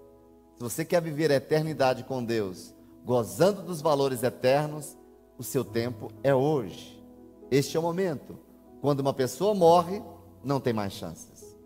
se 0.62 0.62
você 0.62 0.84
quer 0.84 1.02
viver 1.02 1.32
a 1.32 1.34
eternidade 1.34 2.04
com 2.04 2.24
Deus, 2.24 2.72
gozando 3.04 3.62
dos 3.62 3.80
valores 3.80 4.22
eternos, 4.22 4.96
o 5.36 5.42
seu 5.42 5.64
tempo 5.64 6.08
é 6.22 6.32
hoje. 6.32 7.02
Este 7.50 7.76
é 7.76 7.80
o 7.80 7.82
momento. 7.82 8.38
Quando 8.82 8.98
uma 8.98 9.14
pessoa 9.14 9.54
morre, 9.54 10.02
não 10.42 10.58
tem 10.58 10.72
mais 10.72 10.92
chances. 10.92 11.56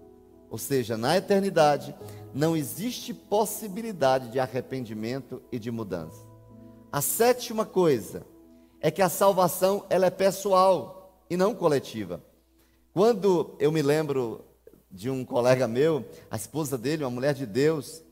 Ou 0.51 0.59
seja, 0.59 0.99
na 0.99 1.17
eternidade, 1.17 1.97
não 2.35 2.55
existe 2.55 3.14
possibilidade 3.14 4.29
de 4.29 4.39
arrependimento 4.39 5.41
e 5.51 5.59
de 5.59 5.71
mudança. 5.71 6.21
A 6.93 7.01
sétima 7.01 7.64
coisa 7.64 8.27
é 8.83 8.91
que 8.91 9.01
a 9.01 9.09
salvação 9.09 9.87
ela 9.89 10.05
é 10.05 10.11
pessoal 10.11 11.25
e 11.31 11.39
não 11.39 11.55
coletiva. 11.55 12.23
Quando 12.93 13.57
eu 13.59 13.73
me 13.73 13.81
lembro 13.81 14.45
de 14.91 15.09
um 15.09 15.25
colega 15.25 15.67
meu, 15.67 16.05
a 16.31 16.37
esposa 16.37 16.77
dele, 16.77 17.03
uma 17.03 17.11
mulher 17.11 17.33
de 17.33 17.47
Deus, 17.47 18.03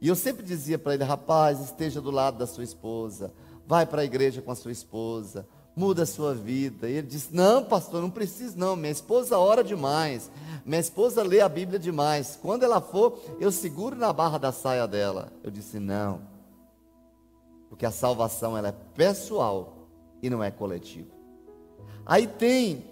e 0.00 0.06
eu 0.06 0.14
sempre 0.14 0.44
dizia 0.44 0.78
para 0.78 0.94
ele: 0.94 1.02
rapaz, 1.02 1.60
esteja 1.60 2.00
do 2.00 2.12
lado 2.12 2.38
da 2.38 2.46
sua 2.46 2.62
esposa, 2.62 3.32
vai 3.66 3.84
para 3.86 4.02
a 4.02 4.04
igreja 4.04 4.40
com 4.40 4.52
a 4.52 4.56
sua 4.56 4.70
esposa, 4.70 5.48
muda 5.74 6.02
a 6.02 6.06
sua 6.06 6.34
vida. 6.34 6.88
E 6.88 6.94
ele 6.94 7.06
disse: 7.06 7.34
Não, 7.34 7.64
pastor, 7.64 8.00
não 8.00 8.10
preciso, 8.10 8.58
não. 8.58 8.76
Minha 8.76 8.92
esposa 8.92 9.38
ora 9.38 9.64
demais, 9.64 10.30
minha 10.64 10.80
esposa 10.80 11.22
lê 11.22 11.40
a 11.40 11.48
Bíblia 11.48 11.78
demais. 11.78 12.38
Quando 12.40 12.62
ela 12.62 12.80
for, 12.80 13.18
eu 13.40 13.50
seguro 13.50 13.96
na 13.96 14.12
barra 14.12 14.38
da 14.38 14.52
saia 14.52 14.86
dela. 14.86 15.32
Eu 15.42 15.50
disse: 15.50 15.78
Não, 15.78 16.20
porque 17.68 17.86
a 17.86 17.90
salvação 17.90 18.56
ela 18.56 18.68
é 18.68 18.74
pessoal 18.94 19.88
e 20.22 20.30
não 20.30 20.42
é 20.42 20.50
coletiva. 20.50 21.10
Aí 22.04 22.26
tem 22.26 22.84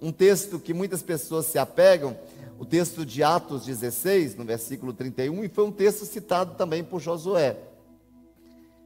um 0.00 0.10
texto 0.12 0.58
que 0.58 0.74
muitas 0.74 1.02
pessoas 1.02 1.46
se 1.46 1.58
apegam 1.58 2.16
o 2.58 2.64
texto 2.64 3.04
de 3.04 3.22
Atos 3.22 3.64
16, 3.64 4.36
no 4.36 4.44
versículo 4.44 4.92
31, 4.92 5.44
e 5.44 5.48
foi 5.48 5.64
um 5.64 5.72
texto 5.72 6.04
citado 6.04 6.54
também 6.54 6.84
por 6.84 7.00
Josué. 7.00 7.56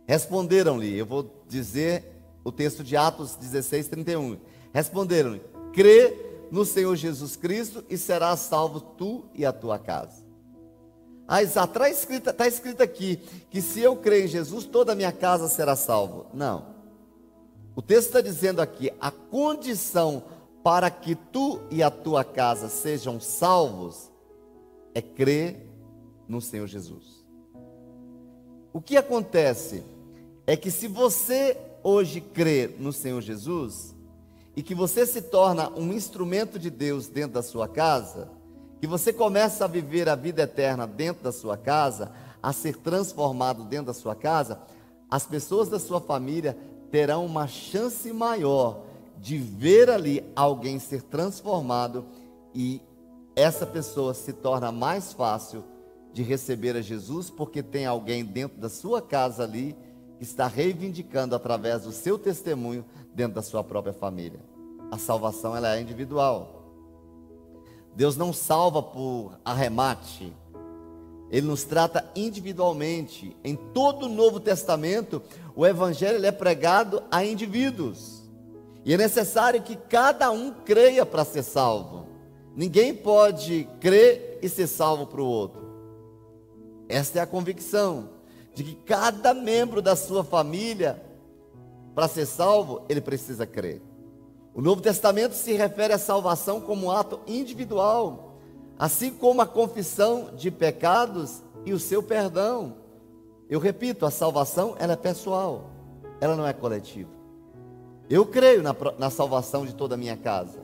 Responderam-lhe, 0.07 0.97
eu 0.97 1.05
vou 1.05 1.45
dizer 1.49 2.18
o 2.49 2.53
texto 2.53 2.83
de 2.83 2.97
Atos 2.97 3.37
16, 3.37 3.89
31. 3.89 4.39
Responderam-lhe: 4.73 5.43
crê 5.73 6.47
no 6.51 6.65
Senhor 6.65 6.97
Jesus 6.97 7.37
Cristo 7.37 7.85
e 7.89 7.99
serás 7.99 8.41
salvo 8.41 8.81
tu 8.81 9.25
e 9.35 9.45
a 9.45 9.53
tua 9.53 9.79
casa. 9.79 10.27
Ah, 11.27 11.43
está 11.43 11.91
escrito, 11.91 12.33
tá 12.33 12.49
escrito 12.49 12.83
aqui 12.83 13.17
que 13.51 13.61
se 13.61 13.81
eu 13.81 13.97
crer 13.97 14.25
em 14.25 14.29
Jesus, 14.29 14.65
toda 14.65 14.93
a 14.93 14.95
minha 14.95 15.13
casa 15.13 15.47
será 15.47 15.77
salva. 15.77 16.27
Não. 16.33 16.79
O 17.77 17.83
texto 17.83 18.07
está 18.09 18.21
dizendo 18.23 18.61
aqui: 18.61 18.91
a 18.99 19.11
condição 19.11 20.23
para 20.65 20.91
que 20.91 21.15
tu 21.15 21.61
e 21.71 21.83
a 21.83 21.91
tua 21.91 22.25
casa 22.25 22.69
sejam 22.69 23.21
salvos, 23.21 24.11
é 24.95 25.03
crer 25.03 25.67
no 26.27 26.41
Senhor 26.41 26.67
Jesus. 26.67 27.25
O 28.73 28.81
que 28.81 28.97
acontece 28.97 29.85
é 30.47 30.57
que 30.57 30.71
se 30.71 30.89
você 30.89 31.59
hoje 31.89 32.21
crê 32.21 32.75
no 32.79 32.93
Senhor 32.93 33.23
Jesus, 33.23 33.95
e 34.55 34.63
que 34.63 34.75
você 34.75 35.07
se 35.07 35.23
torna 35.23 35.71
um 35.71 35.91
instrumento 35.93 36.59
de 36.59 36.69
Deus 36.69 37.09
dentro 37.09 37.33
da 37.33 37.43
sua 37.43 37.67
casa, 37.67 38.29
que 38.79 38.87
você 38.87 39.11
começa 39.11 39.65
a 39.65 39.69
viver 39.69 40.07
a 40.09 40.15
vida 40.15 40.43
eterna 40.43 40.87
dentro 40.87 41.23
da 41.23 41.33
sua 41.33 41.57
casa, 41.57 42.13
a 42.43 42.53
ser 42.53 42.77
transformado 42.77 43.65
dentro 43.65 43.87
da 43.87 43.95
sua 43.95 44.15
casa, 44.15 44.61
as 45.11 45.27
pessoas 45.27 45.69
da 45.69 45.79
sua 45.79 46.01
família 46.01 46.57
terão 46.91 47.25
uma 47.25 47.47
chance 47.47 48.13
maior 48.13 48.85
de 49.19 49.39
ver 49.39 49.89
ali 49.89 50.23
alguém 50.37 50.79
ser 50.79 51.03
transformado 51.03 52.05
e 52.55 52.83
essa 53.35 53.67
pessoa 53.67 54.13
se 54.13 54.33
torna 54.33 54.71
mais 54.71 55.13
fácil 55.13 55.65
de 56.13 56.23
receber 56.23 56.77
a 56.77 56.83
Jesus 56.83 57.31
porque 57.31 57.63
tem 57.63 57.87
alguém 57.87 58.25
dentro 58.25 58.61
da 58.61 58.69
sua 58.69 59.01
casa 59.01 59.43
ali 59.43 59.75
está 60.21 60.47
reivindicando 60.47 61.35
através 61.35 61.83
do 61.83 61.93
seu 61.93 62.19
testemunho 62.19 62.85
dentro 63.15 63.35
da 63.35 63.43
sua 63.43 63.63
própria 63.63 63.93
família. 63.93 64.41
A 64.91 64.99
salvação 64.99 65.57
ela 65.57 65.77
é 65.77 65.81
individual. 65.81 66.59
Deus 67.95 68.17
não 68.17 68.33
salva 68.33 68.83
por 68.83 69.39
arremate. 69.45 70.33
Ele 71.31 71.47
nos 71.47 71.65
trata 71.65 72.11
individualmente. 72.17 73.37
Em 73.45 73.55
todo 73.55 74.07
o 74.07 74.09
Novo 74.09 74.41
Testamento, 74.41 75.23
o 75.55 75.67
evangelho 75.67 76.25
é 76.25 76.33
pregado 76.33 77.03
a 77.11 77.25
indivíduos. 77.25 78.23
E 78.85 78.95
é 78.95 78.97
necessário 78.97 79.63
que 79.63 79.77
cada 79.77 80.31
um 80.31 80.53
creia 80.53 81.05
para 81.05 81.25
ser 81.25 81.43
salvo. 81.43 82.07
Ninguém 82.57 82.95
pode 82.95 83.69
crer 83.81 84.39
e 84.43 84.49
ser 84.49 84.67
salvo 84.67 85.07
para 85.07 85.21
o 85.21 85.27
outro. 85.27 85.69
Esta 86.89 87.19
é 87.19 87.23
a 87.23 87.27
convicção 87.27 88.18
de 88.59 88.65
que 88.65 88.75
cada 88.75 89.33
membro 89.33 89.81
da 89.81 89.95
sua 89.95 90.25
família, 90.25 91.01
para 91.95 92.09
ser 92.09 92.27
salvo, 92.27 92.83
ele 92.89 93.01
precisa 93.01 93.47
crer. 93.47 93.81
O 94.53 94.61
Novo 94.61 94.81
Testamento 94.81 95.35
se 95.35 95.53
refere 95.53 95.93
à 95.93 95.99
salvação 95.99 96.61
como 96.61 96.87
um 96.87 96.91
ato 96.91 97.21
individual, 97.25 98.35
assim 98.77 99.13
como 99.13 99.41
a 99.41 99.47
confissão 99.47 100.35
de 100.35 100.51
pecados 100.51 101.41
e 101.65 101.73
o 101.73 101.79
seu 101.79 102.03
perdão. 102.03 102.75
Eu 103.49 103.61
repito, 103.61 104.05
a 104.05 104.11
salvação 104.11 104.75
ela 104.81 104.95
é 104.95 104.97
pessoal, 104.97 105.71
ela 106.21 106.35
não 106.35 106.45
é 106.45 106.53
coletiva. 106.53 107.11
Eu 108.11 108.27
creio 108.27 108.61
na, 108.61 108.75
na 108.99 109.09
salvação 109.09 109.65
de 109.65 109.73
toda 109.73 109.95
a 109.95 109.99
minha 109.99 110.17
casa. 110.17 110.59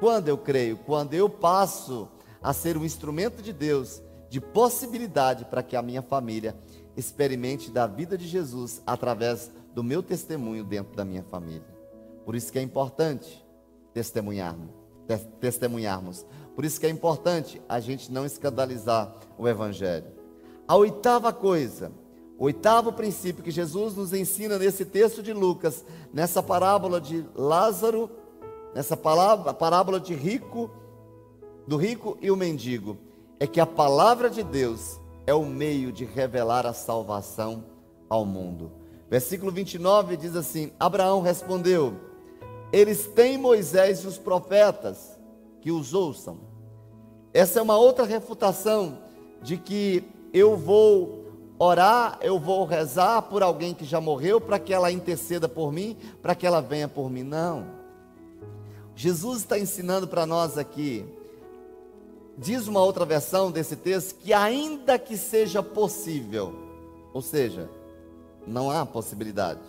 Quando 0.00 0.26
eu 0.26 0.36
creio? 0.36 0.78
Quando 0.78 1.14
eu 1.14 1.30
passo 1.30 2.08
a 2.42 2.52
ser 2.52 2.76
um 2.76 2.84
instrumento 2.84 3.40
de 3.40 3.52
Deus, 3.52 4.02
de 4.28 4.40
possibilidade 4.40 5.44
para 5.44 5.62
que 5.62 5.76
a 5.76 5.82
minha 5.82 6.02
família 6.02 6.56
experimente 6.96 7.70
da 7.70 7.86
vida 7.86 8.16
de 8.16 8.26
Jesus 8.26 8.82
através 8.86 9.50
do 9.74 9.84
meu 9.84 10.02
testemunho 10.02 10.64
dentro 10.64 10.96
da 10.96 11.04
minha 11.04 11.22
família. 11.22 11.76
Por 12.24 12.34
isso 12.34 12.50
que 12.50 12.58
é 12.58 12.62
importante 12.62 13.44
testemunharmos, 13.92 14.70
testemunharmos. 15.40 16.26
Por 16.54 16.64
isso 16.64 16.80
que 16.80 16.86
é 16.86 16.90
importante 16.90 17.60
a 17.68 17.78
gente 17.78 18.10
não 18.10 18.24
escandalizar 18.24 19.14
o 19.38 19.46
evangelho. 19.46 20.06
A 20.66 20.74
oitava 20.74 21.32
coisa, 21.32 21.92
oitavo 22.38 22.92
princípio 22.92 23.44
que 23.44 23.50
Jesus 23.50 23.94
nos 23.94 24.12
ensina 24.12 24.58
nesse 24.58 24.84
texto 24.84 25.22
de 25.22 25.32
Lucas, 25.32 25.84
nessa 26.12 26.42
parábola 26.42 27.00
de 27.00 27.24
Lázaro, 27.34 28.10
nessa 28.74 28.96
palavra, 28.96 29.54
parábola 29.54 30.00
de 30.00 30.14
rico, 30.14 30.70
do 31.66 31.76
rico 31.76 32.16
e 32.20 32.30
o 32.30 32.36
mendigo, 32.36 32.96
é 33.38 33.46
que 33.46 33.60
a 33.60 33.66
palavra 33.66 34.28
de 34.28 34.42
Deus 34.42 34.98
é 35.26 35.34
o 35.34 35.44
meio 35.44 35.92
de 35.92 36.04
revelar 36.04 36.64
a 36.64 36.72
salvação 36.72 37.64
ao 38.08 38.24
mundo. 38.24 38.70
Versículo 39.10 39.50
29 39.50 40.16
diz 40.16 40.36
assim: 40.36 40.72
Abraão 40.78 41.20
respondeu: 41.20 41.94
Eles 42.72 43.06
têm 43.08 43.36
Moisés 43.36 44.00
e 44.00 44.06
os 44.06 44.18
profetas, 44.18 45.18
que 45.60 45.70
os 45.70 45.92
ouçam. 45.92 46.38
Essa 47.34 47.58
é 47.58 47.62
uma 47.62 47.76
outra 47.76 48.04
refutação 48.04 48.98
de 49.42 49.56
que 49.56 50.04
eu 50.32 50.56
vou 50.56 51.24
orar, 51.58 52.18
eu 52.20 52.38
vou 52.38 52.64
rezar 52.64 53.22
por 53.22 53.42
alguém 53.42 53.74
que 53.74 53.84
já 53.84 54.00
morreu 54.00 54.40
para 54.40 54.58
que 54.58 54.72
ela 54.72 54.92
interceda 54.92 55.48
por 55.48 55.72
mim, 55.72 55.96
para 56.22 56.34
que 56.34 56.46
ela 56.46 56.60
venha 56.60 56.88
por 56.88 57.10
mim. 57.10 57.22
Não. 57.22 57.66
Jesus 58.94 59.40
está 59.40 59.58
ensinando 59.58 60.08
para 60.08 60.24
nós 60.24 60.56
aqui 60.56 61.04
diz 62.36 62.66
uma 62.66 62.80
outra 62.80 63.04
versão 63.04 63.50
desse 63.50 63.76
texto 63.76 64.16
que 64.16 64.32
ainda 64.32 64.98
que 64.98 65.16
seja 65.16 65.62
possível, 65.62 66.54
ou 67.12 67.22
seja, 67.22 67.70
não 68.46 68.70
há 68.70 68.84
possibilidade. 68.84 69.60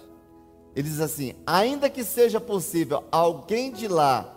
Ele 0.75 0.87
diz 0.87 0.99
assim: 0.99 1.33
ainda 1.45 1.89
que 1.89 2.03
seja 2.03 2.39
possível 2.39 3.03
alguém 3.11 3.71
de 3.71 3.87
lá 3.87 4.33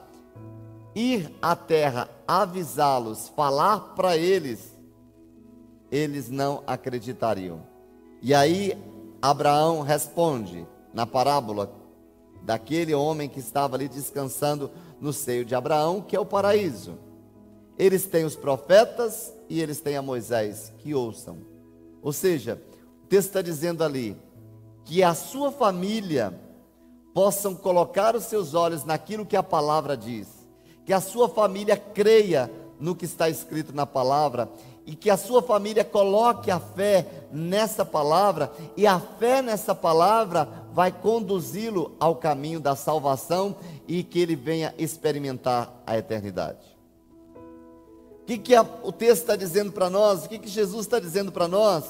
ir 0.94 1.30
à 1.40 1.54
terra 1.54 2.08
avisá-los, 2.26 3.28
falar 3.36 3.94
para 3.94 4.16
eles, 4.16 4.74
eles 5.90 6.30
não 6.30 6.62
acreditariam. 6.66 7.60
E 8.22 8.34
aí 8.34 8.76
Abraão 9.20 9.82
responde 9.82 10.66
na 10.92 11.06
parábola 11.06 11.70
daquele 12.42 12.94
homem 12.94 13.28
que 13.28 13.38
estava 13.38 13.76
ali 13.76 13.88
descansando 13.88 14.70
no 15.00 15.12
seio 15.12 15.44
de 15.44 15.54
Abraão, 15.54 16.00
que 16.00 16.16
é 16.16 16.20
o 16.20 16.26
paraíso. 16.26 16.98
Eles 17.80 18.04
têm 18.04 18.26
os 18.26 18.36
profetas 18.36 19.32
e 19.48 19.58
eles 19.58 19.80
têm 19.80 19.96
a 19.96 20.02
Moisés, 20.02 20.70
que 20.80 20.94
ouçam. 20.94 21.38
Ou 22.02 22.12
seja, 22.12 22.60
o 23.02 23.06
texto 23.06 23.28
está 23.28 23.40
dizendo 23.40 23.82
ali 23.82 24.14
que 24.84 25.02
a 25.02 25.14
sua 25.14 25.50
família 25.50 26.38
possam 27.14 27.54
colocar 27.54 28.14
os 28.14 28.24
seus 28.24 28.52
olhos 28.52 28.84
naquilo 28.84 29.24
que 29.24 29.34
a 29.34 29.42
palavra 29.42 29.96
diz, 29.96 30.28
que 30.84 30.92
a 30.92 31.00
sua 31.00 31.26
família 31.26 31.74
creia 31.74 32.50
no 32.78 32.94
que 32.94 33.06
está 33.06 33.30
escrito 33.30 33.74
na 33.74 33.86
palavra 33.86 34.46
e 34.84 34.94
que 34.94 35.08
a 35.08 35.16
sua 35.16 35.40
família 35.40 35.82
coloque 35.82 36.50
a 36.50 36.60
fé 36.60 37.06
nessa 37.32 37.82
palavra 37.82 38.52
e 38.76 38.86
a 38.86 39.00
fé 39.00 39.40
nessa 39.40 39.74
palavra 39.74 40.46
vai 40.74 40.92
conduzi-lo 40.92 41.96
ao 41.98 42.16
caminho 42.16 42.60
da 42.60 42.76
salvação 42.76 43.56
e 43.88 44.02
que 44.02 44.18
ele 44.18 44.36
venha 44.36 44.74
experimentar 44.76 45.82
a 45.86 45.96
eternidade 45.96 46.79
que, 48.30 48.38
que 48.38 48.54
a, 48.54 48.64
o 48.84 48.92
texto 48.92 49.22
está 49.22 49.34
dizendo 49.34 49.72
para 49.72 49.90
nós? 49.90 50.24
O 50.24 50.28
que, 50.28 50.38
que 50.38 50.48
Jesus 50.48 50.82
está 50.82 51.00
dizendo 51.00 51.32
para 51.32 51.48
nós? 51.48 51.84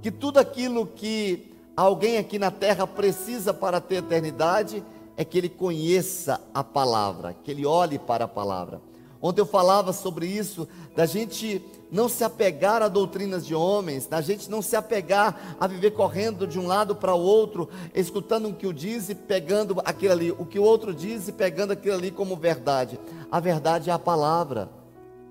Que 0.00 0.10
tudo 0.10 0.38
aquilo 0.38 0.86
que 0.86 1.52
alguém 1.76 2.16
aqui 2.16 2.38
na 2.38 2.50
terra 2.50 2.86
precisa 2.86 3.52
para 3.52 3.80
ter 3.80 3.96
eternidade 3.96 4.84
é 5.16 5.24
que 5.24 5.36
ele 5.36 5.48
conheça 5.48 6.40
a 6.54 6.62
palavra, 6.62 7.34
que 7.42 7.50
ele 7.50 7.66
olhe 7.66 7.98
para 7.98 8.26
a 8.26 8.28
palavra. 8.28 8.80
Ontem 9.20 9.40
eu 9.40 9.46
falava 9.46 9.92
sobre 9.92 10.26
isso, 10.26 10.66
da 10.94 11.06
gente 11.06 11.60
não 11.90 12.08
se 12.08 12.22
apegar 12.22 12.82
a 12.82 12.88
doutrinas 12.88 13.44
de 13.44 13.54
homens, 13.54 14.06
da 14.06 14.20
gente 14.20 14.48
não 14.48 14.62
se 14.62 14.76
apegar 14.76 15.56
a 15.58 15.66
viver 15.66 15.90
correndo 15.90 16.46
de 16.46 16.58
um 16.58 16.68
lado 16.68 16.94
para 16.94 17.14
o 17.14 17.20
outro, 17.20 17.68
escutando 17.92 18.48
o 18.48 18.54
que 18.54 18.66
o 18.66 18.72
diz 18.72 19.10
e 19.10 19.14
pegando 19.14 19.82
aquilo 19.84 20.12
ali, 20.12 20.30
o 20.30 20.46
que 20.46 20.58
o 20.58 20.62
outro 20.62 20.94
diz 20.94 21.26
e 21.26 21.32
pegando 21.32 21.72
aquilo 21.72 21.96
ali 21.96 22.12
como 22.12 22.36
verdade. 22.36 22.98
A 23.30 23.40
verdade 23.40 23.90
é 23.90 23.92
a 23.92 23.98
palavra. 23.98 24.79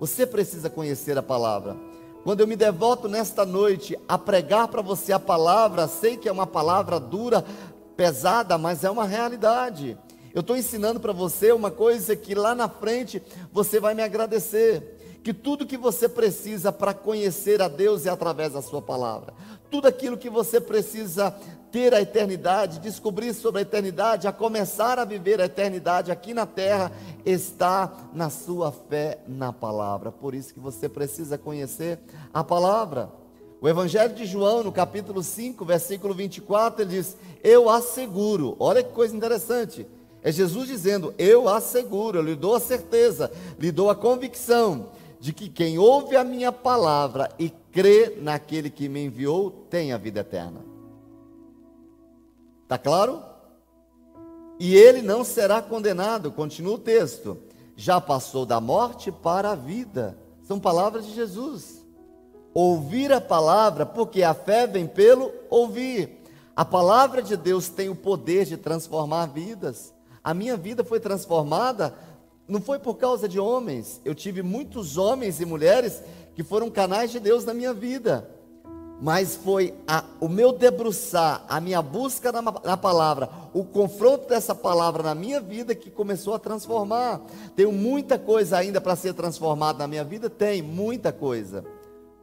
Você 0.00 0.26
precisa 0.26 0.70
conhecer 0.70 1.18
a 1.18 1.22
palavra. 1.22 1.76
Quando 2.24 2.40
eu 2.40 2.46
me 2.46 2.56
devoto 2.56 3.06
nesta 3.06 3.44
noite 3.44 3.98
a 4.08 4.16
pregar 4.16 4.66
para 4.68 4.80
você 4.80 5.12
a 5.12 5.20
palavra, 5.20 5.86
sei 5.86 6.16
que 6.16 6.26
é 6.26 6.32
uma 6.32 6.46
palavra 6.46 6.98
dura, 6.98 7.44
pesada, 7.98 8.56
mas 8.56 8.82
é 8.82 8.90
uma 8.90 9.04
realidade. 9.04 9.98
Eu 10.32 10.40
estou 10.40 10.56
ensinando 10.56 10.98
para 10.98 11.12
você 11.12 11.52
uma 11.52 11.70
coisa 11.70 12.16
que 12.16 12.34
lá 12.34 12.54
na 12.54 12.66
frente 12.66 13.22
você 13.52 13.78
vai 13.78 13.94
me 13.94 14.02
agradecer. 14.02 15.18
Que 15.22 15.34
tudo 15.34 15.66
que 15.66 15.76
você 15.76 16.08
precisa 16.08 16.72
para 16.72 16.94
conhecer 16.94 17.60
a 17.60 17.68
Deus 17.68 18.06
é 18.06 18.10
através 18.10 18.54
da 18.54 18.62
Sua 18.62 18.80
palavra. 18.80 19.34
Tudo 19.70 19.86
aquilo 19.86 20.18
que 20.18 20.28
você 20.28 20.60
precisa 20.60 21.34
ter 21.70 21.94
a 21.94 22.00
eternidade, 22.00 22.80
descobrir 22.80 23.32
sobre 23.32 23.60
a 23.60 23.62
eternidade, 23.62 24.26
a 24.26 24.32
começar 24.32 24.98
a 24.98 25.04
viver 25.04 25.40
a 25.40 25.44
eternidade 25.44 26.10
aqui 26.10 26.34
na 26.34 26.44
terra, 26.44 26.90
está 27.24 27.92
na 28.12 28.28
sua 28.28 28.72
fé 28.72 29.20
na 29.28 29.52
palavra. 29.52 30.10
Por 30.10 30.34
isso 30.34 30.52
que 30.52 30.58
você 30.58 30.88
precisa 30.88 31.38
conhecer 31.38 32.00
a 32.34 32.42
palavra. 32.42 33.10
O 33.60 33.68
Evangelho 33.68 34.14
de 34.14 34.24
João, 34.24 34.64
no 34.64 34.72
capítulo 34.72 35.22
5, 35.22 35.64
versículo 35.64 36.14
24, 36.14 36.82
ele 36.82 36.90
diz: 36.90 37.16
Eu 37.42 37.68
asseguro. 37.68 38.56
Olha 38.58 38.82
que 38.82 38.90
coisa 38.90 39.14
interessante. 39.14 39.86
É 40.22 40.32
Jesus 40.32 40.66
dizendo: 40.66 41.14
Eu 41.16 41.48
asseguro, 41.48 42.18
eu 42.18 42.22
lhe 42.22 42.34
dou 42.34 42.56
a 42.56 42.60
certeza, 42.60 43.30
lhe 43.58 43.70
dou 43.70 43.90
a 43.90 43.94
convicção 43.94 44.88
de 45.20 45.34
que 45.34 45.50
quem 45.50 45.78
ouve 45.78 46.16
a 46.16 46.24
minha 46.24 46.50
palavra 46.50 47.30
e 47.38 47.50
crê 47.70 48.16
naquele 48.20 48.70
que 48.70 48.88
me 48.88 49.04
enviou 49.04 49.50
tem 49.68 49.92
a 49.92 49.98
vida 49.98 50.20
eterna. 50.20 50.64
Está 52.62 52.78
claro? 52.78 53.22
E 54.58 54.74
ele 54.74 55.02
não 55.02 55.22
será 55.22 55.60
condenado, 55.60 56.32
continua 56.32 56.74
o 56.74 56.78
texto. 56.78 57.36
Já 57.76 58.00
passou 58.00 58.46
da 58.46 58.60
morte 58.60 59.12
para 59.12 59.52
a 59.52 59.54
vida. 59.54 60.16
São 60.42 60.58
palavras 60.58 61.06
de 61.06 61.14
Jesus. 61.14 61.84
Ouvir 62.54 63.12
a 63.12 63.20
palavra, 63.20 63.84
porque 63.86 64.22
a 64.22 64.34
fé 64.34 64.66
vem 64.66 64.86
pelo 64.86 65.32
ouvir. 65.48 66.22
A 66.56 66.64
palavra 66.64 67.22
de 67.22 67.36
Deus 67.36 67.68
tem 67.68 67.88
o 67.88 67.94
poder 67.94 68.44
de 68.44 68.56
transformar 68.56 69.26
vidas. 69.26 69.94
A 70.22 70.34
minha 70.34 70.56
vida 70.56 70.84
foi 70.84 71.00
transformada, 71.00 71.94
não 72.50 72.60
foi 72.60 72.78
por 72.78 72.96
causa 72.96 73.28
de 73.28 73.38
homens. 73.38 74.00
Eu 74.04 74.14
tive 74.14 74.42
muitos 74.42 74.98
homens 74.98 75.40
e 75.40 75.46
mulheres 75.46 76.02
que 76.34 76.42
foram 76.42 76.70
canais 76.70 77.10
de 77.10 77.20
Deus 77.20 77.44
na 77.44 77.54
minha 77.54 77.72
vida 77.72 78.28
mas 79.00 79.34
foi 79.34 79.74
a, 79.88 80.04
o 80.20 80.28
meu 80.28 80.52
debruçar, 80.52 81.44
a 81.48 81.58
minha 81.58 81.80
busca 81.80 82.30
na, 82.30 82.42
na, 82.42 82.76
palavra, 82.76 83.30
o 83.54 83.64
confronto 83.64 84.28
dessa 84.28 84.54
palavra 84.54 85.02
na 85.02 85.14
minha 85.14 85.40
vida 85.40 85.74
que 85.74 85.90
começou 85.90 86.34
a 86.34 86.38
transformar. 86.38 87.22
Tenho 87.56 87.72
muita 87.72 88.18
coisa 88.18 88.58
ainda 88.58 88.80
para 88.80 88.94
ser 88.94 89.14
transformada 89.14 89.78
na 89.78 89.88
minha 89.88 90.04
vida? 90.04 90.28
Tem, 90.28 90.60
muita 90.60 91.12
coisa. 91.12 91.64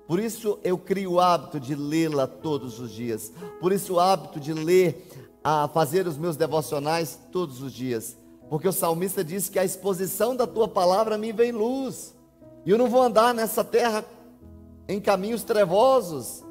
Por 0.07 0.19
isso 0.19 0.59
eu 0.63 0.77
crio 0.77 1.13
o 1.13 1.19
hábito 1.19 1.59
de 1.59 1.73
lê-la 1.73 2.27
todos 2.27 2.79
os 2.79 2.91
dias. 2.91 3.33
Por 3.59 3.73
isso 3.73 3.95
o 3.95 3.99
hábito 3.99 4.39
de 4.39 4.53
ler, 4.53 5.07
a 5.43 5.67
fazer 5.67 6.05
os 6.07 6.17
meus 6.17 6.37
devocionais 6.37 7.19
todos 7.31 7.61
os 7.61 7.73
dias. 7.73 8.15
Porque 8.49 8.67
o 8.67 8.73
salmista 8.73 9.23
diz 9.23 9.49
que 9.49 9.59
a 9.59 9.65
exposição 9.65 10.35
da 10.35 10.47
tua 10.47 10.67
palavra 10.67 11.17
me 11.17 11.31
vem 11.31 11.51
luz. 11.51 12.15
E 12.65 12.71
eu 12.71 12.77
não 12.77 12.89
vou 12.89 13.01
andar 13.01 13.33
nessa 13.33 13.63
terra 13.63 14.05
em 14.87 14.99
caminhos 14.99 15.43
trevosos 15.43 16.47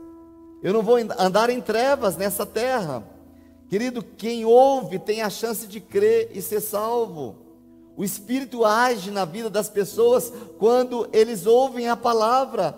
eu 0.63 0.73
não 0.73 0.83
vou 0.83 0.97
andar 0.97 1.51
em 1.51 1.61
trevas 1.61 2.17
nessa 2.17 2.47
terra. 2.47 3.05
Querido, 3.69 4.03
quem 4.03 4.45
ouve 4.45 4.99
tem 4.99 5.23
a 5.23 5.31
chance 5.31 5.67
de 5.67 5.81
crer 5.81 6.31
e 6.35 6.41
ser 6.41 6.61
salvo. 6.61 7.37
O 7.97 8.05
Espírito 8.05 8.65
age 8.65 9.11
na 9.11 9.25
vida 9.25 9.49
das 9.49 9.69
pessoas 9.69 10.33
quando 10.59 11.09
eles 11.13 11.47
ouvem 11.47 11.89
a 11.89 11.97
palavra. 11.97 12.77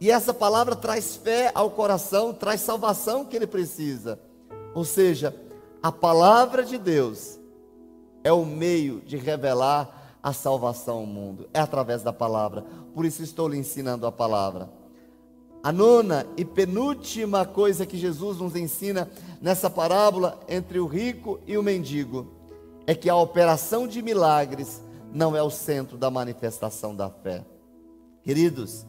E 0.00 0.10
essa 0.10 0.32
palavra 0.34 0.76
traz 0.76 1.16
fé 1.16 1.50
ao 1.54 1.70
coração, 1.70 2.32
traz 2.32 2.60
salvação 2.60 3.24
que 3.24 3.34
ele 3.34 3.46
precisa. 3.46 4.20
Ou 4.74 4.84
seja, 4.84 5.34
a 5.82 5.90
palavra 5.90 6.62
de 6.62 6.76
Deus 6.76 7.38
é 8.26 8.32
o 8.32 8.44
meio 8.44 9.00
de 9.02 9.16
revelar 9.16 10.18
a 10.20 10.32
salvação 10.32 10.96
ao 10.96 11.06
mundo. 11.06 11.48
É 11.54 11.60
através 11.60 12.02
da 12.02 12.12
palavra. 12.12 12.64
Por 12.92 13.04
isso 13.04 13.22
estou 13.22 13.46
lhe 13.46 13.56
ensinando 13.56 14.04
a 14.04 14.10
palavra. 14.10 14.68
A 15.62 15.70
nona 15.70 16.26
e 16.36 16.44
penúltima 16.44 17.46
coisa 17.46 17.86
que 17.86 17.96
Jesus 17.96 18.38
nos 18.38 18.56
ensina 18.56 19.08
nessa 19.40 19.70
parábola 19.70 20.40
entre 20.48 20.80
o 20.80 20.86
rico 20.86 21.38
e 21.46 21.56
o 21.56 21.62
mendigo 21.62 22.26
é 22.84 22.96
que 22.96 23.08
a 23.08 23.14
operação 23.14 23.86
de 23.86 24.02
milagres 24.02 24.82
não 25.12 25.36
é 25.36 25.42
o 25.42 25.50
centro 25.50 25.96
da 25.96 26.10
manifestação 26.10 26.96
da 26.96 27.08
fé. 27.08 27.44
Queridos, 28.24 28.84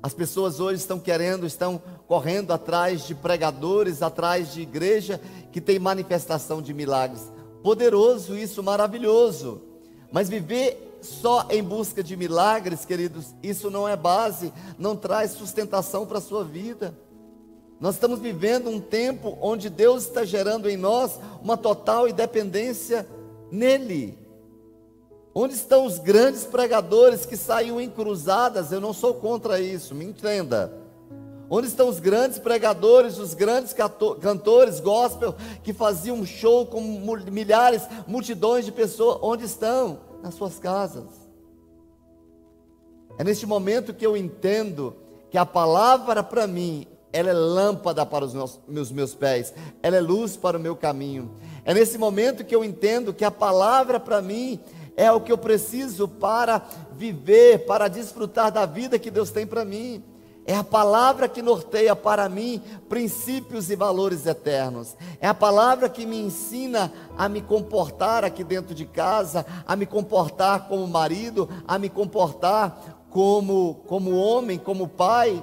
As 0.00 0.14
pessoas 0.14 0.60
hoje 0.60 0.78
estão 0.78 1.00
querendo, 1.00 1.44
estão 1.44 1.82
correndo 2.06 2.52
atrás 2.52 3.04
de 3.04 3.12
pregadores, 3.12 4.02
atrás 4.02 4.52
de 4.52 4.60
igreja 4.60 5.20
que 5.50 5.60
tem 5.60 5.80
manifestação 5.80 6.62
de 6.62 6.72
milagres. 6.72 7.32
Poderoso 7.66 8.38
isso, 8.38 8.62
maravilhoso. 8.62 9.60
Mas 10.12 10.28
viver 10.28 11.00
só 11.02 11.48
em 11.50 11.64
busca 11.64 12.00
de 12.00 12.16
milagres, 12.16 12.84
queridos, 12.84 13.34
isso 13.42 13.72
não 13.72 13.88
é 13.88 13.96
base, 13.96 14.52
não 14.78 14.94
traz 14.94 15.32
sustentação 15.32 16.06
para 16.06 16.18
a 16.18 16.20
sua 16.20 16.44
vida. 16.44 16.96
Nós 17.80 17.96
estamos 17.96 18.20
vivendo 18.20 18.70
um 18.70 18.80
tempo 18.80 19.36
onde 19.40 19.68
Deus 19.68 20.04
está 20.04 20.24
gerando 20.24 20.70
em 20.70 20.76
nós 20.76 21.18
uma 21.42 21.56
total 21.56 22.06
independência 22.06 23.04
nele. 23.50 24.16
Onde 25.34 25.54
estão 25.54 25.84
os 25.86 25.98
grandes 25.98 26.44
pregadores 26.44 27.26
que 27.26 27.36
saíam 27.36 27.80
em 27.80 27.90
cruzadas? 27.90 28.70
Eu 28.70 28.80
não 28.80 28.92
sou 28.92 29.14
contra 29.14 29.58
isso, 29.58 29.92
me 29.92 30.04
entenda. 30.04 30.72
Onde 31.48 31.68
estão 31.68 31.88
os 31.88 32.00
grandes 32.00 32.38
pregadores, 32.38 33.18
os 33.18 33.34
grandes 33.34 33.74
cantores 34.20 34.80
gospel 34.80 35.34
que 35.62 35.72
faziam 35.72 36.16
um 36.16 36.26
show 36.26 36.66
com 36.66 36.80
milhares, 37.30 37.82
multidões 38.06 38.64
de 38.64 38.72
pessoas? 38.72 39.18
Onde 39.22 39.44
estão? 39.44 40.00
Nas 40.22 40.34
suas 40.34 40.58
casas. 40.58 41.04
É 43.18 43.24
neste 43.24 43.46
momento 43.46 43.94
que 43.94 44.04
eu 44.04 44.16
entendo 44.16 44.96
que 45.30 45.38
a 45.38 45.46
palavra 45.46 46.22
para 46.22 46.46
mim, 46.46 46.86
ela 47.12 47.30
é 47.30 47.32
lâmpada 47.32 48.04
para 48.04 48.24
os 48.24 48.34
meus, 48.34 48.60
meus, 48.66 48.90
meus 48.90 49.14
pés, 49.14 49.54
ela 49.82 49.96
é 49.96 50.00
luz 50.00 50.36
para 50.36 50.58
o 50.58 50.60
meu 50.60 50.74
caminho. 50.74 51.36
É 51.64 51.72
nesse 51.72 51.96
momento 51.96 52.44
que 52.44 52.54
eu 52.54 52.64
entendo 52.64 53.14
que 53.14 53.24
a 53.24 53.30
palavra 53.30 54.00
para 54.00 54.20
mim 54.20 54.60
é 54.96 55.10
o 55.12 55.20
que 55.20 55.30
eu 55.30 55.38
preciso 55.38 56.08
para 56.08 56.66
viver, 56.92 57.66
para 57.66 57.86
desfrutar 57.86 58.50
da 58.50 58.66
vida 58.66 58.98
que 58.98 59.10
Deus 59.10 59.30
tem 59.30 59.46
para 59.46 59.64
mim. 59.64 60.02
É 60.46 60.54
a 60.54 60.62
palavra 60.62 61.28
que 61.28 61.42
norteia 61.42 61.96
para 61.96 62.28
mim 62.28 62.62
princípios 62.88 63.68
e 63.68 63.74
valores 63.74 64.26
eternos. 64.26 64.96
É 65.20 65.26
a 65.26 65.34
palavra 65.34 65.88
que 65.88 66.06
me 66.06 66.16
ensina 66.16 66.92
a 67.18 67.28
me 67.28 67.42
comportar 67.42 68.24
aqui 68.24 68.44
dentro 68.44 68.72
de 68.72 68.84
casa, 68.84 69.44
a 69.66 69.74
me 69.74 69.86
comportar 69.86 70.68
como 70.68 70.86
marido, 70.86 71.48
a 71.66 71.78
me 71.80 71.88
comportar 71.88 73.04
como, 73.10 73.82
como 73.88 74.16
homem, 74.16 74.56
como 74.56 74.86
pai. 74.86 75.42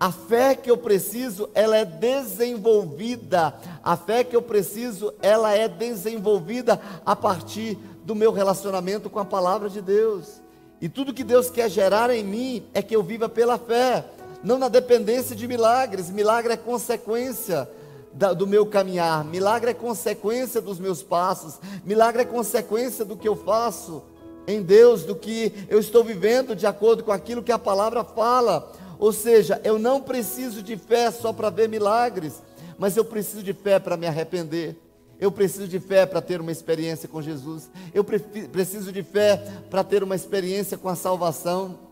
A 0.00 0.10
fé 0.10 0.56
que 0.56 0.68
eu 0.68 0.76
preciso, 0.76 1.48
ela 1.54 1.76
é 1.76 1.84
desenvolvida. 1.84 3.54
A 3.84 3.96
fé 3.96 4.24
que 4.24 4.34
eu 4.34 4.42
preciso, 4.42 5.14
ela 5.22 5.54
é 5.54 5.68
desenvolvida 5.68 6.80
a 7.06 7.14
partir 7.14 7.78
do 8.04 8.16
meu 8.16 8.32
relacionamento 8.32 9.08
com 9.08 9.20
a 9.20 9.24
palavra 9.24 9.70
de 9.70 9.80
Deus. 9.80 10.40
E 10.80 10.88
tudo 10.88 11.14
que 11.14 11.22
Deus 11.22 11.50
quer 11.50 11.68
gerar 11.70 12.10
em 12.10 12.24
mim 12.24 12.64
é 12.72 12.82
que 12.82 12.96
eu 12.96 13.02
viva 13.02 13.28
pela 13.28 13.58
fé, 13.58 14.04
não 14.42 14.58
na 14.58 14.68
dependência 14.68 15.36
de 15.36 15.46
milagres. 15.46 16.10
Milagre 16.10 16.52
é 16.52 16.56
consequência 16.56 17.68
da, 18.12 18.32
do 18.32 18.46
meu 18.46 18.66
caminhar, 18.66 19.24
milagre 19.24 19.70
é 19.70 19.74
consequência 19.74 20.60
dos 20.60 20.78
meus 20.78 21.02
passos, 21.02 21.60
milagre 21.84 22.22
é 22.22 22.24
consequência 22.24 23.04
do 23.04 23.16
que 23.16 23.28
eu 23.28 23.36
faço 23.36 24.02
em 24.46 24.62
Deus, 24.62 25.04
do 25.04 25.14
que 25.14 25.52
eu 25.68 25.78
estou 25.78 26.02
vivendo 26.02 26.56
de 26.56 26.66
acordo 26.66 27.04
com 27.04 27.12
aquilo 27.12 27.42
que 27.42 27.52
a 27.52 27.58
palavra 27.58 28.02
fala. 28.02 28.72
Ou 28.98 29.12
seja, 29.12 29.60
eu 29.64 29.78
não 29.78 30.00
preciso 30.00 30.62
de 30.62 30.76
fé 30.76 31.10
só 31.10 31.32
para 31.32 31.50
ver 31.50 31.68
milagres, 31.68 32.42
mas 32.78 32.96
eu 32.96 33.04
preciso 33.04 33.42
de 33.42 33.52
fé 33.52 33.78
para 33.78 33.96
me 33.96 34.06
arrepender. 34.06 34.76
Eu 35.18 35.30
preciso 35.30 35.68
de 35.68 35.78
fé 35.78 36.06
para 36.06 36.22
ter 36.22 36.40
uma 36.40 36.50
experiência 36.50 37.08
com 37.08 37.20
Jesus. 37.20 37.70
Eu 37.92 38.02
preciso 38.02 38.90
de 38.90 39.02
fé 39.02 39.36
para 39.68 39.84
ter 39.84 40.02
uma 40.02 40.16
experiência 40.16 40.78
com 40.78 40.88
a 40.88 40.96
salvação. 40.96 41.89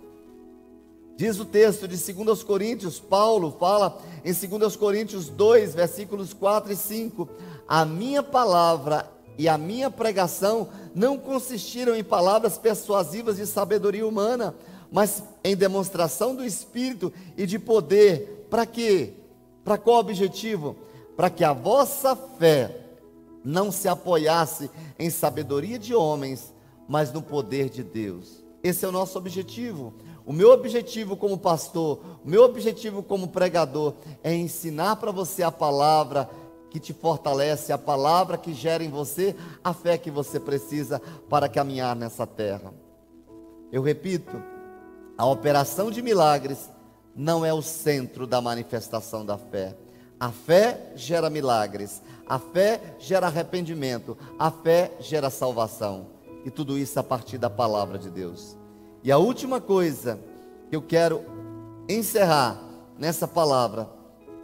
Diz 1.19 1.41
o 1.41 1.45
texto 1.45 1.89
de 1.89 1.97
2 1.97 2.45
Coríntios, 2.45 3.01
Paulo 3.01 3.57
fala 3.59 4.01
em 4.25 4.33
2 4.33 4.77
Coríntios 4.77 5.29
2, 5.29 5.75
versículos 5.75 6.33
4 6.33 6.73
e 6.73 6.77
5: 6.77 7.29
A 7.67 7.85
minha 7.85 8.23
palavra 8.23 9.11
e 9.37 9.49
a 9.49 9.59
minha 9.59 9.91
pregação 9.91 10.69
não 10.95 11.19
consistiram 11.19 11.97
em 11.97 12.05
palavras 12.05 12.57
persuasivas 12.57 13.35
de 13.35 13.47
sabedoria 13.47 14.07
humana, 14.07 14.55
mas 14.93 15.25
em 15.43 15.57
demonstração 15.57 16.37
do 16.37 16.45
Espírito 16.45 17.13
e 17.37 17.47
de 17.47 17.59
poder. 17.59 18.47
Para 18.49 18.65
quê? 18.65 19.15
Para 19.65 19.77
qual 19.77 19.99
objetivo? 19.99 20.77
Para 21.17 21.29
que 21.29 21.43
a 21.43 21.53
vossa 21.53 22.15
fé 22.15 22.77
não 23.45 23.73
se 23.73 23.89
apoiasse 23.89 24.71
em 24.97 25.11
sabedoria 25.11 25.81
de 25.81 25.97
homens, 25.97 26.55
mas 26.87 27.13
no 27.13 27.21
poder 27.21 27.69
de 27.69 27.83
Deus. 27.83 28.45
Esse 28.63 28.85
é 28.85 28.89
o 28.89 28.93
nosso 28.93 29.19
objetivo. 29.19 29.95
O 30.29 30.33
meu 30.35 30.51
objetivo 30.53 31.17
como 31.17 31.39
pastor, 31.39 32.01
o 32.23 32.29
meu 32.29 32.45
objetivo 32.45 33.03
como 33.03 33.29
pregador 33.29 33.95
é 34.23 34.35
ensinar 34.35 34.97
para 34.97 35.11
você 35.11 35.43
a 35.43 35.51
palavra 35.51 36.29
que 36.69 36.79
te 36.79 36.93
fortalece, 36.93 37.73
a 37.73 37.79
palavra 37.79 38.37
que 38.37 38.53
gera 38.53 38.85
em 38.85 38.91
você 38.91 39.35
a 39.65 39.73
fé 39.73 39.97
que 39.97 40.11
você 40.11 40.39
precisa 40.39 41.01
para 41.31 41.49
caminhar 41.49 41.97
nessa 41.97 42.27
terra. 42.27 42.75
Eu 43.73 43.81
repito, 43.81 44.43
a 45.17 45.25
operação 45.25 45.91
de 45.91 46.03
milagres 46.03 46.69
não 47.17 47.43
é 47.43 47.55
o 47.55 47.63
centro 47.63 48.27
da 48.27 48.39
manifestação 48.39 49.25
da 49.25 49.39
fé. 49.39 49.75
A 50.21 50.31
fé 50.31 50.93
gera 50.95 51.31
milagres, 51.31 52.03
a 52.27 52.39
fé 52.39 52.97
gera 52.99 53.29
arrependimento, 53.29 54.15
a 54.39 54.51
fé 54.51 54.93
gera 55.01 55.31
salvação. 55.31 56.09
E 56.45 56.51
tudo 56.51 56.77
isso 56.77 57.01
a 57.01 57.03
partir 57.03 57.39
da 57.39 57.49
palavra 57.49 57.97
de 57.97 58.11
Deus. 58.11 58.58
E 59.03 59.13
a 59.13 59.19
última 59.19 59.61
coisa 59.61 60.19
que 60.69 60.77
eu 60.77 60.83
quero 60.83 61.23
encerrar 61.89 62.61
nessa 62.99 63.27
palavra 63.27 63.89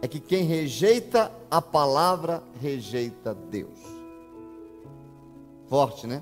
é 0.01 0.07
que 0.07 0.19
quem 0.19 0.43
rejeita 0.43 1.31
a 1.49 1.61
palavra 1.61 2.41
rejeita 2.61 3.33
Deus. 3.33 3.79
Forte, 5.67 6.07
né? 6.07 6.21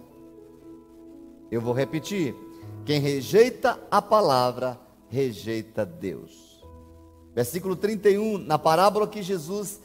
Eu 1.52 1.62
vou 1.62 1.74
repetir. 1.74 2.36
Quem 2.86 3.00
rejeita 3.00 3.80
a 3.92 4.02
palavra 4.02 4.80
rejeita 5.10 5.86
Deus. 5.86 6.64
Versículo 7.36 7.76
31, 7.76 8.40
na 8.40 8.58
parábola 8.58 9.08
que 9.08 9.22
Jesus 9.22 9.80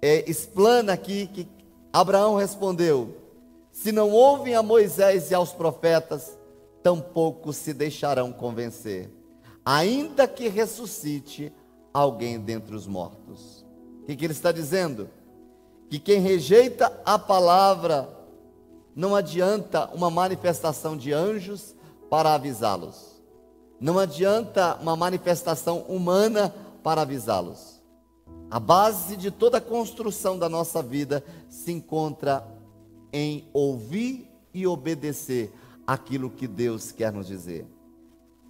é, 0.00 0.28
explana 0.30 0.92
aqui 0.92 1.26
que 1.26 1.48
Abraão 1.92 2.36
respondeu: 2.36 3.16
Se 3.72 3.92
não 3.92 4.10
ouvem 4.10 4.54
a 4.54 4.62
Moisés 4.62 5.30
e 5.30 5.34
aos 5.34 5.52
profetas, 5.52 6.38
tampouco 6.88 7.52
se 7.52 7.74
deixarão 7.74 8.32
convencer, 8.32 9.10
ainda 9.62 10.26
que 10.26 10.48
ressuscite 10.48 11.52
alguém 11.92 12.40
dentre 12.40 12.74
os 12.74 12.86
mortos. 12.86 13.62
O 14.00 14.06
que, 14.06 14.16
que 14.16 14.24
ele 14.24 14.32
está 14.32 14.50
dizendo? 14.50 15.10
Que 15.90 15.98
quem 15.98 16.18
rejeita 16.18 16.90
a 17.04 17.18
palavra, 17.18 18.08
não 18.96 19.14
adianta 19.14 19.90
uma 19.92 20.10
manifestação 20.10 20.96
de 20.96 21.12
anjos 21.12 21.76
para 22.08 22.32
avisá-los, 22.32 23.22
não 23.78 23.98
adianta 23.98 24.78
uma 24.80 24.96
manifestação 24.96 25.80
humana 25.80 26.54
para 26.82 27.02
avisá-los. 27.02 27.82
A 28.50 28.58
base 28.58 29.14
de 29.14 29.30
toda 29.30 29.58
a 29.58 29.60
construção 29.60 30.38
da 30.38 30.48
nossa 30.48 30.82
vida 30.82 31.22
se 31.50 31.70
encontra 31.70 32.48
em 33.12 33.46
ouvir 33.52 34.26
e 34.54 34.66
obedecer 34.66 35.52
aquilo 35.88 36.28
que 36.28 36.46
Deus 36.46 36.92
quer 36.92 37.10
nos 37.10 37.26
dizer. 37.26 37.66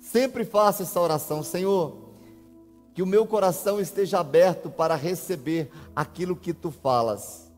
Sempre 0.01 0.45
faça 0.45 0.83
essa 0.83 1.01
oração, 1.01 1.41
Senhor, 1.41 1.97
que 2.93 3.01
o 3.01 3.07
meu 3.07 3.25
coração 3.25 3.81
esteja 3.81 4.19
aberto 4.19 4.69
para 4.69 4.97
receber 4.97 5.71
aquilo 5.95 6.35
que 6.35 6.53
tu 6.53 6.73
falas, 6.73 7.49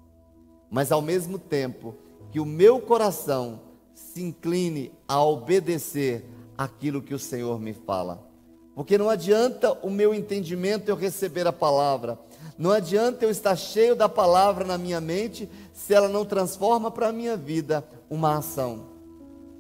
mas 0.71 0.93
ao 0.93 1.01
mesmo 1.01 1.39
tempo 1.39 1.95
que 2.31 2.39
o 2.39 2.45
meu 2.45 2.79
coração 2.79 3.59
se 3.95 4.23
incline 4.23 4.93
a 5.09 5.25
obedecer 5.25 6.27
aquilo 6.59 7.01
que 7.01 7.15
o 7.15 7.19
Senhor 7.19 7.59
me 7.59 7.73
fala. 7.73 8.23
Porque 8.75 8.99
não 8.99 9.09
adianta 9.09 9.73
o 9.83 9.89
meu 9.89 10.13
entendimento 10.13 10.91
eu 10.91 10.95
receber 10.95 11.47
a 11.47 11.53
palavra, 11.53 12.19
não 12.59 12.71
adianta 12.71 13.25
eu 13.25 13.31
estar 13.31 13.57
cheio 13.57 13.97
da 13.97 14.11
palavra 14.11 14.63
na 14.63 14.77
minha 14.77 15.01
mente 15.01 15.49
se 15.73 15.95
ela 15.95 16.09
não 16.09 16.27
transforma 16.27 16.91
para 16.91 17.09
a 17.09 17.13
minha 17.13 17.35
vida 17.35 17.83
uma 18.11 18.37
ação, 18.37 18.90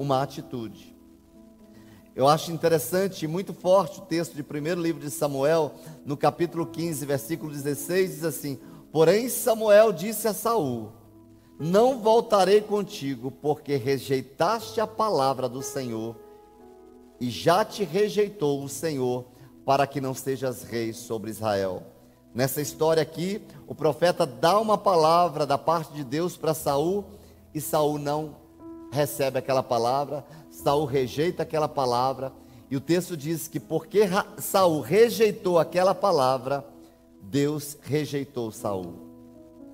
uma 0.01 0.22
atitude. 0.22 0.96
Eu 2.16 2.26
acho 2.26 2.51
interessante 2.51 3.26
e 3.26 3.28
muito 3.28 3.53
forte 3.53 4.01
o 4.01 4.05
texto 4.05 4.34
de 4.34 4.42
primeiro 4.42 4.80
livro 4.80 4.98
de 4.98 5.11
Samuel, 5.11 5.74
no 6.07 6.16
capítulo 6.16 6.64
15, 6.64 7.05
versículo 7.05 7.53
16, 7.53 8.14
diz 8.14 8.24
assim: 8.24 8.59
Porém 8.90 9.28
Samuel 9.28 9.92
disse 9.92 10.26
a 10.26 10.32
Saul: 10.32 10.90
Não 11.59 11.98
voltarei 11.98 12.62
contigo, 12.62 13.30
porque 13.30 13.76
rejeitaste 13.76 14.80
a 14.80 14.86
palavra 14.86 15.51
do 15.51 15.61
Senhor, 15.61 16.16
e 17.20 17.28
já 17.28 17.62
te 17.62 17.84
rejeitou 17.84 18.64
o 18.64 18.70
Senhor, 18.70 19.26
para 19.66 19.86
que 19.86 20.01
não 20.01 20.14
sejas 20.14 20.62
rei 20.62 20.94
sobre 20.94 21.30
Israel. 21.30 21.82
Nessa 22.34 22.62
história 22.62 23.03
aqui, 23.03 23.42
o 23.66 23.74
profeta 23.74 24.24
dá 24.24 24.59
uma 24.59 24.78
palavra 24.78 25.44
da 25.44 25.59
parte 25.59 25.92
de 25.92 26.03
Deus 26.03 26.38
para 26.38 26.55
Saul 26.55 27.05
e 27.53 27.61
Saul 27.61 27.98
não 27.98 28.39
recebe 28.91 29.38
aquela 29.38 29.62
palavra, 29.62 30.24
Saul 30.51 30.84
rejeita 30.84 31.43
aquela 31.43 31.68
palavra 31.68 32.32
E 32.70 32.76
o 32.76 32.80
texto 32.80 33.16
diz 33.16 33.49
que 33.49 33.59
porque 33.59 34.03
Saul 34.38 34.80
rejeitou 34.80 35.59
aquela 35.59 35.93
palavra, 35.93 36.64
Deus 37.20 37.76
rejeitou 37.82 38.53
Saul. 38.53 38.95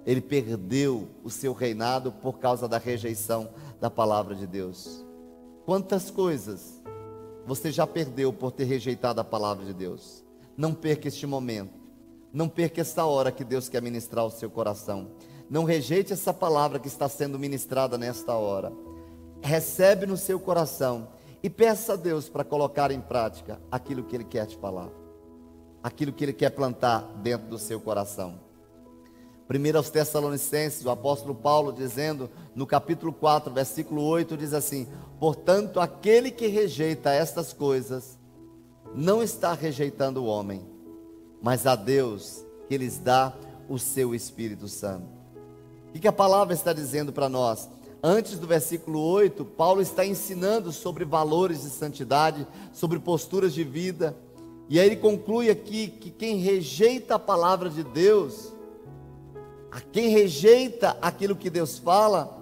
Ele 0.07 0.23
perdeu 0.23 1.07
o 1.23 1.29
seu 1.29 1.53
reinado 1.53 2.11
por 2.11 2.39
causa 2.39 2.67
da 2.67 2.79
rejeição 2.79 3.51
da 3.79 3.91
palavra 3.91 4.35
de 4.35 4.47
Deus. 4.47 5.05
Quantas 5.67 6.11
coisas 6.11 6.81
você 7.45 7.71
já 7.71 7.87
perdeu 7.87 8.33
por 8.33 8.51
ter 8.51 8.65
rejeitado 8.65 9.21
a 9.21 9.25
palavra 9.25 9.67
de 9.67 9.75
Deus? 9.75 10.25
Não 10.57 10.73
perca 10.73 11.09
este 11.09 11.27
momento. 11.27 11.75
Não 12.33 12.49
perca 12.49 12.81
esta 12.81 13.05
hora 13.05 13.31
que 13.31 13.45
Deus 13.45 13.69
quer 13.69 13.83
ministrar 13.83 14.25
ao 14.25 14.31
seu 14.31 14.49
coração. 14.49 15.11
Não 15.51 15.65
rejeite 15.65 16.13
essa 16.13 16.33
palavra 16.33 16.79
que 16.79 16.89
está 16.89 17.09
sendo 17.09 17.39
ministrada 17.39 17.99
nesta 17.99 18.35
hora. 18.35 18.73
Recebe 19.47 20.07
no 20.07 20.17
seu 20.17 20.41
coração 20.41 21.07
e 21.41 21.49
peça 21.49 21.93
a 21.93 21.97
Deus 21.97 22.29
para 22.29 22.43
colocar 22.43 22.91
em 22.91 23.01
prática 23.01 23.61
aquilo 23.71 24.03
que 24.03 24.17
Ele 24.17 24.25
quer 24.25 24.45
te 24.45 24.57
falar, 24.57 24.89
aquilo 25.81 26.13
que 26.13 26.25
Ele 26.25 26.33
quer 26.33 26.51
plantar 26.51 27.03
dentro 27.23 27.47
do 27.47 27.57
seu 27.57 27.81
coração. 27.81 28.41
Primeiro 29.47 29.79
aos 29.79 29.89
Tessalonicenses, 29.89 30.85
o 30.85 30.91
apóstolo 30.91 31.33
Paulo 31.33 31.73
dizendo 31.73 32.29
no 32.57 32.67
capítulo 32.67 33.13
4, 33.13 33.53
versículo 33.53 34.03
8, 34.03 34.37
diz 34.37 34.53
assim: 34.53 34.89
Portanto, 35.21 35.79
aquele 35.79 36.33
que 36.33 36.49
rejeita 36.49 37.13
estas 37.13 37.53
coisas, 37.53 38.19
não 38.93 39.23
está 39.23 39.53
rejeitando 39.53 40.25
o 40.25 40.27
homem, 40.27 40.67
mas 41.41 41.69
a 41.69 41.77
Deus 41.77 42.45
que 42.69 42.77
lhes 42.77 42.99
dá 42.99 43.33
o 43.69 43.79
seu 43.79 44.13
Espírito 44.13 44.67
Santo. 44.67 45.07
O 45.95 45.99
que 46.01 46.09
a 46.09 46.13
palavra 46.13 46.53
está 46.53 46.73
dizendo 46.73 47.13
para 47.13 47.29
nós? 47.29 47.76
Antes 48.03 48.39
do 48.39 48.47
versículo 48.47 49.01
8, 49.01 49.45
Paulo 49.45 49.81
está 49.81 50.05
ensinando 50.05 50.71
sobre 50.73 51.05
valores 51.05 51.63
de 51.63 51.71
santidade, 51.71 52.47
sobre 52.73 52.99
posturas 52.99 53.55
de 53.55 53.65
vida. 53.65 54.17
E 54.69 54.79
aí 54.79 54.87
ele 54.87 54.97
conclui 54.97 55.51
aqui 55.51 55.89
que 55.89 56.11
quem 56.11 56.37
rejeita 56.39 57.15
a 57.15 57.19
palavra 57.19 57.71
de 57.71 57.83
Deus, 57.83 58.53
a 59.71 59.81
quem 59.81 60.09
rejeita 60.09 60.97
aquilo 61.01 61.37
que 61.37 61.49
Deus 61.49 61.79
fala, 61.79 62.37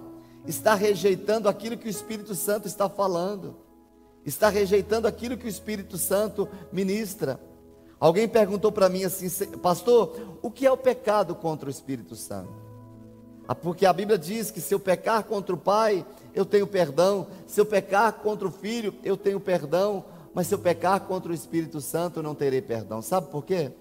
está 0.45 0.75
rejeitando 0.75 1.47
aquilo 1.47 1.77
que 1.77 1.87
o 1.87 1.89
Espírito 1.89 2.35
Santo 2.35 2.67
está 2.67 2.89
falando, 2.89 3.55
está 4.25 4.49
rejeitando 4.49 5.07
aquilo 5.07 5.37
que 5.37 5.45
o 5.45 5.49
Espírito 5.49 5.97
Santo 5.97 6.47
ministra. 6.71 7.39
Alguém 7.99 8.27
perguntou 8.27 8.71
para 8.71 8.89
mim 8.89 9.03
assim, 9.03 9.29
pastor, 9.57 10.37
o 10.41 10.51
que 10.51 10.65
é 10.65 10.71
o 10.71 10.77
pecado 10.77 11.33
contra 11.33 11.67
o 11.67 11.71
Espírito 11.71 12.15
Santo? 12.15 12.64
Ah, 13.47 13.55
porque 13.55 13.85
a 13.85 13.93
Bíblia 13.93 14.17
diz 14.17 14.49
que 14.49 14.59
se 14.59 14.73
eu 14.73 14.79
pecar 14.79 15.23
contra 15.23 15.53
o 15.53 15.57
pai, 15.57 16.05
eu 16.33 16.45
tenho 16.45 16.65
perdão. 16.65 17.27
Se 17.45 17.61
eu 17.61 17.65
pecar 17.65 18.13
contra 18.13 18.47
o 18.47 18.51
filho, 18.51 18.93
eu 19.03 19.15
tenho 19.15 19.39
perdão. 19.39 20.05
Mas 20.33 20.47
se 20.47 20.53
eu 20.53 20.59
pecar 20.59 20.99
contra 21.01 21.31
o 21.31 21.35
Espírito 21.35 21.79
Santo, 21.79 22.19
eu 22.19 22.23
não 22.23 22.35
terei 22.35 22.61
perdão. 22.61 23.01
Sabe 23.01 23.29
por 23.29 23.45
quê? 23.45 23.71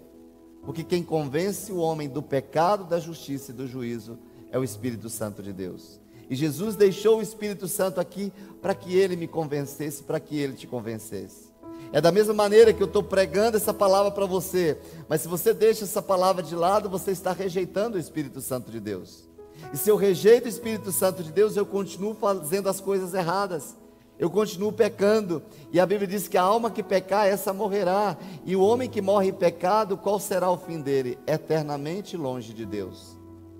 Porque 0.62 0.84
quem 0.84 1.02
convence 1.02 1.72
o 1.72 1.78
homem 1.78 2.08
do 2.08 2.22
pecado, 2.22 2.84
da 2.84 2.98
justiça 2.98 3.50
e 3.50 3.54
do 3.54 3.66
juízo 3.66 4.18
é 4.50 4.58
o 4.58 4.64
Espírito 4.64 5.08
Santo 5.08 5.42
de 5.42 5.52
Deus. 5.52 6.00
E 6.28 6.36
Jesus 6.36 6.76
deixou 6.76 7.18
o 7.18 7.22
Espírito 7.22 7.68
Santo 7.68 8.00
aqui 8.00 8.32
para 8.62 8.74
que 8.74 8.96
ele 8.96 9.16
me 9.16 9.26
convencesse, 9.26 10.02
para 10.02 10.20
que 10.20 10.38
ele 10.38 10.54
te 10.54 10.66
convencesse. 10.66 11.52
É 11.92 12.00
da 12.00 12.10
mesma 12.10 12.32
maneira 12.32 12.72
que 12.72 12.82
eu 12.82 12.86
estou 12.86 13.02
pregando 13.02 13.56
essa 13.56 13.74
palavra 13.74 14.10
para 14.10 14.26
você, 14.26 14.78
mas 15.08 15.20
se 15.20 15.28
você 15.28 15.52
deixa 15.52 15.84
essa 15.84 16.00
palavra 16.00 16.42
de 16.42 16.54
lado, 16.54 16.88
você 16.88 17.10
está 17.10 17.32
rejeitando 17.32 17.96
o 17.96 18.00
Espírito 18.00 18.40
Santo 18.40 18.70
de 18.70 18.80
Deus. 18.80 19.28
E 19.74 19.76
se 19.76 19.90
eu 19.90 19.96
rejeito 19.96 20.44
o 20.44 20.48
Espírito 20.48 20.92
Santo 20.92 21.20
de 21.20 21.32
Deus, 21.32 21.56
eu 21.56 21.66
continuo 21.66 22.14
fazendo 22.14 22.68
as 22.68 22.80
coisas 22.80 23.12
erradas. 23.12 23.76
Eu 24.16 24.30
continuo 24.30 24.70
pecando. 24.70 25.42
E 25.72 25.80
a 25.80 25.84
Bíblia 25.84 26.06
diz 26.06 26.28
que 26.28 26.38
a 26.38 26.42
alma 26.42 26.70
que 26.70 26.80
pecar, 26.80 27.26
essa 27.26 27.52
morrerá. 27.52 28.16
E 28.44 28.54
o 28.54 28.62
homem 28.62 28.88
que 28.88 29.02
morre 29.02 29.30
em 29.30 29.32
pecado, 29.32 29.96
qual 29.96 30.20
será 30.20 30.48
o 30.48 30.56
fim 30.56 30.80
dele? 30.80 31.18
Eternamente 31.26 32.16
longe 32.16 32.54
de 32.54 32.64
Deus. 32.64 33.18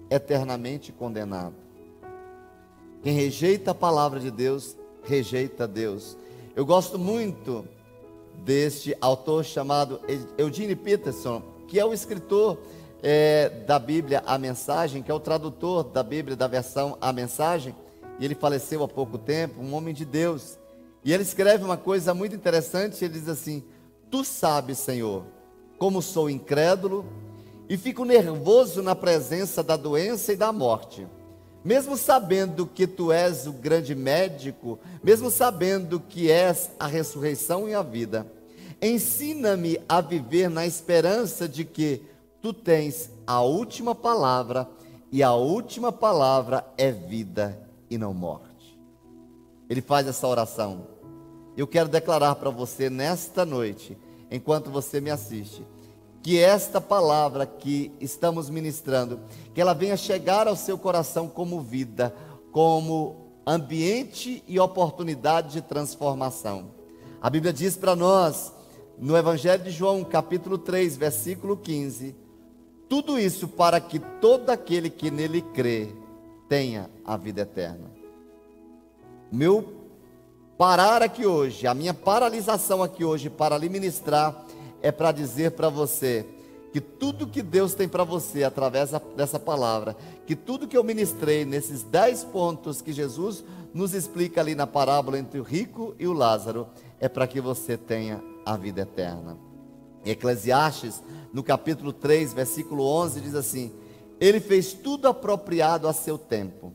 Eternamente 0.08 0.92
condenado. 0.92 1.56
Quem 3.02 3.12
rejeita 3.12 3.72
a 3.72 3.74
palavra 3.74 4.20
de 4.20 4.30
Deus, 4.30 4.76
rejeita 5.02 5.66
Deus. 5.66 6.16
Eu 6.54 6.64
gosto 6.64 6.96
muito 6.96 7.66
deste 8.44 8.96
autor 9.00 9.44
chamado 9.44 10.00
Eugene 10.38 10.76
Peterson, 10.76 11.42
que 11.66 11.80
é 11.80 11.84
o 11.84 11.92
escritor 11.92 12.56
é, 13.06 13.50
da 13.66 13.78
Bíblia 13.78 14.22
A 14.24 14.38
Mensagem, 14.38 15.02
que 15.02 15.10
é 15.10 15.14
o 15.14 15.20
tradutor 15.20 15.84
da 15.84 16.02
Bíblia 16.02 16.34
da 16.34 16.46
versão 16.46 16.96
A 17.02 17.12
Mensagem, 17.12 17.76
e 18.18 18.24
ele 18.24 18.34
faleceu 18.34 18.82
há 18.82 18.88
pouco 18.88 19.18
tempo, 19.18 19.60
um 19.60 19.74
homem 19.74 19.92
de 19.92 20.06
Deus. 20.06 20.58
E 21.04 21.12
ele 21.12 21.22
escreve 21.22 21.62
uma 21.62 21.76
coisa 21.76 22.14
muito 22.14 22.34
interessante, 22.34 23.04
ele 23.04 23.18
diz 23.18 23.28
assim: 23.28 23.62
Tu 24.10 24.24
sabes, 24.24 24.78
Senhor, 24.78 25.22
como 25.78 26.00
sou 26.00 26.30
incrédulo 26.30 27.04
e 27.68 27.76
fico 27.76 28.06
nervoso 28.06 28.82
na 28.82 28.94
presença 28.94 29.62
da 29.62 29.76
doença 29.76 30.32
e 30.32 30.36
da 30.36 30.50
morte. 30.50 31.06
Mesmo 31.62 31.98
sabendo 31.98 32.66
que 32.66 32.86
tu 32.86 33.12
és 33.12 33.46
o 33.46 33.52
grande 33.52 33.94
médico, 33.94 34.78
mesmo 35.02 35.30
sabendo 35.30 36.00
que 36.00 36.30
és 36.30 36.70
a 36.78 36.86
ressurreição 36.86 37.68
e 37.68 37.74
a 37.74 37.82
vida, 37.82 38.26
ensina-me 38.80 39.78
a 39.86 40.00
viver 40.00 40.48
na 40.48 40.66
esperança 40.66 41.46
de 41.46 41.64
que 41.64 42.02
tu 42.44 42.52
tens 42.52 43.10
a 43.26 43.40
última 43.40 43.94
palavra, 43.94 44.68
e 45.10 45.22
a 45.22 45.32
última 45.32 45.90
palavra 45.90 46.62
é 46.76 46.92
vida 46.92 47.58
e 47.88 47.96
não 47.96 48.12
morte. 48.12 48.78
Ele 49.66 49.80
faz 49.80 50.06
essa 50.06 50.28
oração. 50.28 50.86
Eu 51.56 51.66
quero 51.66 51.88
declarar 51.88 52.34
para 52.34 52.50
você 52.50 52.90
nesta 52.90 53.46
noite, 53.46 53.96
enquanto 54.30 54.70
você 54.70 55.00
me 55.00 55.08
assiste, 55.08 55.66
que 56.22 56.38
esta 56.38 56.82
palavra 56.82 57.46
que 57.46 57.90
estamos 57.98 58.50
ministrando, 58.50 59.20
que 59.54 59.60
ela 59.62 59.72
venha 59.72 59.96
chegar 59.96 60.46
ao 60.46 60.54
seu 60.54 60.76
coração 60.76 61.26
como 61.26 61.62
vida, 61.62 62.14
como 62.52 63.40
ambiente 63.46 64.44
e 64.46 64.60
oportunidade 64.60 65.54
de 65.54 65.62
transformação. 65.62 66.72
A 67.22 67.30
Bíblia 67.30 67.54
diz 67.54 67.74
para 67.74 67.96
nós, 67.96 68.52
no 68.98 69.16
Evangelho 69.16 69.64
de 69.64 69.70
João, 69.70 70.04
capítulo 70.04 70.58
3, 70.58 70.94
versículo 70.98 71.56
15, 71.56 72.23
tudo 72.88 73.18
isso 73.18 73.48
para 73.48 73.80
que 73.80 73.98
todo 73.98 74.50
aquele 74.50 74.90
que 74.90 75.10
nele 75.10 75.42
crê 75.42 75.88
tenha 76.48 76.90
a 77.04 77.16
vida 77.16 77.42
eterna. 77.42 77.90
Meu 79.32 79.72
parar 80.56 81.02
aqui 81.02 81.26
hoje, 81.26 81.66
a 81.66 81.74
minha 81.74 81.92
paralisação 81.92 82.82
aqui 82.82 83.04
hoje 83.04 83.28
para 83.28 83.58
lhe 83.58 83.68
ministrar 83.68 84.44
é 84.80 84.92
para 84.92 85.12
dizer 85.12 85.52
para 85.52 85.68
você 85.68 86.26
que 86.72 86.80
tudo 86.80 87.26
que 87.26 87.42
Deus 87.42 87.72
tem 87.74 87.88
para 87.88 88.04
você 88.04 88.42
através 88.42 88.90
dessa 89.16 89.38
palavra, 89.38 89.96
que 90.26 90.34
tudo 90.34 90.66
que 90.66 90.76
eu 90.76 90.82
ministrei 90.82 91.44
nesses 91.44 91.82
dez 91.84 92.24
pontos 92.24 92.82
que 92.82 92.92
Jesus 92.92 93.44
nos 93.72 93.94
explica 93.94 94.40
ali 94.40 94.54
na 94.54 94.66
parábola 94.66 95.18
entre 95.18 95.38
o 95.38 95.42
rico 95.42 95.94
e 95.98 96.06
o 96.06 96.12
Lázaro, 96.12 96.66
é 96.98 97.08
para 97.08 97.26
que 97.26 97.40
você 97.40 97.76
tenha 97.76 98.22
a 98.44 98.56
vida 98.56 98.82
eterna. 98.82 99.43
Eclesiastes 100.04 101.02
no 101.32 101.42
capítulo 101.42 101.92
3, 101.92 102.32
versículo 102.32 102.84
11, 102.84 103.20
diz 103.20 103.34
assim: 103.34 103.72
Ele 104.20 104.40
fez 104.40 104.72
tudo 104.72 105.08
apropriado 105.08 105.88
a 105.88 105.92
seu 105.92 106.18
tempo. 106.18 106.72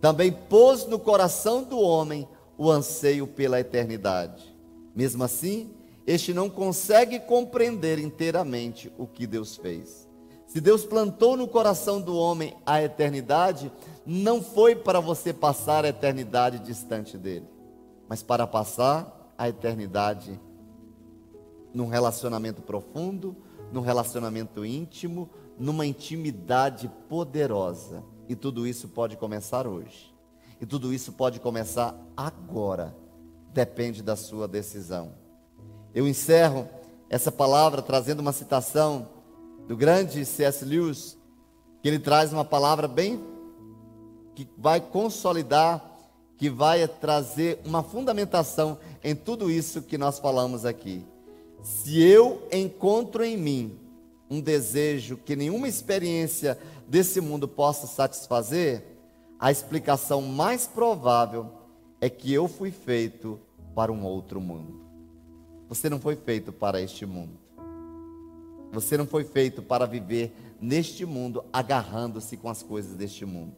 Também 0.00 0.32
pôs 0.32 0.86
no 0.86 0.98
coração 0.98 1.62
do 1.62 1.78
homem 1.78 2.28
o 2.56 2.70
anseio 2.70 3.26
pela 3.26 3.60
eternidade. 3.60 4.56
Mesmo 4.94 5.24
assim, 5.24 5.74
este 6.06 6.32
não 6.32 6.48
consegue 6.48 7.20
compreender 7.20 7.98
inteiramente 7.98 8.92
o 8.98 9.06
que 9.06 9.26
Deus 9.26 9.56
fez. 9.56 10.08
Se 10.46 10.60
Deus 10.60 10.84
plantou 10.84 11.36
no 11.36 11.46
coração 11.46 12.00
do 12.00 12.16
homem 12.16 12.56
a 12.66 12.82
eternidade, 12.82 13.70
não 14.04 14.42
foi 14.42 14.74
para 14.74 14.98
você 14.98 15.32
passar 15.32 15.84
a 15.84 15.88
eternidade 15.88 16.58
distante 16.58 17.16
dele, 17.16 17.46
mas 18.08 18.22
para 18.22 18.46
passar 18.46 19.32
a 19.38 19.48
eternidade 19.48 20.40
num 21.72 21.88
relacionamento 21.88 22.62
profundo, 22.62 23.36
num 23.72 23.80
relacionamento 23.80 24.64
íntimo, 24.64 25.30
numa 25.58 25.86
intimidade 25.86 26.90
poderosa. 27.08 28.02
E 28.28 28.34
tudo 28.34 28.66
isso 28.66 28.88
pode 28.88 29.16
começar 29.16 29.66
hoje. 29.66 30.14
E 30.60 30.66
tudo 30.66 30.92
isso 30.92 31.12
pode 31.12 31.40
começar 31.40 31.94
agora. 32.16 32.96
Depende 33.52 34.02
da 34.02 34.16
sua 34.16 34.46
decisão. 34.46 35.12
Eu 35.94 36.06
encerro 36.06 36.68
essa 37.08 37.32
palavra 37.32 37.82
trazendo 37.82 38.20
uma 38.20 38.32
citação 38.32 39.08
do 39.66 39.76
grande 39.76 40.24
C.S. 40.24 40.64
Lewis, 40.64 41.18
que 41.82 41.88
ele 41.88 41.98
traz 41.98 42.32
uma 42.32 42.44
palavra 42.44 42.86
bem 42.86 43.20
que 44.34 44.48
vai 44.56 44.80
consolidar, 44.80 45.84
que 46.36 46.48
vai 46.48 46.86
trazer 46.86 47.60
uma 47.64 47.82
fundamentação 47.82 48.78
em 49.02 49.14
tudo 49.14 49.50
isso 49.50 49.82
que 49.82 49.98
nós 49.98 50.18
falamos 50.18 50.64
aqui. 50.64 51.04
Se 51.62 52.00
eu 52.02 52.46
encontro 52.52 53.22
em 53.22 53.36
mim 53.36 53.78
um 54.30 54.40
desejo 54.40 55.16
que 55.16 55.36
nenhuma 55.36 55.68
experiência 55.68 56.58
desse 56.88 57.20
mundo 57.20 57.46
possa 57.46 57.86
satisfazer, 57.86 58.84
a 59.38 59.50
explicação 59.50 60.22
mais 60.22 60.66
provável 60.66 61.50
é 62.00 62.08
que 62.08 62.32
eu 62.32 62.48
fui 62.48 62.70
feito 62.70 63.38
para 63.74 63.92
um 63.92 64.04
outro 64.04 64.40
mundo. 64.40 64.80
Você 65.68 65.88
não 65.88 66.00
foi 66.00 66.16
feito 66.16 66.52
para 66.52 66.80
este 66.80 67.04
mundo. 67.04 67.38
Você 68.72 68.96
não 68.96 69.06
foi 69.06 69.24
feito 69.24 69.62
para 69.62 69.86
viver 69.86 70.32
neste 70.60 71.04
mundo 71.04 71.44
agarrando-se 71.52 72.36
com 72.36 72.48
as 72.48 72.62
coisas 72.62 72.94
deste 72.94 73.24
mundo. 73.24 73.54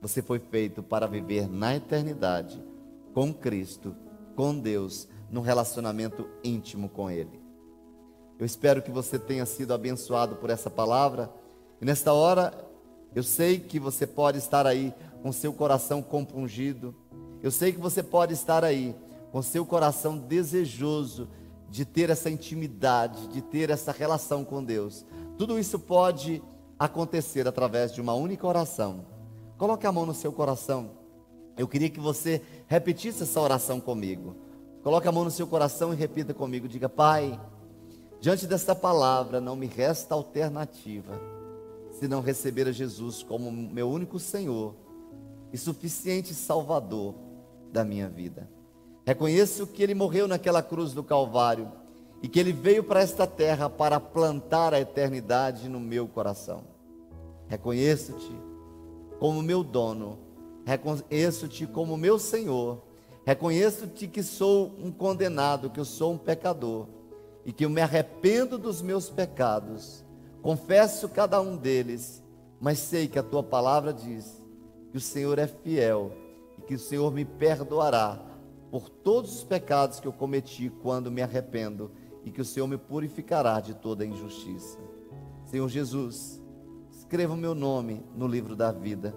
Você 0.00 0.22
foi 0.22 0.38
feito 0.38 0.82
para 0.82 1.06
viver 1.06 1.48
na 1.48 1.74
eternidade 1.74 2.62
com 3.12 3.32
Cristo, 3.32 3.94
com 4.36 4.58
Deus, 4.58 5.08
num 5.30 5.40
relacionamento 5.40 6.28
íntimo 6.42 6.88
com 6.88 7.10
Ele. 7.10 7.40
Eu 8.38 8.46
espero 8.46 8.80
que 8.80 8.90
você 8.90 9.18
tenha 9.18 9.44
sido 9.44 9.74
abençoado 9.74 10.36
por 10.36 10.48
essa 10.48 10.70
palavra. 10.70 11.30
E 11.80 11.84
nesta 11.84 12.12
hora, 12.12 12.52
eu 13.14 13.22
sei 13.22 13.58
que 13.58 13.80
você 13.80 14.06
pode 14.06 14.38
estar 14.38 14.66
aí 14.66 14.94
com 15.22 15.32
seu 15.32 15.52
coração 15.52 16.00
compungido. 16.00 16.94
Eu 17.42 17.50
sei 17.50 17.72
que 17.72 17.80
você 17.80 18.02
pode 18.02 18.34
estar 18.34 18.64
aí 18.64 18.94
com 19.32 19.42
seu 19.42 19.66
coração 19.66 20.16
desejoso 20.16 21.28
de 21.68 21.84
ter 21.84 22.10
essa 22.10 22.30
intimidade, 22.30 23.28
de 23.28 23.42
ter 23.42 23.70
essa 23.70 23.92
relação 23.92 24.44
com 24.44 24.62
Deus. 24.62 25.04
Tudo 25.36 25.58
isso 25.58 25.78
pode 25.78 26.42
acontecer 26.78 27.46
através 27.46 27.92
de 27.92 28.00
uma 28.00 28.14
única 28.14 28.46
oração. 28.46 29.04
Coloque 29.56 29.86
a 29.86 29.92
mão 29.92 30.06
no 30.06 30.14
seu 30.14 30.32
coração. 30.32 30.90
Eu 31.56 31.66
queria 31.66 31.90
que 31.90 31.98
você 32.00 32.40
repetisse 32.68 33.24
essa 33.24 33.40
oração 33.40 33.80
comigo. 33.80 34.36
Coloque 34.82 35.08
a 35.08 35.12
mão 35.12 35.24
no 35.24 35.30
seu 35.30 35.46
coração 35.46 35.92
e 35.92 35.96
repita 35.96 36.32
comigo. 36.32 36.68
Diga, 36.68 36.88
Pai, 36.88 37.38
diante 38.20 38.46
desta 38.46 38.74
palavra 38.74 39.40
não 39.40 39.56
me 39.56 39.66
resta 39.66 40.14
alternativa 40.14 41.20
senão 41.98 42.20
receber 42.20 42.68
a 42.68 42.72
Jesus 42.72 43.22
como 43.22 43.50
meu 43.50 43.90
único 43.90 44.18
Senhor 44.18 44.74
e 45.52 45.58
suficiente 45.58 46.32
Salvador 46.32 47.14
da 47.72 47.84
minha 47.84 48.08
vida. 48.08 48.48
Reconheço 49.04 49.66
que 49.66 49.82
Ele 49.82 49.94
morreu 49.94 50.28
naquela 50.28 50.62
cruz 50.62 50.92
do 50.92 51.02
Calvário 51.02 51.72
e 52.22 52.28
que 52.28 52.38
Ele 52.38 52.52
veio 52.52 52.84
para 52.84 53.00
esta 53.00 53.26
terra 53.26 53.68
para 53.68 53.98
plantar 53.98 54.74
a 54.74 54.80
eternidade 54.80 55.68
no 55.68 55.80
meu 55.80 56.06
coração. 56.06 56.62
Reconheço-te 57.48 58.32
como 59.18 59.42
meu 59.42 59.64
dono, 59.64 60.18
reconheço-te 60.64 61.66
como 61.66 61.96
meu 61.96 62.18
Senhor, 62.18 62.82
reconheço-te 63.28 64.08
que 64.08 64.22
sou 64.22 64.74
um 64.82 64.90
condenado, 64.90 65.68
que 65.68 65.78
eu 65.78 65.84
sou 65.84 66.14
um 66.14 66.16
pecador 66.16 66.86
e 67.44 67.52
que 67.52 67.62
eu 67.62 67.68
me 67.68 67.82
arrependo 67.82 68.56
dos 68.56 68.80
meus 68.80 69.10
pecados, 69.10 70.02
confesso 70.40 71.10
cada 71.10 71.38
um 71.38 71.54
deles, 71.54 72.24
mas 72.58 72.78
sei 72.78 73.06
que 73.06 73.18
a 73.18 73.22
tua 73.22 73.42
palavra 73.42 73.92
diz 73.92 74.42
que 74.90 74.96
o 74.96 75.00
Senhor 75.00 75.38
é 75.38 75.46
fiel 75.46 76.10
e 76.56 76.62
que 76.62 76.74
o 76.74 76.78
Senhor 76.78 77.12
me 77.12 77.26
perdoará 77.26 78.18
por 78.70 78.88
todos 78.88 79.36
os 79.36 79.44
pecados 79.44 80.00
que 80.00 80.08
eu 80.08 80.12
cometi 80.12 80.70
quando 80.82 81.10
me 81.10 81.20
arrependo 81.20 81.90
e 82.24 82.30
que 82.30 82.40
o 82.40 82.46
Senhor 82.46 82.66
me 82.66 82.78
purificará 82.78 83.60
de 83.60 83.74
toda 83.74 84.06
injustiça. 84.06 84.78
Senhor 85.44 85.68
Jesus, 85.68 86.42
escreva 86.90 87.34
o 87.34 87.36
meu 87.36 87.54
nome 87.54 88.02
no 88.16 88.26
livro 88.26 88.56
da 88.56 88.72
vida. 88.72 89.14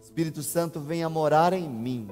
Espírito 0.00 0.44
Santo, 0.44 0.78
venha 0.78 1.08
morar 1.08 1.52
em 1.52 1.68
mim 1.68 2.08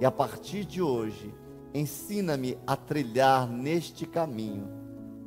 e 0.00 0.04
a 0.04 0.10
partir 0.10 0.64
de 0.64 0.82
hoje, 0.82 1.34
ensina-me 1.72 2.58
a 2.66 2.76
trilhar 2.76 3.48
neste 3.48 4.06
caminho 4.06 4.68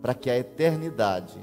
para 0.01 0.13
que 0.13 0.30
a 0.30 0.38
eternidade 0.38 1.38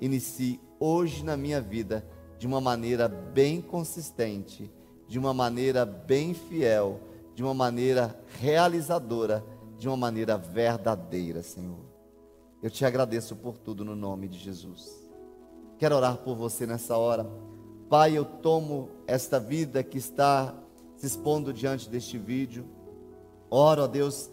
inicie 0.00 0.60
hoje 0.78 1.24
na 1.24 1.36
minha 1.36 1.60
vida 1.60 2.06
de 2.38 2.46
uma 2.46 2.60
maneira 2.60 3.08
bem 3.08 3.60
consistente, 3.60 4.70
de 5.08 5.18
uma 5.18 5.34
maneira 5.34 5.84
bem 5.84 6.34
fiel 6.34 7.00
de 7.38 7.44
uma 7.44 7.54
maneira 7.54 8.20
realizadora, 8.40 9.44
de 9.78 9.86
uma 9.86 9.96
maneira 9.96 10.36
verdadeira, 10.36 11.40
Senhor. 11.40 11.78
Eu 12.60 12.68
te 12.68 12.84
agradeço 12.84 13.36
por 13.36 13.56
tudo 13.56 13.84
no 13.84 13.94
nome 13.94 14.26
de 14.26 14.36
Jesus. 14.36 15.08
Quero 15.78 15.94
orar 15.94 16.18
por 16.18 16.34
você 16.34 16.66
nessa 16.66 16.96
hora. 16.96 17.30
Pai, 17.88 18.18
eu 18.18 18.24
tomo 18.24 18.90
esta 19.06 19.38
vida 19.38 19.84
que 19.84 19.98
está 19.98 20.52
se 20.98 21.06
expondo 21.06 21.52
diante 21.52 21.88
deste 21.88 22.18
vídeo. 22.18 22.66
Oro 23.48 23.84
a 23.84 23.86
Deus 23.86 24.30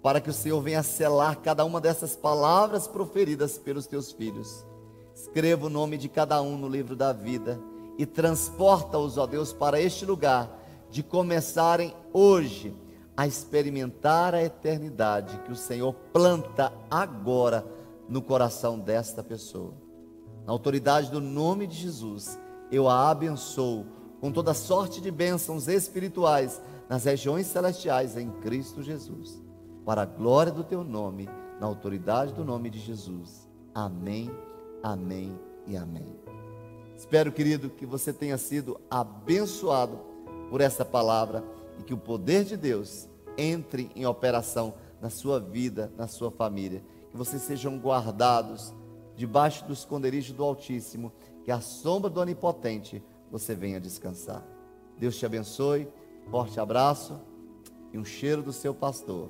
para 0.00 0.20
que 0.20 0.30
o 0.30 0.34
Senhor 0.34 0.60
venha 0.60 0.82
selar 0.82 1.36
cada 1.36 1.64
uma 1.64 1.80
dessas 1.80 2.14
palavras 2.14 2.86
proferidas 2.86 3.58
pelos 3.58 3.86
teus 3.86 4.12
filhos. 4.12 4.64
Escreva 5.14 5.66
o 5.66 5.70
nome 5.70 5.98
de 5.98 6.08
cada 6.08 6.40
um 6.40 6.56
no 6.56 6.68
livro 6.68 6.94
da 6.94 7.12
vida 7.12 7.60
e 7.98 8.06
transporta-os, 8.06 9.18
ó 9.18 9.26
Deus, 9.26 9.52
para 9.52 9.80
este 9.80 10.04
lugar 10.06 10.48
de 10.90 11.02
começarem 11.02 11.94
hoje 12.12 12.74
a 13.16 13.26
experimentar 13.26 14.34
a 14.34 14.42
eternidade 14.42 15.38
que 15.44 15.52
o 15.52 15.56
Senhor 15.56 15.92
planta 16.12 16.72
agora 16.90 17.66
no 18.08 18.22
coração 18.22 18.78
desta 18.78 19.22
pessoa. 19.22 19.74
Na 20.46 20.52
autoridade 20.52 21.10
do 21.10 21.20
nome 21.20 21.66
de 21.66 21.76
Jesus, 21.76 22.38
eu 22.70 22.88
a 22.88 23.10
abençoo 23.10 23.86
com 24.24 24.32
toda 24.32 24.54
sorte 24.54 25.02
de 25.02 25.10
bênçãos 25.10 25.68
espirituais 25.68 26.58
nas 26.88 27.04
regiões 27.04 27.46
celestiais 27.46 28.16
em 28.16 28.30
Cristo 28.30 28.82
Jesus. 28.82 29.38
Para 29.84 30.00
a 30.00 30.06
glória 30.06 30.50
do 30.50 30.64
teu 30.64 30.82
nome, 30.82 31.28
na 31.60 31.66
autoridade 31.66 32.32
do 32.32 32.42
nome 32.42 32.70
de 32.70 32.78
Jesus. 32.78 33.46
Amém, 33.74 34.30
amém 34.82 35.38
e 35.66 35.76
amém. 35.76 36.16
Espero, 36.96 37.30
querido, 37.30 37.68
que 37.68 37.84
você 37.84 38.14
tenha 38.14 38.38
sido 38.38 38.80
abençoado 38.90 40.00
por 40.48 40.62
essa 40.62 40.86
palavra 40.86 41.44
e 41.78 41.82
que 41.82 41.92
o 41.92 41.98
poder 41.98 42.44
de 42.44 42.56
Deus 42.56 43.06
entre 43.36 43.90
em 43.94 44.06
operação 44.06 44.72
na 45.02 45.10
sua 45.10 45.38
vida, 45.38 45.92
na 45.98 46.08
sua 46.08 46.30
família. 46.30 46.82
Que 47.10 47.16
vocês 47.18 47.42
sejam 47.42 47.76
guardados 47.76 48.72
debaixo 49.14 49.66
do 49.66 49.74
esconderijo 49.74 50.32
do 50.32 50.42
Altíssimo, 50.42 51.12
que 51.44 51.50
a 51.50 51.60
sombra 51.60 52.08
do 52.08 52.20
Onipotente 52.20 53.02
você 53.34 53.52
venha 53.52 53.80
descansar. 53.80 54.46
Deus 54.96 55.16
te 55.16 55.26
abençoe, 55.26 55.88
forte 56.30 56.60
abraço 56.60 57.20
e 57.92 57.98
um 57.98 58.04
cheiro 58.04 58.44
do 58.44 58.52
seu 58.52 58.72
pastor. 58.72 59.28